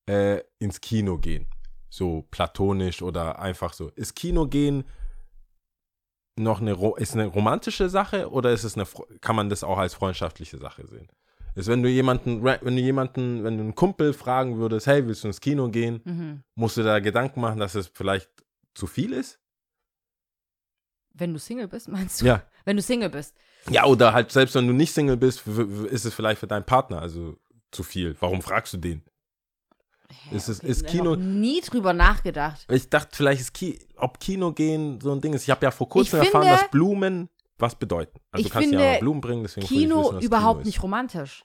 [0.09, 1.47] äh, ins Kino gehen?
[1.91, 3.91] So platonisch oder einfach so.
[3.91, 4.85] Ist Kino gehen
[6.39, 8.87] noch eine, ist eine romantische Sache oder ist es eine,
[9.21, 11.09] kann man das auch als freundschaftliche Sache sehen?
[11.55, 15.25] Ist, wenn du jemanden, wenn du jemanden, wenn du einen Kumpel fragen würdest, hey, willst
[15.25, 16.01] du ins Kino gehen?
[16.05, 16.43] Mhm.
[16.55, 18.31] Musst du da Gedanken machen, dass es vielleicht
[18.75, 19.41] zu viel ist?
[21.15, 22.27] Wenn du Single bist, meinst du?
[22.27, 22.43] Ja.
[22.67, 23.35] Wenn du Single bist.
[23.71, 27.01] Ja, oder halt, selbst wenn du nicht Single bist, ist es vielleicht für deinen Partner
[27.01, 27.37] also
[27.73, 28.17] zu viel.
[28.21, 29.03] Warum fragst du den?
[30.31, 32.65] Ist es- okay, ist Kino- nie drüber nachgedacht.
[32.71, 35.43] Ich dachte, vielleicht ist Ki ob Kino gehen so ein Ding ist.
[35.43, 38.21] Ich habe ja vor kurzem Ich erfahren, finde- dass Blumen was bedeuten.
[38.31, 40.59] Also Ich du kannst ja finde auch Blumen bringen, deswegen ich Kino wissen, was überhaupt
[40.61, 41.43] Kino nicht romantisch.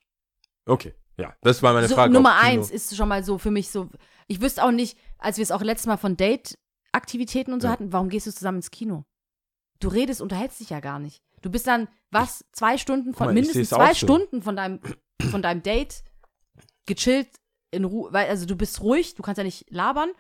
[0.67, 2.13] Okay, ja, das war meine so, Frage.
[2.13, 3.89] Nummer eins ist schon mal so für mich so,
[4.28, 7.74] Ich wüsste auch nicht, als wir es auch letztes Mal von Date-Aktivitäten und so Ja.
[7.74, 9.05] hatten, warum gehst du zusammen ins Kino?
[9.80, 11.22] Du redest, unterhältst dich ja gar nicht.
[11.41, 14.05] Du bist dann, was, zwei Stunden von, mal, mindestens zwei so.
[14.05, 14.80] Stunden von deinem,
[15.30, 16.03] von deinem Date
[16.86, 17.30] gechillt
[17.72, 20.12] in Ruhe, weil, also du bist ruhig, du kannst ja nicht labern.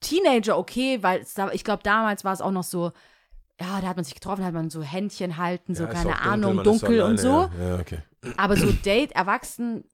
[0.00, 2.92] Teenager, okay, weil es da, ich glaube, damals war es auch noch so,
[3.60, 6.28] ja, da hat man sich getroffen, hat man so Händchen halten, so Ja, keine dunkel,
[6.28, 7.28] Ahnung, ist dunkel und so.
[7.58, 7.98] Ja, ja okay.
[8.36, 9.84] Aber so Date, Erwachsen,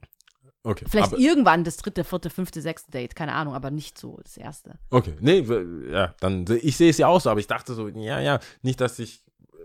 [0.66, 0.86] Okay.
[0.88, 4.78] vielleicht irgendwann das dritte, vierte, fünfte, sechste Date, keine Ahnung, aber nicht so das erste.
[4.90, 5.14] okay.
[5.20, 5.40] Nee,
[5.90, 8.80] ja, dann, ich sehe es ja auch so, aber ich dachte so, ja, ja, nicht,
[8.80, 9.22] dass ich,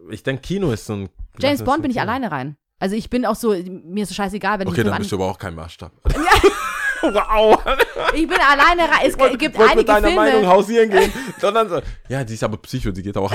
[0.10, 1.10] ich denke, Kino ist so ein.
[1.40, 2.56] James Bond bin ich alleine rein.
[2.80, 5.12] Also ich bin auch so, mir ist es scheißegal, wenn Okay, ich dann einen bist
[5.12, 5.92] du aber auch kein Maßstab.
[7.02, 7.66] wow.
[7.66, 7.78] an,
[8.16, 9.00] Ich bin alleine rein.
[9.06, 10.22] Es wollte- gibt wollte einige mit deiner Filme.
[10.24, 11.12] Meinung hausieren gehen.
[11.40, 13.34] Sondern so, ja, die ist aber Psycho, die geht auch.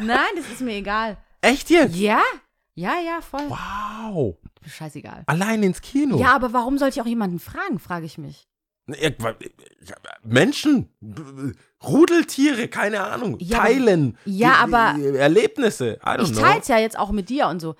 [0.00, 1.16] Nein, das ist mir egal.
[1.40, 1.96] Echt jetzt?
[1.96, 2.20] Ja?
[2.74, 3.48] Ja, ja, voll.
[3.48, 4.36] Wow.
[4.66, 5.24] Scheißegal.
[5.26, 6.18] Allein ins Kino.
[6.18, 8.46] Ja, aber warum sollte ich auch jemanden fragen, frage ich mich.
[8.88, 11.52] Ja, Menschen, b-
[11.86, 14.16] Rudeltiere, keine Ahnung, Ja, teilen.
[14.24, 15.98] ja, die- aber- die Erlebnisse.
[16.20, 17.74] Ich teile es ja jetzt auch mit dir und so.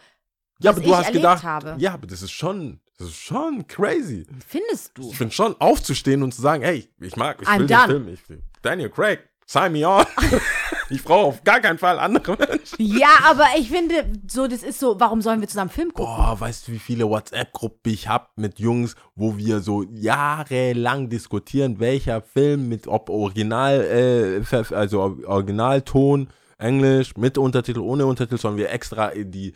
[0.60, 1.76] ja, aber du ich hast gedacht, habe.
[1.78, 4.26] ja, aber das ist schon, das ist schon crazy.
[4.46, 5.10] Findest du?
[5.10, 7.86] Ich finde schon aufzustehen und zu sagen, hey, ich mag, ich I'm will done.
[7.86, 10.04] den Film, ich Daniel Craig, sign me on.
[10.90, 12.76] ich brauche auf gar keinen Fall andere Menschen.
[12.78, 16.14] Ja, aber ich finde, so, das ist so, warum sollen wir zusammen Film gucken?
[16.14, 21.80] Boah, weißt du, wie viele WhatsApp-Gruppen ich habe mit Jungs, wo wir so jahrelang diskutieren,
[21.80, 26.28] welcher Film mit ob Original, äh, also Originalton,
[26.58, 29.52] Englisch, mit Untertitel, ohne Untertitel, sollen wir extra in die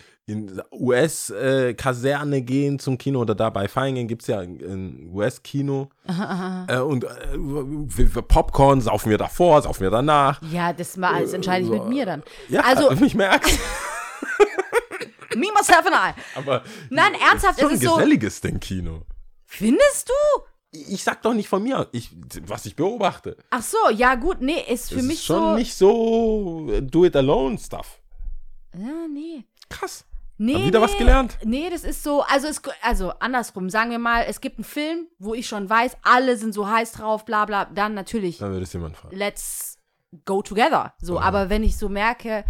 [0.71, 5.89] US-Kaserne gehen zum Kino oder da bei Feiningen gibt es ja ein, ein US-Kino.
[6.69, 10.41] Äh, und äh, Popcorn saufen wir davor, saufen wir danach.
[10.53, 12.23] Ja, das, mal, das entscheide ich mit mir dann.
[12.49, 13.51] Ja, Also, ich merk's.
[15.35, 16.39] me, myself and I.
[16.39, 17.95] Aber Nein, ernsthaft, schon es ein ist so.
[17.97, 19.03] geselliges Ding Kino.
[19.45, 20.43] Findest du?
[20.75, 22.11] Ich sag doch nicht von mir, ich,
[22.47, 23.37] was ich beobachte.
[23.51, 25.55] Ach so, ja gut, nee, ist für es mich ist schon so.
[25.55, 28.01] nicht so äh, Do-it-alone-Stuff.
[28.75, 29.45] Ja, nee.
[29.69, 30.07] Krass.
[30.39, 31.39] Nee, Hab wieder nee, was gelernt.
[31.45, 35.07] Nee, das ist so, also, es, also andersrum, sagen wir mal, es gibt einen Film,
[35.19, 38.65] wo ich schon weiß, alle sind so heiß drauf, bla bla, dann natürlich, Dann würde
[38.65, 39.15] es jemand fragen.
[39.15, 39.79] let's
[40.25, 40.95] go together.
[41.01, 41.29] So, Aha.
[41.29, 42.45] aber wenn ich so merke,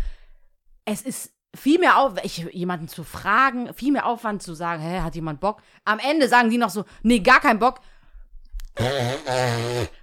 [0.84, 5.14] es ist viel mehr Aufwand, jemanden zu fragen, viel mehr Aufwand zu sagen, hä, hat
[5.14, 5.60] jemand Bock?
[5.84, 7.80] Am Ende sagen die noch so, nee, gar keinen Bock.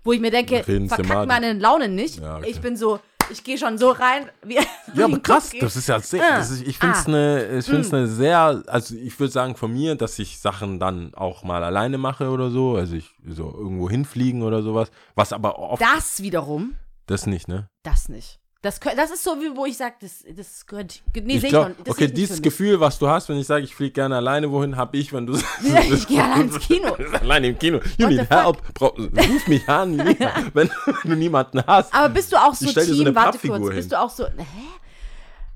[0.04, 1.28] Wo ich mir denke, Reden verkack Thematik.
[1.28, 2.20] meine Laune nicht.
[2.20, 2.50] Ja, okay.
[2.50, 3.00] Ich bin so,
[3.32, 4.56] ich gehe schon so rein, wie
[4.94, 5.60] Ja, aber krass, Cookie.
[5.60, 7.14] das ist ja sehr, Ah, das ist, ich finde es ah, Hm.
[7.14, 11.14] eine, ich find's eine sehr, also ich würde sagen von mir, dass ich Sachen dann
[11.16, 15.60] auch mal alleine mache oder so, also ich so irgendwo hinfliegen oder sowas, was aber
[15.60, 17.68] oft, Das wiederum, das nicht, ne?
[17.84, 18.39] das nicht.
[18.62, 21.02] Das, das ist so, wie wo ich sage, das, das gehört.
[21.16, 22.42] Nee, ich sehe glaube, ich noch- okay, dieses.
[22.42, 25.26] Gefühl, was du hast, wenn ich sage, ich fliege gerne alleine wohin, habe ich, wenn
[25.26, 26.94] du sagst, Ich gehe allein ins Kino.
[27.22, 27.80] alleine im Kino.
[27.98, 28.58] You need help.
[28.82, 30.70] Ruf mich an, Lisa, wenn
[31.06, 31.94] du niemanden hast.
[31.94, 33.76] Aber bist du auch so so Team, eine warte kurz, hin.
[33.76, 34.32] bist du auch so, hä?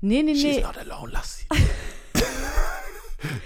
[0.00, 0.62] Nee, nee, She's nee.
[0.62, 1.46] not alone, lass sie.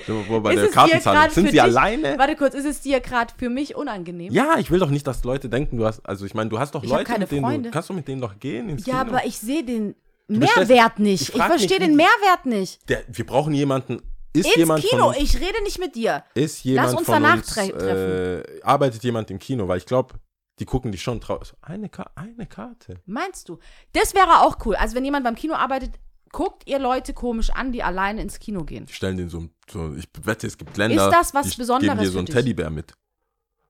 [0.07, 1.21] So, wo bei Ist der Kartenzahlung.
[1.23, 2.19] gerade Sind sie dich- alleine?
[2.19, 4.33] Warte kurz, ist es dir gerade für mich unangenehm?
[4.33, 6.75] Ja, ich will doch nicht, dass Leute denken, du hast, also ich meine, du hast
[6.75, 7.69] doch Ich Leute, keine mit denen Freunde.
[7.69, 9.17] du, kannst du mit denen doch gehen ins Ja, Kino?
[9.17, 9.95] aber ich sehe den
[10.29, 11.23] Mehrwert nicht.
[11.31, 12.89] Ich Ich, verstehe den Mehrwert nicht.
[12.89, 14.03] Der, wir brauchen jemanden,
[14.35, 16.23] ist Ins jemand Kino, uns, ich rede nicht mit dir.
[16.35, 20.15] ist jemand uns von danach uns, tre- äh, arbeitet jemand im Kino, weil ich glaube,
[20.59, 21.55] die gucken die schon draus.
[21.63, 22.97] Eine, Ka eine Karte.
[23.07, 23.59] Meinst du?
[23.93, 24.75] Das wäre auch cool.
[24.77, 25.93] Also wenn jemand beim Kino arbeitet,
[26.33, 28.87] guckt ihr Leute komisch an, die alleine ins Kino gehen.
[28.87, 31.95] Die stellen den so, so ich wette, es gibt Länder, Ist das was die Besonderes
[31.99, 32.27] geben dir so einen?
[32.27, 32.93] Teddybär mit.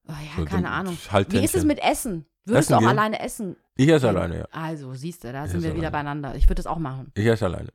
[0.08, 0.96] Oh ja, So keine Ahnung.
[1.10, 1.40] Halbtändchen.
[1.42, 2.24] Wie ist es mit Essen?
[2.44, 2.88] Würdest Essen du auch gehen?
[2.88, 3.56] alleine essen?
[3.76, 4.44] Ich esse alleine, ja.
[4.52, 6.04] Also, siehst du, da Ich sind wir esse wieder alleine.
[6.04, 6.34] beieinander.
[6.36, 7.12] Ich würde das auch machen.
[7.14, 7.68] Ich esse alleine.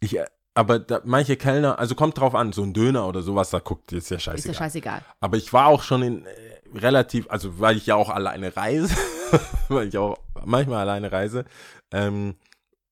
[0.00, 0.18] Ich,
[0.54, 3.90] aber da, manche Kellner, also kommt drauf an, so ein Döner oder sowas, da guckt,
[3.92, 4.52] ist ja Ist scheißegal.
[4.52, 5.02] ja scheißegal.
[5.20, 6.30] Aber ich war auch schon in äh,
[6.78, 8.94] relativ, also weil ich ja auch alleine reise,
[9.68, 11.44] weil ich auch manchmal alleine reise,
[11.90, 12.34] ähm,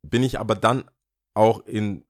[0.03, 0.85] bin ich aber dann
[1.35, 2.05] auch in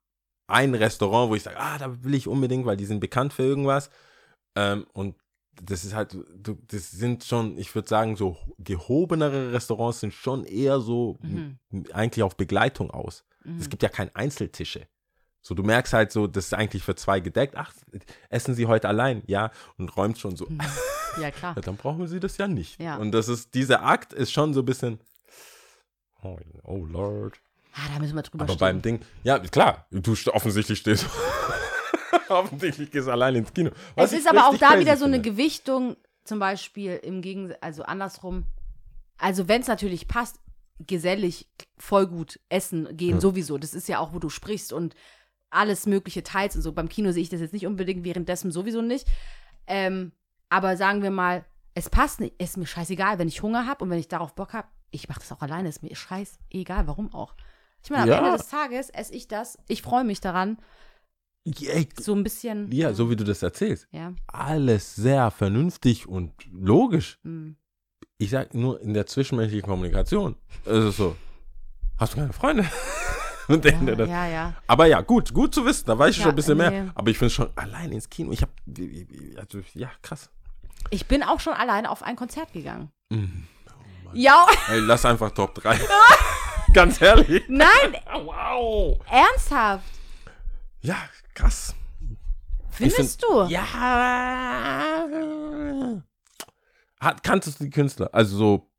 [0.47, 3.45] ein Restaurant, wo ich sage, ah, da will ich unbedingt, weil die sind bekannt für
[3.45, 3.91] irgendwas.
[4.57, 5.17] Ähm, und
[5.63, 10.45] das ist halt, du, das sind schon, ich würde sagen, so gehobenere Restaurants sind schon
[10.45, 11.59] eher so Mhm.
[11.93, 13.25] eigentlich auf Begleitung aus.
[13.59, 14.87] Es gibt ja kein Einzeltische.
[15.43, 17.55] So, du merkst halt so, das ist eigentlich für zwei gedeckt.
[17.57, 17.73] Ach,
[18.29, 19.23] essen sie heute allein?
[19.27, 19.51] Ja.
[19.79, 20.47] Und räumt schon so.
[21.21, 21.55] Ja, klar.
[21.57, 22.79] Ja, dann brauchen sie das ja nicht.
[22.81, 22.97] Ja.
[22.97, 25.01] Und das ist, dieser Akt ist schon so ein bisschen,
[26.23, 27.41] oh, oh Lord.
[27.75, 28.59] Ah, da müssen wir drüber Aber stehen.
[28.61, 31.07] beim Ding, ja, klar, du offensichtlich stehst
[32.29, 33.71] offensichtlich gehst du allein ins Kino.
[33.95, 35.31] Was es ist aber auch da wieder so eine finde.
[35.31, 38.45] Gewichtung, zum Beispiel im Gegensatz, also andersrum.
[39.19, 40.39] Also wenn es natürlich passt,
[40.87, 41.47] gesellig,
[41.77, 43.21] voll gut essen gehen Ja.
[43.21, 43.59] sowieso.
[43.59, 44.95] Das ist ja auch, wo du sprichst und
[45.51, 46.73] alles mögliche teils und so.
[46.73, 49.07] Beim Kino sehe ich das jetzt nicht unbedingt, währenddessen sowieso nicht.
[49.67, 50.13] Ähm,
[50.49, 51.45] aber sagen wir mal,
[51.75, 54.53] es passt nicht, ist mir scheißegal, wenn ich Hunger habe und wenn ich darauf Bock
[54.55, 57.35] habe, ich mache das auch alleine, ist mir scheißegal, warum auch.
[57.83, 58.19] Ich meine, am Ja.
[58.19, 60.59] Ende des Tages esse ich das, ich freue mich daran,
[61.45, 63.89] Ja, so ein bisschen, ja, so wie du das erzählst.
[63.91, 67.19] ja, Alles sehr vernünftig und logisch.
[67.23, 67.53] mm.
[68.19, 70.37] Ich sag nur in der zwischenmenschlichen Kommunikation.
[70.67, 71.17] Es ist so,
[71.99, 72.69] hast du keine Freunde?
[73.49, 74.55] Und der, der, ja, ja, ja.
[74.69, 76.71] Aber ja, gut, gut zu wissen, da weiß ich Ja, schon ein bisschen mehr.
[76.71, 76.91] nee.
[76.95, 78.53] Aber ich finde schon allein ins Kino, ich habe,
[79.39, 80.31] also, ja, krass.
[80.91, 82.93] Ich bin auch schon alleine auf ein Konzert gegangen.
[83.09, 83.49] Mhm.
[84.13, 85.77] Ja, Ey, lass einfach Top 3.
[86.75, 87.43] Ganz ehrlich.
[87.49, 89.01] nein, Wow.
[89.11, 89.85] ernsthaft.
[90.81, 90.97] Ja,
[91.35, 91.75] krass.
[92.71, 93.43] Findest find- du?
[93.53, 93.65] Ja.
[97.01, 98.11] Hat, kanntest du die Künstler?
[98.13, 98.71] Also so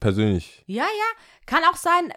[0.00, 0.62] persönlich.
[0.66, 1.22] Ja, ja.
[1.46, 2.12] Kann auch sein.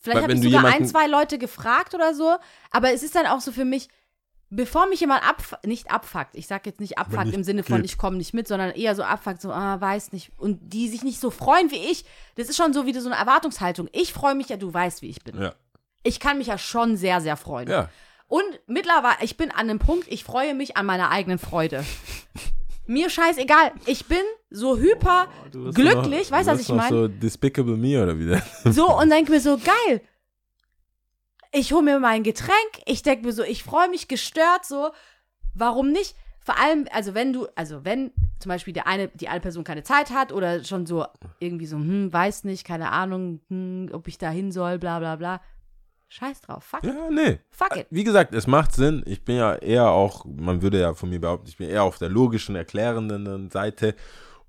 [0.00, 2.36] Vielleicht habe ich sogar ein, zwei Leute gefragt oder so.
[2.70, 3.88] Aber es ist dann auch so für mich,
[4.50, 7.76] bevor mich jemand ab, nicht abfuckt, ich sage jetzt nicht abfuckt nicht im Sinne von,
[7.76, 7.86] geht.
[7.86, 10.32] ich komme nicht mit, sondern eher so abfuckt, so, ah, weiß nicht.
[10.36, 12.04] Und die sich nicht so freuen wie ich.
[12.34, 13.88] Das ist schon so wieder so eine Erwartungshaltung.
[13.92, 15.40] Ich freue mich ja, du weißt, wie ich bin.
[15.40, 15.54] Ja.
[16.02, 17.68] Ich kann mich ja schon sehr, sehr freuen.
[17.68, 17.88] Ja.
[18.26, 21.84] Und mittlerweile, ich bin an einem Punkt, ich freue mich an meiner eigenen Freude.
[22.86, 23.72] Mir scheißegal.
[23.86, 24.18] Ich bin
[24.50, 26.88] so hyper Du wirst glücklich, noch- weißt du was ich meine?
[26.88, 28.42] So Despicable Me oder wie der.
[28.72, 30.00] So und denke mir so, geil.
[31.52, 32.54] Ich hole mir mein Getränk,
[32.86, 34.90] ich denke mir so, ich freue mich gestört, so,
[35.54, 36.14] warum nicht?
[36.42, 39.82] Vor allem, also wenn du, also wenn zum Beispiel der eine, die eine Person keine
[39.82, 41.04] Zeit hat oder schon so
[41.40, 45.16] irgendwie so, hm, weiß nicht, keine Ahnung, hm, ob ich da hin soll, bla bla
[45.16, 45.40] bla.
[46.08, 47.38] Scheiß drauf, fuck, it, Ja, nee.
[47.50, 47.86] fuck it.
[47.90, 49.02] Wie gesagt, es macht Sinn.
[49.06, 51.98] Ich bin ja eher auch, man würde ja von mir behaupten, ich bin eher auf
[51.98, 53.94] der logischen, erklärenden Seite.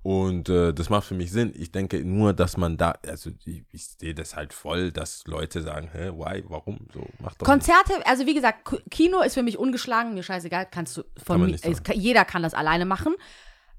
[0.02, 1.52] Und äh, das macht für mich Sinn.
[1.56, 5.62] Ich denke nur, dass man da, also ich, ich sehe das halt voll, dass Leute
[5.62, 6.80] sagen, hä, why, warum?
[6.92, 7.46] So, mach doch.
[7.46, 11.40] Konzerte, also wie gesagt, Kino ist für mich ungeschlagen, mir scheißegal, kannst du Kann von
[11.40, 13.14] man mir, nicht es kann- jeder kann das alleine machen.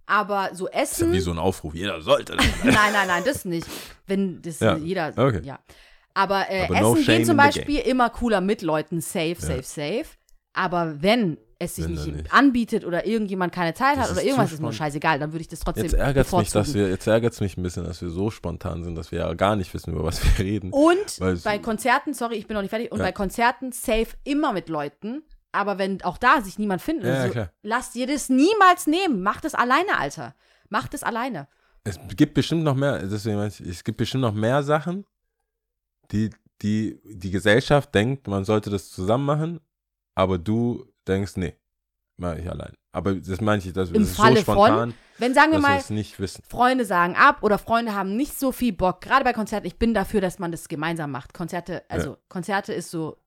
[0.06, 1.08] Aber so Das ist Essen.
[1.10, 1.74] ja wie so ein Aufruf.
[1.76, 2.36] Jeder sollte.
[2.38, 2.46] das.
[2.64, 3.68] Nein, nein, nein, das nicht.
[4.08, 5.42] Wenn das Ja, jeder, okay.
[5.44, 5.60] ja.
[6.14, 9.64] Aber, äh, Aber no Essen shame geht zum Beispiel immer cooler mit Leuten, safe, safe,
[9.64, 10.06] safe.
[10.54, 12.34] Aber wenn es sich nicht, nicht.
[12.34, 15.48] anbietet oder irgendjemand keine Zeit Das hat oder irgendwas, ist mir scheißegal, dann würde ich
[15.48, 18.10] das trotzdem Jetzt ärgert es mich, dass wir, jetzt ärgert mich ein bisschen, dass wir
[18.10, 20.72] so spontan sind, dass wir ja gar nicht wissen, über was wir reden.
[20.72, 23.06] Und es- bei Konzerten, sorry, ich bin noch nicht fertig, und Ja.
[23.06, 25.24] bei Konzerten safe immer mit Leuten.
[25.52, 29.22] Aber wenn auch da sich niemand findet, Ja, so, lasst ihr das niemals nehmen.
[29.22, 30.36] Macht es alleine, Alter.
[30.70, 31.48] Macht es alleine.
[31.84, 35.06] Es gibt bestimmt noch mehr, deswegen meine ich, es gibt bestimmt noch mehr Sachen,
[36.12, 36.30] die,
[36.62, 39.60] die die Gesellschaft denkt, man sollte das zusammen machen,
[40.16, 41.56] aber du denkst, nee,
[42.18, 42.74] mache ich allein.
[42.92, 45.64] Aber das meine ich, das, Im das Falle so von, spontan, Wenn, sagen wir dass
[45.68, 46.44] wir mal, es nicht wissen.
[46.48, 49.02] Freunde sagen ab oder Freunde haben nicht so viel Bock.
[49.02, 51.34] Gerade bei Konzerten, ich bin dafür, dass man das gemeinsam macht.
[51.34, 52.18] Konzerte, also Ja.
[52.30, 53.18] Konzerte ist so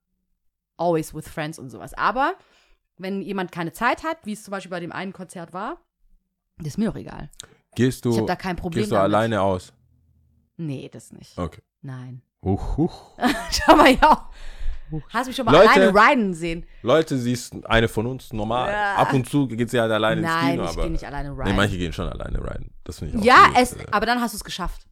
[0.76, 1.94] always with friends und sowas.
[1.94, 2.34] Aber
[2.96, 5.78] wenn jemand keine Zeit hat, wie es zum Beispiel bei dem einen Konzert war,
[6.58, 7.28] das ist mir doch egal.
[7.74, 9.12] Gehst Ich du, habe da kein Problem gehst du damit.
[9.14, 9.72] alleine aus?
[10.56, 11.36] Nee, das nicht.
[11.36, 11.60] Okay.
[11.82, 12.22] Nein.
[12.42, 13.18] Huch, huch.
[13.50, 14.30] Schau mal, ja.
[15.12, 15.70] Hast mich schon mal Leute.
[15.70, 16.66] alleine riden sehen?
[16.82, 18.70] Leute, sie ist eine von uns, normal.
[18.72, 18.94] Ja.
[18.96, 20.82] Ab und zu geht sie halt alleine ins Nein, Kino, ich aber.
[20.82, 21.56] gehe nicht alleine Nee, riden.
[21.56, 22.70] manche gehen schon alleine rein.
[22.84, 23.56] Das finde ich auch ja, gut.
[23.58, 24.82] es, Äh, aber dann hast du es geschafft.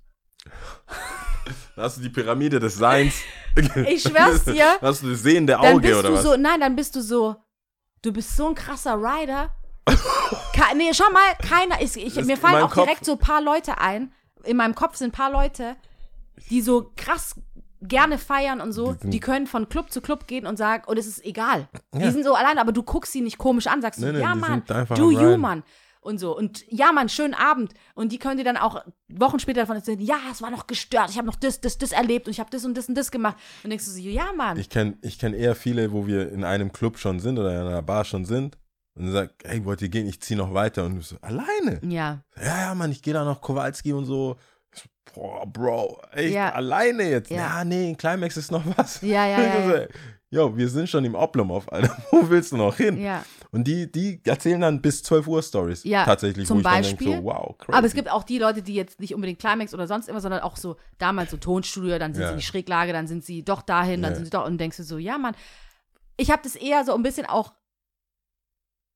[1.76, 3.14] Da hast du die Pyramide des Seins.
[3.86, 4.66] Ich schwör's dir.
[4.82, 6.22] Hast du das sehende Dann Auge bist oder du was?
[6.24, 7.36] so, nein, dann bist du so,
[8.02, 9.50] du bist so ein krasser Rider.
[9.86, 13.40] Ke nee, schau mal, keiner, ich, ich, mir fallen auch Kopf- direkt so ein paar
[13.40, 14.12] Leute ein.
[14.42, 15.76] In meinem Kopf sind ein paar Leute,
[16.50, 17.36] die so krass
[17.88, 18.94] gerne feiern und so.
[18.94, 21.68] Die Die können von Club zu Club gehen und sagen, und es ist egal.
[21.94, 22.00] Ja.
[22.00, 24.20] Die sind so allein, aber du guckst sie nicht komisch an, sagst Nee, so, nee,
[24.20, 25.36] ja Mann, do am you.
[25.36, 25.62] Mann.
[26.00, 26.36] Und so.
[26.36, 27.72] Und ja, Mann, schönen Abend.
[27.94, 31.08] Und die können dir dann auch Wochen später davon erzählen, ja, es war noch gestört,
[31.08, 33.10] ich habe noch das, das, das erlebt und ich habe das und das und das
[33.10, 33.36] gemacht.
[33.62, 34.58] Und denkst du so, ja, Mann.
[34.58, 37.66] Ich kenne ich kenn eher viele, wo wir in einem Club schon sind oder in
[37.66, 38.58] einer Bar schon sind
[38.96, 40.06] und sagt, hey, wollt ihr gehen?
[40.06, 40.84] Ich zieh noch weiter.
[40.84, 41.80] Und du so, alleine?
[41.82, 42.20] ja.
[42.36, 44.36] Ja, ja, Mann, ich gehe da noch Kowalski und so.
[45.14, 46.52] Boah, Bro, echt Ja.
[46.52, 47.30] alleine jetzt?
[47.30, 47.36] Ja.
[47.58, 47.64] Ja.
[47.64, 49.00] nee, in Climax ist noch was.
[49.00, 49.86] Ja, ja, ja, so,
[50.30, 51.96] Jo, wir sind schon im Oblomov, Alter.
[52.10, 53.00] Wo willst du noch hin?
[53.00, 53.24] Ja.
[53.52, 55.84] Und die, die erzählen dann bis 12 Uhr Stories.
[55.84, 57.06] Ja, tatsächlich, zum wo ich dann Beispiel.
[57.12, 57.78] denke, so, wow, crazy.
[57.78, 60.40] Aber es gibt auch die Leute, die jetzt nicht unbedingt Climax oder sonst immer, sondern
[60.40, 62.28] auch so damals so Tonstudio, dann sind Ja.
[62.28, 64.16] sie in die Schräglage, dann sind sie doch dahin, dann Ja.
[64.16, 65.36] sind sie doch und denkst du so, ja, Mann.
[66.16, 67.52] Ich habe das eher so ein bisschen auch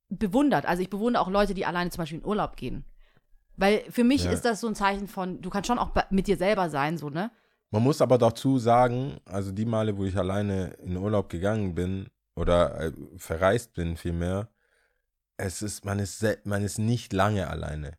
[0.08, 0.66] bewundert.
[0.66, 2.84] Also ich bewundere auch Leute, die alleine zum Beispiel in Urlaub gehen.
[3.58, 4.30] Weil für mich Ja.
[4.30, 7.10] ist das so ein Zeichen von, du kannst schon auch mit dir selber sein, so,
[7.10, 7.30] ne?
[7.70, 12.06] Man muss aber dazu sagen, also die Male, wo ich alleine in Urlaub gegangen bin
[12.34, 14.48] oder äh, verreist bin vielmehr,
[15.36, 17.92] es ist, man ist, man ist nicht lange alleine.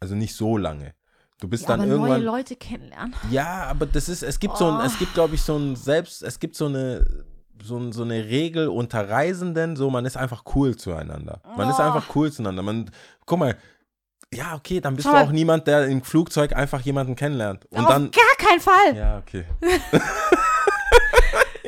[0.00, 0.94] Also nicht so lange.
[1.40, 2.10] Du bist Ja, dann aber irgendwann.
[2.22, 3.14] neue Leute kennenlernen.
[3.30, 4.82] Ja, aber das ist, es gibt so ein, Oh.
[4.84, 7.24] es gibt, glaube ich, so ein Selbst, es gibt so eine,
[7.62, 11.40] so, so eine Regel unter Reisenden, so man ist einfach cool zueinander.
[11.56, 11.82] Man ist Oh.
[11.84, 12.62] einfach cool zueinander.
[12.62, 12.90] Man,
[13.26, 13.56] guck mal,
[14.34, 15.26] Ja, okay, dann bist Schau du mal.
[15.26, 17.64] auch niemand, der im Flugzeug einfach jemanden kennenlernt.
[17.70, 18.10] Und Auf dann.
[18.10, 18.96] gar keinen Fall.
[18.96, 19.44] Ja, okay.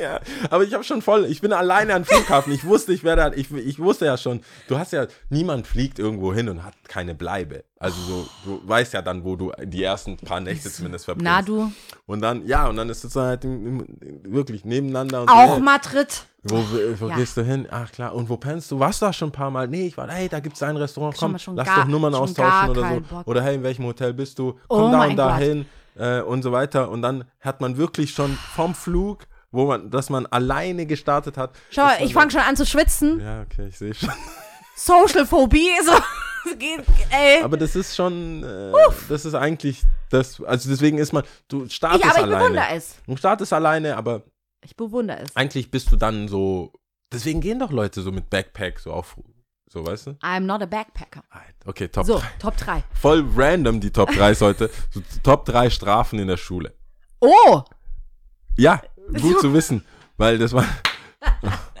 [0.01, 0.19] ja,
[0.49, 2.51] aber ich habe schon voll, ich bin alleine am Flughafen.
[2.53, 6.33] Ich wusste, ich werde, ich, ich wusste ja schon, du hast ja, niemand fliegt irgendwo
[6.33, 7.63] hin und hat keine Bleibe.
[7.79, 11.31] Also so, du weißt ja dann, wo du die ersten paar Nächte zumindest verbringst.
[11.31, 11.71] Na du.
[12.05, 15.25] Und dann, ja, und dann ist es halt wirklich nebeneinander.
[15.27, 16.25] Auch so, Madrid.
[16.43, 16.57] Wo,
[16.99, 17.15] wo Ja.
[17.17, 17.67] gehst du hin?
[17.69, 18.79] Ach klar, und wo pennst du?
[18.79, 19.67] Warst du da schon ein paar Mal?
[19.67, 22.89] Nee, ich war, hey, da gibt's ein Restaurant, komm, lass gar- doch Nummern austauschen oder
[22.95, 22.99] so.
[23.01, 23.27] Bock.
[23.27, 24.57] Oder hey, in welchem Hotel bist du?
[24.67, 25.65] Oh Komm da mein und da hin
[25.95, 26.89] äh, und so weiter.
[26.89, 31.51] Und dann hat man wirklich schon vom Flug, wo man, dass man alleine gestartet hat.
[31.69, 33.19] Schau, ich fange schon an zu schwitzen.
[33.19, 34.09] Ja, okay, ich sehe schon.
[34.75, 35.69] Social Phobie.
[36.43, 36.55] So.
[36.57, 37.43] Geht, ey.
[37.43, 38.71] Aber das ist schon, äh,
[39.07, 42.39] das ist eigentlich das, also deswegen ist man, du startest ich, aber ich alleine.
[42.43, 42.95] bewundere es.
[43.05, 44.23] Du startest alleine, aber
[44.65, 45.35] Ich bewundere es.
[45.35, 46.73] eigentlich bist du dann so,
[47.13, 49.17] deswegen gehen doch Leute so mit Backpack so auf,
[49.69, 50.11] so, weißt du?
[50.23, 51.21] I'm not a backpacker.
[51.65, 52.27] Okay, Top So, 3.
[52.39, 52.83] Top 3.
[52.99, 54.71] Voll random die Top 3 heute.
[54.89, 56.73] So, Top 3 Strafen in der Schule.
[57.19, 57.61] Oh,
[58.57, 58.81] Ja,
[59.19, 59.83] gut zu wissen,
[60.17, 60.65] weil das war.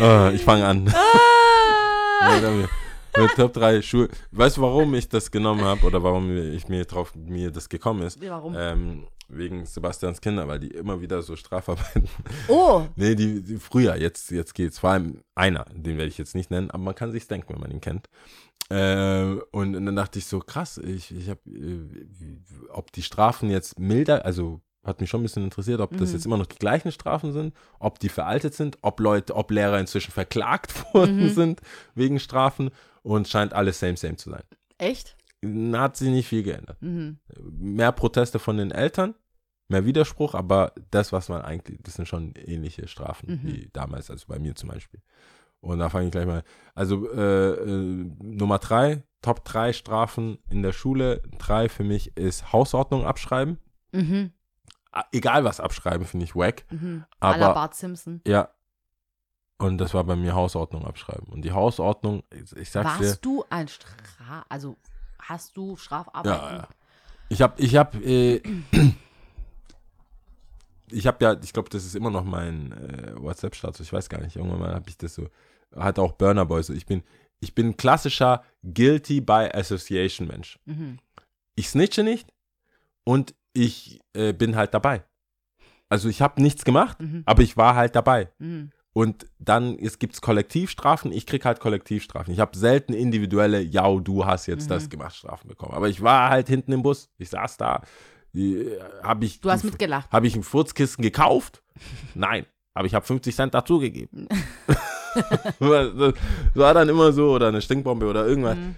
[0.00, 0.92] Ah, ich fange an.
[0.92, 2.68] Ah.
[3.36, 4.08] Top 3 Schule.
[4.30, 8.02] Weißt du, warum ich das genommen habe oder warum ich mir drauf mir das gekommen
[8.02, 8.20] ist?
[8.20, 8.54] Warum?
[8.56, 12.08] Ähm, wegen Sebastians Kinder, weil die immer wieder so Strafarbeiten.
[12.48, 14.78] Oh, nee, die, die früher, jetzt, jetzt geht's.
[14.78, 17.60] Vor allem einer, den werde ich jetzt nicht nennen, aber man kann sich's denken, wenn
[17.60, 18.08] man ihn kennt.
[18.70, 21.86] Äh, und, und dann dachte ich so, krass, ich, ich habe, äh,
[22.70, 26.14] ob die Strafen jetzt milder, also hat mich schon ein bisschen interessiert, ob das Mhm.
[26.16, 29.78] jetzt immer noch die gleichen Strafen sind, ob die veraltet sind, ob Leute, ob Lehrer
[29.78, 31.28] inzwischen verklagt worden Mhm.
[31.30, 31.60] sind
[31.94, 32.70] wegen Strafen
[33.02, 34.42] und scheint alles same, same zu sein.
[34.78, 35.16] echt?
[35.72, 36.80] Hat sich nicht viel geändert.
[36.80, 37.18] Mhm.
[37.50, 39.14] Mehr Proteste von den Eltern,
[39.68, 43.46] mehr Widerspruch, aber das, was man eigentlich, das sind schon ähnliche Strafen Mhm.
[43.48, 45.00] wie damals, also bei mir zum Beispiel.
[45.60, 46.42] Und da fange ich gleich mal.
[46.74, 51.22] Also äh, äh, Nummer drei, Top drei Strafen in der Schule.
[51.38, 53.58] Drei für mich ist Hausordnung abschreiben.
[53.92, 54.32] Mhm.
[55.12, 56.64] Egal was abschreiben, finde ich wack.
[56.70, 57.04] Mhm.
[57.20, 58.20] À la Aber Bart Simpson.
[58.26, 58.48] ja.
[59.58, 61.28] Und das war bei mir Hausordnung abschreiben.
[61.28, 63.06] Und die Hausordnung, ich, ich sag's dir.
[63.06, 64.44] Warst du ein Straf...
[64.48, 64.76] Also,
[65.20, 66.32] hast du Strafarbeiten?
[66.32, 66.68] Ja, ja.
[67.28, 68.42] Ich habe, ich habe, äh,
[70.90, 73.80] ich habe ja, ich glaube, das ist immer noch mein äh, WhatsApp-Status.
[73.80, 74.34] Ich weiß gar nicht.
[74.34, 75.28] Irgendwann mal habe ich das so,
[75.76, 76.72] hat auch Burner Boy so.
[76.72, 77.04] Ich bin,
[77.38, 80.58] ich bin klassischer Guilty by Association Mensch.
[80.64, 80.98] Mhm.
[81.54, 82.32] Ich snitche nicht
[83.04, 85.04] und ich äh, bin halt dabei.
[85.88, 87.22] Also ich habe nichts gemacht, Mhm.
[87.26, 88.30] aber ich war halt dabei.
[88.38, 88.70] Mhm.
[88.94, 91.12] Und dann gibt es Kollektivstrafen.
[91.12, 92.32] Ich krieg halt Kollektivstrafen.
[92.32, 94.88] Ich habe selten individuelle, ja, du hast jetzt das Mhm.
[94.90, 95.72] gemacht, Strafen bekommen.
[95.74, 97.10] Aber ich war halt hinten im Bus.
[97.18, 97.82] Ich saß da.
[99.02, 100.10] Habe ich, Du hast mitgelacht.
[100.10, 101.62] hab ich ein Furzkissen gekauft?
[102.14, 102.46] Nein.
[102.74, 104.28] Aber ich habe 50 Cent dazugegeben.
[105.60, 106.14] das
[106.54, 108.56] war dann immer so, oder eine Stinkbombe oder irgendwas.
[108.56, 108.74] Mhm.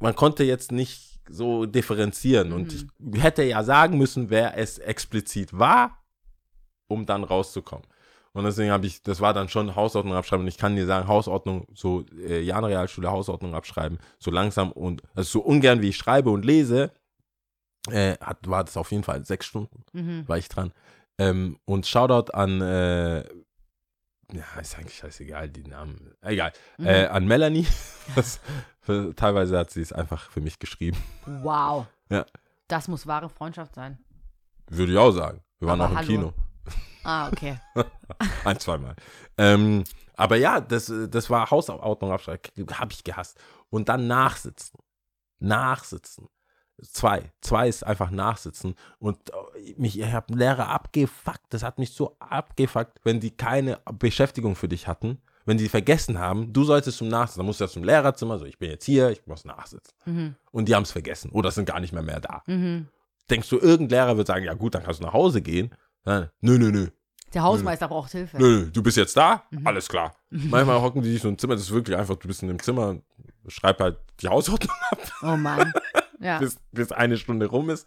[0.00, 2.52] Man konnte jetzt nicht so differenzieren.
[2.52, 6.02] Und ich hätte ja sagen müssen, wer es explizit war,
[6.88, 7.86] um dann rauszukommen.
[8.32, 10.42] Und deswegen habe ich, das war dann schon Hausordnung abschreiben.
[10.44, 15.38] Und ich kann dir sagen, Hausordnung, so äh, Jahrenrealschule Hausordnung abschreiben, so langsam und also
[15.38, 16.90] so ungern wie ich schreibe und lese,
[17.90, 20.26] äh, hat, war das auf jeden Fall sechs Stunden, Mhm.
[20.26, 20.72] war ich dran.
[21.18, 23.18] Ähm, und Shoutout an, äh,
[24.32, 26.86] ja, ist eigentlich scheißegal, die Namen, egal, Mhm.
[26.86, 27.66] äh, an Melanie.
[28.16, 28.40] Das,
[28.84, 30.98] für, teilweise hat sie es einfach für mich geschrieben.
[31.26, 31.86] Wow.
[32.10, 32.26] Ja.
[32.68, 33.98] Das muss wahre Freundschaft sein.
[34.68, 35.40] Würde ich auch sagen.
[35.58, 36.06] Wir waren Aber auch im hallo.
[36.06, 36.32] Kino.
[37.02, 37.58] Ah, okay.
[38.44, 38.94] Ein, zweimal.
[39.38, 39.84] Ähm,
[40.16, 42.12] aber ja, das, das war Hausordnung.
[42.12, 43.38] Habe ich gehasst.
[43.70, 44.78] Und dann nachsitzen.
[45.38, 46.28] Nachsitzen.
[46.82, 47.32] Zwei.
[47.40, 48.74] Zwei ist einfach nachsitzen.
[48.98, 51.46] Und äh, mich, ich habe Lehrer abgefuckt.
[51.48, 55.22] Das hat mich so abgefuckt, wenn die keine Beschäftigung für dich hatten.
[55.46, 57.40] Wenn die vergessen haben, du solltest zum Nachsitzen.
[57.40, 58.38] Dann musst du ja zum Lehrerzimmer.
[58.38, 59.92] So, ich bin jetzt hier, ich muss nachsitzen.
[60.06, 60.34] Mhm.
[60.50, 61.30] Und die haben es vergessen.
[61.30, 62.42] Oder sind gar nicht mehr mehr da.
[62.46, 62.88] Mhm.
[63.30, 65.74] Denkst du, irgendein Lehrer wird sagen, ja gut, dann kannst du nach Hause gehen?
[66.04, 66.88] Nein, nö, nö, nö.
[67.32, 68.38] Der Hausmeister braucht Hilfe.
[68.38, 69.42] Nö, du bist jetzt da?
[69.50, 69.66] Mhm.
[69.66, 70.14] Alles klar.
[70.30, 72.62] Manchmal hocken die sich so im Zimmer, das ist wirklich einfach, du bist in dem
[72.62, 72.96] Zimmer,
[73.48, 75.72] schreib halt die Hausordnung ab, Oh Mann.
[76.20, 76.38] Ja.
[76.38, 77.86] bis, bis eine Stunde rum ist.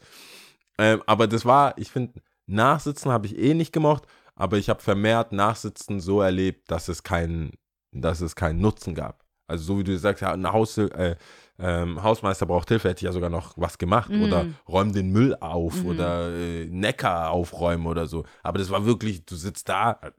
[0.77, 4.03] Ähm, aber das war, ich finde, Nachsitzen habe ich eh nicht gemocht,
[4.37, 7.51] aber ich habe vermehrt Nachsitzen so erlebt, dass es keinen,
[7.91, 9.25] dass es keinen Nutzen gab.
[9.49, 11.15] Also so wie du sagst, ja, ein Haus, äh,
[11.59, 14.09] ähm, Hausmeister braucht Hilfe, hätte ich ja sogar noch was gemacht.
[14.09, 14.23] Mhm.
[14.23, 15.89] Oder räum den Müll auf Mhm.
[15.89, 18.25] oder äh, Neckar aufräumen oder so.
[18.43, 20.11] Aber das war wirklich, du sitzt da, äh,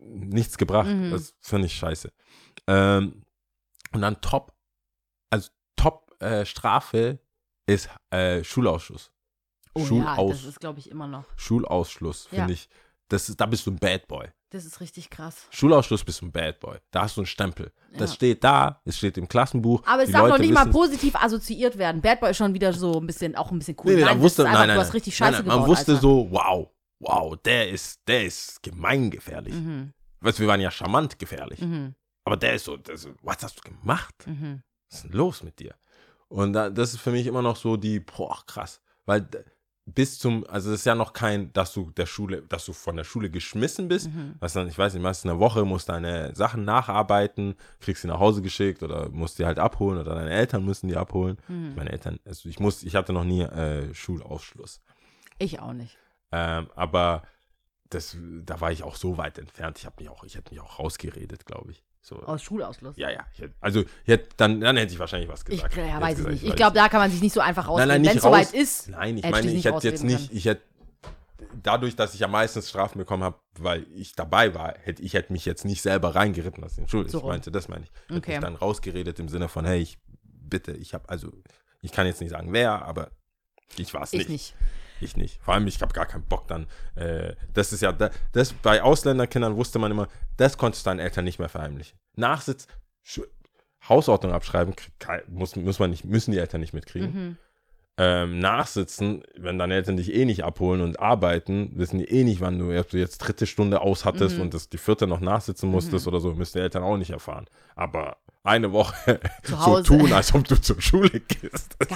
[0.00, 0.88] nichts gebracht.
[0.88, 1.10] Mhm.
[1.12, 2.12] Das finde ich scheiße.
[2.66, 3.22] Ähm,
[3.92, 4.52] und dann Top,
[5.30, 7.20] also Top äh, Strafe
[7.66, 9.12] ist äh, Schulausschuss.
[9.76, 11.24] Oh ja, Schulaus das ist, glaube ich, immer noch.
[11.36, 12.54] Schulausschluss, finde Ja.
[12.54, 12.68] ich.
[13.08, 14.26] Das ist, da bist du ein Bad Boy.
[14.50, 15.46] Das ist richtig krass.
[15.50, 16.78] Schulausschluss bist du ein Bad Boy.
[16.90, 17.72] Da hast du einen Stempel.
[17.92, 18.14] Das Ja.
[18.16, 19.82] steht da, es steht im Klassenbuch.
[19.86, 20.74] Aber es darf noch Leute nicht mal wissen's.
[20.74, 22.00] positiv assoziiert werden.
[22.00, 23.92] Bad Boy ist schon wieder so ein bisschen, auch ein bisschen cool.
[23.92, 24.92] Nee, nee, nein, das wusste, einfach, nein, nein, du hast nein.
[24.94, 26.02] richtig nein, Scheiße nein, Man gebaut, wusste Alter.
[26.02, 29.54] so, wow, wow, der ist, der ist gemeingefährlich.
[29.54, 31.60] Mhm, Weißt du, wir waren ja charmant gefährlich.
[31.60, 31.94] mhm,
[32.24, 34.14] Aber der ist so, der ist so, was hast du gemacht?
[34.26, 34.62] mhm.
[34.90, 35.74] Was ist denn los mit dir?
[36.28, 38.80] Und da, das ist für mich immer noch so die, boah, krass.
[39.04, 39.28] Weil
[39.86, 42.96] bis zum, also das ist ja noch kein, dass du der Schule, dass du von
[42.96, 44.08] der Schule geschmissen bist.
[44.08, 44.34] Mhm.
[44.40, 48.18] Was dann, ich weiß nicht, meistens eine Woche musst deine Sachen nacharbeiten, kriegst sie nach
[48.18, 51.38] Hause geschickt oder musst die halt abholen oder deine Eltern müssen die abholen.
[51.46, 51.74] Mhm.
[51.76, 54.80] Meine Eltern, also ich muss, ich hatte noch nie äh, Schulausschluss.
[55.38, 55.96] Ich auch nicht.
[56.32, 57.22] Ähm, aber
[57.88, 59.78] das, da war ich auch so weit entfernt.
[59.78, 61.84] Ich habe mich auch, ich hätte mich auch rausgeredet, glaube ich.
[62.06, 62.96] So, Aus Schulausschluss.
[62.96, 63.26] ja, ja.
[63.36, 65.74] Ich also ich hätte, dann, dann hätte ich wahrscheinlich was Ich, gesagt.
[65.76, 66.42] ja, Hätte weiß ich nicht.
[66.44, 68.04] weiß Ich glaube, da kann man sich nicht so einfach rausreden.
[68.04, 70.62] Wenn es soweit ist, Nein, ich meine, ich ich nicht hätte jetzt nicht, ich hätte,
[71.64, 75.32] dadurch, dass ich ja meistens Strafen bekommen habe, weil ich dabei war, hätte ich hätte
[75.32, 76.82] mich jetzt nicht selber reingeritten lassen.
[76.82, 77.90] Entschuldigung, So ich meinte, das meine ich.
[77.90, 78.30] Ich hätte Okay.
[78.34, 81.32] mich dann rausgeredet im Sinne von, hey, ich bitte, ich habe, also,
[81.82, 83.10] ich kann jetzt nicht sagen, wer, aber
[83.78, 84.54] ich war es ich nicht.
[85.00, 85.40] Ich nicht.
[85.42, 86.66] Vor allem, ich habe gar keinen Bock dann.
[86.94, 91.00] Äh, das ist ja, da- das bei Ausländerkindern wusste man immer, das konntest du deinen
[91.00, 91.98] Eltern nicht mehr verheimlichen.
[92.16, 92.66] Nachsitz,
[93.04, 93.26] Schu-
[93.88, 94.74] Hausordnung abschreiben,
[95.28, 97.12] muss, muss man nicht, müssen die Eltern nicht mitkriegen.
[97.14, 97.36] Mhm.
[97.98, 102.42] Ähm, nachsitzen, wenn deine Eltern dich eh nicht abholen und arbeiten, wissen die eh nicht,
[102.42, 104.42] wann du, ob du jetzt dritte Stunde aus hattest Mhm.
[104.42, 107.46] und das, die vierte noch nachsitzen musstest oder so, müssen die Eltern auch nicht erfahren.
[107.74, 111.74] Aber eine Woche Zu so tun, als ob du zur Schule gehst.
[111.78, 111.88] das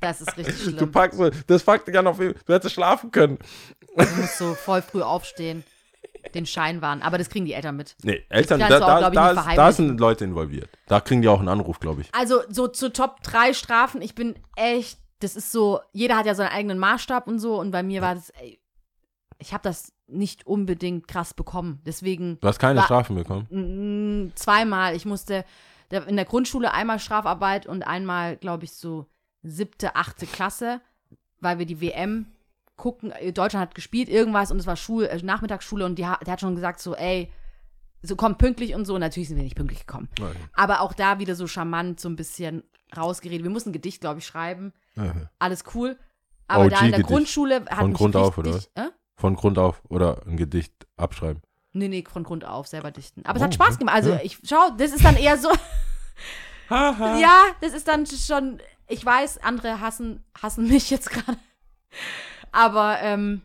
[0.00, 0.92] Das ist richtig Du schlimm.
[0.92, 3.38] packst so, das packt dich ja noch, du hättest schlafen können.
[3.96, 5.64] Du musst so voll früh aufstehen,
[6.34, 7.02] den Schein wahren.
[7.02, 7.96] Aber das kriegen die Eltern mit.
[8.02, 10.68] Nee, Eltern, da, du auch, da, da, ist, da sind Leute involviert.
[10.86, 12.08] Da kriegen die auch einen Anruf, glaube ich.
[12.14, 16.34] Also so zu Top 3 Strafen, ich bin echt, das ist so, jeder hat ja
[16.34, 18.58] seinen eigenen Maßstab und so und bei mir war das, ey,
[19.38, 21.80] ich habe das nicht unbedingt krass bekommen.
[21.86, 23.46] Deswegen Du hast keine War- Strafen bekommen.
[24.28, 25.44] mm, zweimal, ich musste
[26.06, 29.06] in der Grundschule einmal Strafarbeit und einmal, glaube ich, so
[29.42, 30.80] siebte, achte Klasse,
[31.40, 32.26] weil wir die WM
[32.76, 36.32] gucken, äh, Deutschland hat gespielt, irgendwas und es war Schul äh, Nachmittagsschule und die, der
[36.32, 37.30] hat schon gesagt so, ey,
[38.02, 38.94] so komm pünktlich und so.
[38.94, 40.08] Und natürlich sind wir nicht pünktlich gekommen.
[40.18, 40.32] Okay.
[40.54, 42.62] Aber auch da wieder so charmant, so ein bisschen
[42.96, 43.42] rausgeredet.
[43.44, 44.72] Wir mussten ein Gedicht, glaube ich, schreiben.
[44.96, 45.26] Okay.
[45.38, 45.98] Alles cool.
[46.48, 47.08] Aber da in der OG-Gedicht.
[47.08, 48.88] Grundschule hat Von Grund auf, oder Äh?
[49.16, 51.42] Von Grund auf oder ein Gedicht abschreiben.
[51.72, 53.24] Nee, nee, von Grund auf selber dichten.
[53.26, 53.76] Aber es Oh, hat Spaß ja.
[53.76, 53.94] gemacht.
[53.96, 54.20] Also Ja.
[54.24, 55.50] ich schau, das ist dann eher so.
[56.70, 58.60] ja, das ist dann schon.
[58.90, 61.38] Ich weiß, andere hassen, hassen mich jetzt gerade.
[62.52, 63.42] Aber ähm,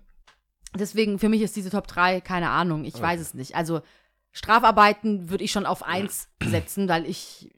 [0.74, 3.56] deswegen, für mich ist diese Top 3, keine Ahnung, ich weiß es nicht.
[3.56, 3.82] Also
[4.32, 7.54] Strafarbeiten würde ich schon auf 1 setzen, weil ich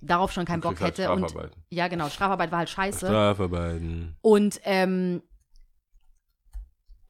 [0.00, 1.12] darauf schon keinen Bock halt hätte.
[1.12, 1.62] Und Strafarbeiten.
[1.70, 3.06] ja, genau, Strafarbeit war halt scheiße.
[3.06, 4.16] Strafarbeiten.
[4.20, 5.22] Und ähm,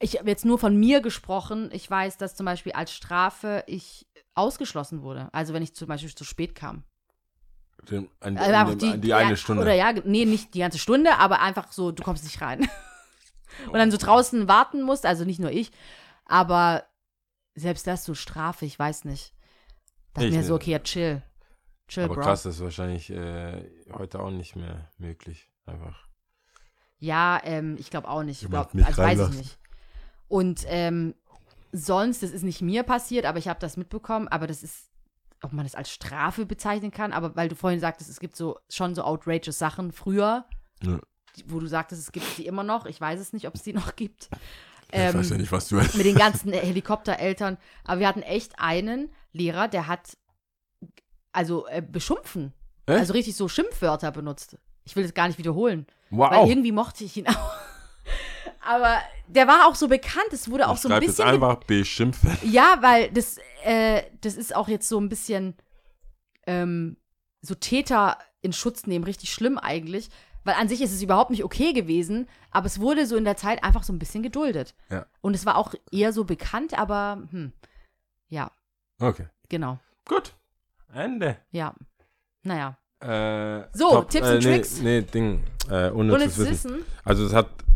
[0.01, 1.71] ich habe jetzt nur von mir gesprochen.
[1.73, 5.29] Ich weiß, dass zum Beispiel als Strafe ich ausgeschlossen wurde.
[5.33, 6.85] Also wenn ich zum Beispiel zu spät kam.
[7.89, 9.63] Den, an, Also an, dem- an die eine ja, Stunde.
[9.63, 12.69] Oder ja, nee, nicht die ganze Stunde, aber einfach so, du kommst nicht rein.
[13.67, 15.73] Und dann so draußen warten musst, also nicht nur ich,
[16.25, 16.85] aber
[17.55, 19.35] selbst das so Strafe, ich weiß nicht.
[20.15, 20.63] Dachte Ich mir so, nicht.
[20.63, 21.23] okay, ja, chill.
[21.89, 22.23] Chill, Aber Bro.
[22.23, 25.51] krass, das ist wahrscheinlich äh, heute auch nicht mehr möglich.
[25.67, 26.07] Einfach.
[26.99, 28.43] Ja, ähm, ich glaube auch nicht.
[28.43, 29.59] Ich glaub, also weiß ich nicht.
[30.29, 31.15] Und ähm,
[31.73, 34.90] sonst, das ist nicht mir passiert, aber ich habe das mitbekommen, aber das ist,
[35.43, 38.59] ob man das als Strafe bezeichnen kann, aber weil du vorhin sagtest, es gibt so
[38.69, 40.45] schon so outrageous Sachen früher,
[40.83, 40.99] Ja.
[41.47, 42.87] wo du sagtest, es gibt die immer noch.
[42.87, 44.29] Ich weiß es nicht, ob es die noch gibt.
[44.93, 47.57] ich Ähm, weiß ja nicht, was du mit den ganzen Helikoptereltern.
[47.85, 50.17] Aber wir hatten echt einen Lehrer, der hat
[51.33, 52.53] also äh, beschumpfen.
[52.87, 52.99] Echt?
[52.99, 54.59] Also richtig so Schimpfwörter benutzt.
[54.85, 55.87] Ich will das gar nicht wiederholen.
[56.11, 56.31] Wow.
[56.33, 57.53] Weil irgendwie mochte ich ihn auch.
[58.63, 61.27] Aber der war auch so bekannt, es wurde auch ich so ein bisschen.
[61.27, 62.37] einfach beschimpfen.
[62.43, 65.55] Ja, weil das, äh, das ist auch jetzt so ein bisschen
[66.47, 66.97] ähm,
[67.41, 70.09] so Täter in Schutz nehmen, richtig schlimm eigentlich.
[70.45, 73.37] Weil an sich ist es überhaupt nicht okay gewesen, aber es wurde so in der
[73.37, 74.75] Zeit einfach so ein bisschen geduldet.
[74.91, 75.05] Ja.
[75.21, 77.53] Und es war auch eher so bekannt, aber hm,
[78.29, 78.51] ja,
[79.01, 79.27] Okay.
[79.51, 79.79] genau.
[80.07, 80.35] Gut.
[80.95, 81.37] Ende.
[81.51, 81.75] Ja.
[82.43, 82.77] Naja.
[83.01, 84.79] Äh, So, Tipps und nee, Tricks.
[84.81, 85.45] Nee, Ding.
[85.71, 86.71] Äh, Und unnützes jetzt Wissen.
[86.77, 86.85] Wissen.
[87.05, 87.70] Also es hat, äh,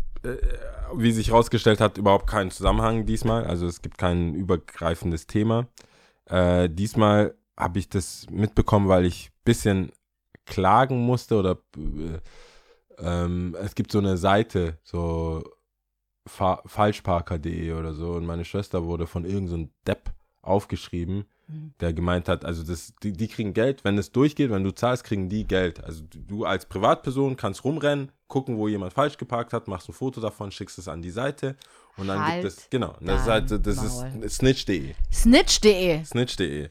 [0.93, 3.45] wie sich herausgestellt hat, überhaupt keinen Zusammenhang diesmal.
[3.45, 5.67] Also es gibt kein übergreifendes Thema.
[6.25, 9.91] Äh, diesmal habe ich das mitbekommen, weil ich ein bisschen
[10.45, 12.19] klagen musste oder äh,
[12.97, 15.43] ähm, es gibt so eine Seite, so
[16.27, 20.11] fa falschparker.de oder so und meine Schwester wurde von irgendeinem so Depp
[20.41, 21.25] aufgeschrieben,
[21.79, 25.03] der gemeint hat, also das, die, die kriegen Geld, wenn es durchgeht, wenn du zahlst,
[25.03, 25.83] kriegen die Geld.
[25.83, 30.19] Also du- als Privatperson kannst rumrennen, gucken, wo jemand falsch geparkt hat, machst ein Foto
[30.21, 31.55] davon, schickst es an die Seite
[31.97, 34.23] und dann Halt gibt es, genau, das ist halt, das Maul.
[34.23, 34.95] ist snitch.de.
[35.11, 36.03] Snitch.de.
[36.03, 36.69] Snitch.de.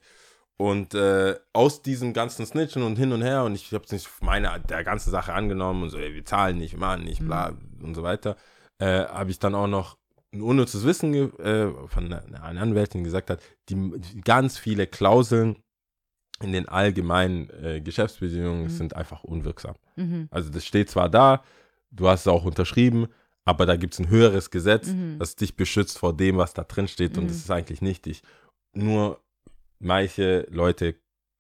[0.57, 4.09] Und äh, aus diesem ganzen Snitchen und hin und her, und ich habe es nicht
[4.21, 7.53] meine der ganzen Sache angenommen und so, ey, wir zahlen nicht, wir machen nicht, bla
[7.83, 8.37] und so weiter,
[8.79, 9.99] äh, habe ich dann auch noch
[10.35, 15.57] ein unnützes Wissen äh, von einer, einer Anwältin gesagt hat, die, die ganz viele Klauseln
[16.43, 19.77] in den allgemeinen äh, Geschäftsbedingungen sind einfach unwirksam.
[19.97, 20.29] Mhm.
[20.31, 21.45] Also das steht zwar da,
[21.93, 23.07] du hast es auch unterschrieben,
[23.45, 25.19] aber da gibt es ein höheres Gesetz, Mhm.
[25.21, 27.29] das dich beschützt vor dem, was da drin steht und Mhm.
[27.29, 28.23] das ist eigentlich nichtig.
[28.75, 29.21] Nur
[29.79, 30.97] manche Leute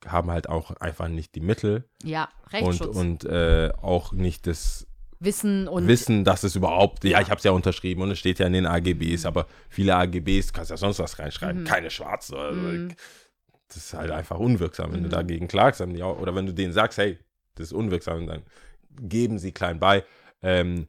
[0.07, 2.97] haben halt auch einfach nicht die Mittel Ja, und, Rechtsschutz.
[2.97, 4.87] und äh, auch nicht das
[5.25, 8.39] Wissen und Wissen, dass es überhaupt, ja, ich habe es ja unterschrieben und es steht
[8.39, 11.67] ja in den AGBs, aber viele AGBs kannst ja sonst was reinschreiben, Mhm.
[11.67, 12.37] keine schwarze.
[12.37, 12.89] Also, Mhm.
[13.69, 15.13] Das ist halt einfach unwirksam, wenn du Mhm.
[15.13, 17.19] dagegen klagst, oder wenn du denen sagst, hey,
[17.57, 18.43] das ist unwirksam, dann
[19.01, 20.05] geben sie klein bei.
[20.43, 20.87] Ähm,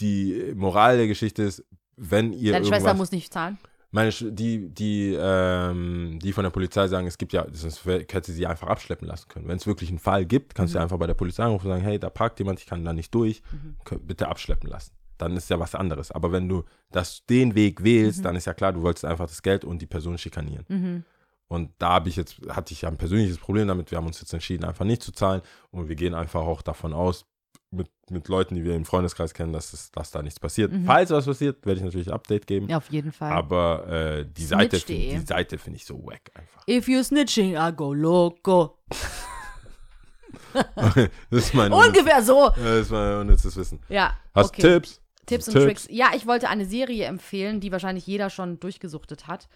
[0.00, 1.64] die Moral der Geschichte ist,
[1.96, 3.58] wenn ihr deine Schwester muss nicht zahlen.
[3.92, 8.46] Meine, die, die, ähm, die von der Polizei sagen, es gibt ja, sonst hätte sie
[8.46, 9.48] einfach abschleppen lassen können.
[9.48, 10.82] Wenn es wirklich einen Fall gibt, kannst du Mhm.
[10.84, 13.14] einfach bei der Polizei anrufen und sagen, hey, da parkt jemand, ich kann da nicht
[13.14, 13.76] durch, Mhm.
[14.06, 14.92] bitte abschleppen lassen.
[15.18, 16.10] Dann ist ja was anderes.
[16.10, 18.22] Aber wenn du das, den Weg wählst, Mhm.
[18.24, 20.64] dann ist ja klar, du wolltest einfach das Geld und die Person schikanieren.
[20.68, 21.04] Mhm.
[21.48, 23.90] Und da habe ich jetzt, hatte ich ja ein persönliches Problem damit.
[23.92, 25.42] Wir haben uns jetzt entschieden, einfach nicht zu zahlen.
[25.70, 27.24] Und wir gehen einfach auch davon aus,
[27.76, 30.72] mit, mit Leuten, die wir im Freundeskreis kennen, dass, es, dass da nichts passiert.
[30.72, 30.84] Mhm.
[30.86, 32.68] Falls was passiert, werde ich natürlich ein Update geben.
[32.68, 33.32] Ja, auf jeden Fall.
[33.32, 36.66] Aber äh, die Seite, find- die Seite finde ich so wack einfach.
[36.68, 38.78] If you snitching, I go loco.
[40.54, 42.50] das ist mein, Ungefähr so.
[42.50, 43.80] das ist mein unnützes Wissen.
[43.88, 44.16] Ja.
[44.34, 44.62] Hast okay.
[44.62, 45.00] Tipps?
[45.26, 45.64] Tipps und Tipps?
[45.64, 45.88] Tricks.
[45.90, 49.48] Ja, ich wollte eine Serie empfehlen, die wahrscheinlich jeder schon durchgesuchtet hat.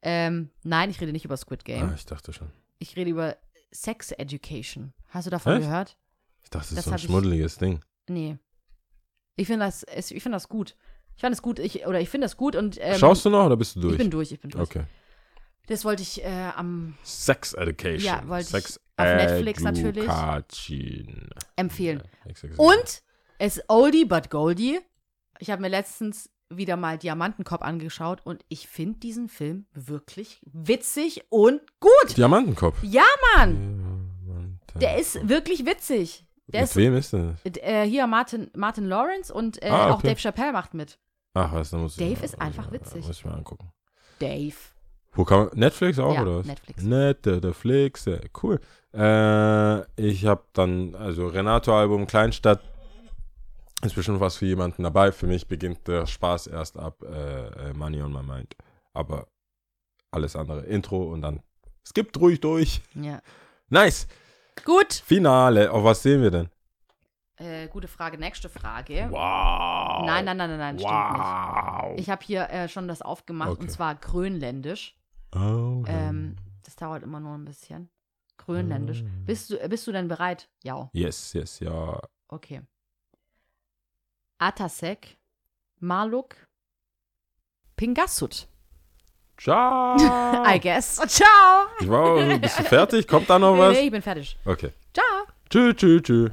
[0.00, 1.90] Ähm, nein, ich rede nicht über Squid Game.
[1.90, 2.48] Ah, ich dachte schon.
[2.78, 3.36] Ich rede über
[3.70, 4.92] Sex Education.
[5.08, 5.62] Hast du davon Echt?
[5.62, 5.96] gehört?
[6.48, 7.84] Ich dachte, das, Das ist so ein hab ich- schmuddeliges Ding.
[8.08, 8.38] Nee.
[9.36, 10.76] Ich finde das, ich finde das gut.
[11.14, 13.44] Ich fand es gut, ich, oder ich finde das gut und ähm, Schaust du noch
[13.44, 13.92] oder bist du durch?
[13.92, 14.62] ich bin durch, ich bin durch.
[14.62, 14.84] Okay.
[15.66, 18.02] Das wollte ich äh, am Sex Education.
[18.06, 20.08] Ja, wollte ich Sex auf Netflix natürlich.
[21.56, 22.02] Empfehlen.
[22.24, 22.56] Education.
[22.58, 23.02] Und
[23.38, 24.78] es ist Oldie but Goldie.
[25.38, 31.24] Ich habe mir letztens wieder mal Diamantenkopf angeschaut und ich finde diesen Film wirklich witzig
[31.28, 32.16] und gut.
[32.16, 32.78] Diamantenkopf.
[32.82, 33.04] Ja,
[33.36, 36.24] Mann, der ist wirklich witzig.
[36.48, 37.34] Der Mit ist wem ist das?
[37.44, 40.08] äh, hier Martin, Martin Lawrence und äh, Ah, auch okay.
[40.08, 40.98] Dave Chappelle macht mit.
[41.34, 43.06] Ach, was, da muss ich Dave ist einfach witzig.
[43.06, 43.70] Muss ich mal angucken.
[44.18, 44.54] Dave.
[45.12, 46.46] Wo kann man, Netflix auch Ja, oder was?
[46.46, 46.82] Netflix.
[46.82, 48.60] Netflix, ja, cool.
[48.94, 52.60] Äh, ich habe dann, also Renato-Album Kleinstadt,
[53.82, 55.12] ist bestimmt was für jemanden dabei.
[55.12, 58.56] Für mich beginnt der Spaß erst ab äh, äh, Money on My Mind.
[58.92, 59.28] Aber
[60.10, 61.42] alles andere, Intro und dann
[61.86, 62.80] skippt ruhig durch.
[62.94, 63.20] Ja.
[63.68, 64.08] Nice.
[64.64, 64.92] Gut.
[64.92, 65.70] Finale.
[65.72, 66.48] Auf was sehen wir denn?
[67.36, 68.18] Äh, gute Frage.
[68.18, 69.08] Nächste Frage.
[69.10, 70.04] Wow.
[70.06, 71.22] Nein, nein, nein, nein, nein, stimmt nicht.
[71.24, 71.94] wow.
[71.96, 73.62] Ich habe hier äh, schon das aufgemacht Okay.
[73.62, 74.96] und zwar grönländisch.
[75.34, 77.88] Oh, Ähm, das dauert immer nur ein bisschen.
[78.38, 79.02] Grönländisch.
[79.06, 79.10] Ah.
[79.26, 80.48] Bist du, bist du denn bereit?
[80.64, 80.88] Ja.
[80.92, 82.00] yes, yes, ja.
[82.28, 82.62] Okay.
[84.38, 85.16] Atasek,
[85.80, 86.36] Maluk,
[87.76, 88.48] Pingassut.
[89.38, 89.96] Ciao.
[90.44, 90.96] I guess.
[91.06, 91.66] Ciao.
[91.80, 93.06] Ich war, bist du fertig?
[93.06, 93.72] Kommt da noch was?
[93.76, 94.36] nee, ich bin fertig.
[94.44, 94.70] Okay.
[94.92, 95.04] Ciao.
[95.48, 96.30] Tschüss, tschüss, tschüss.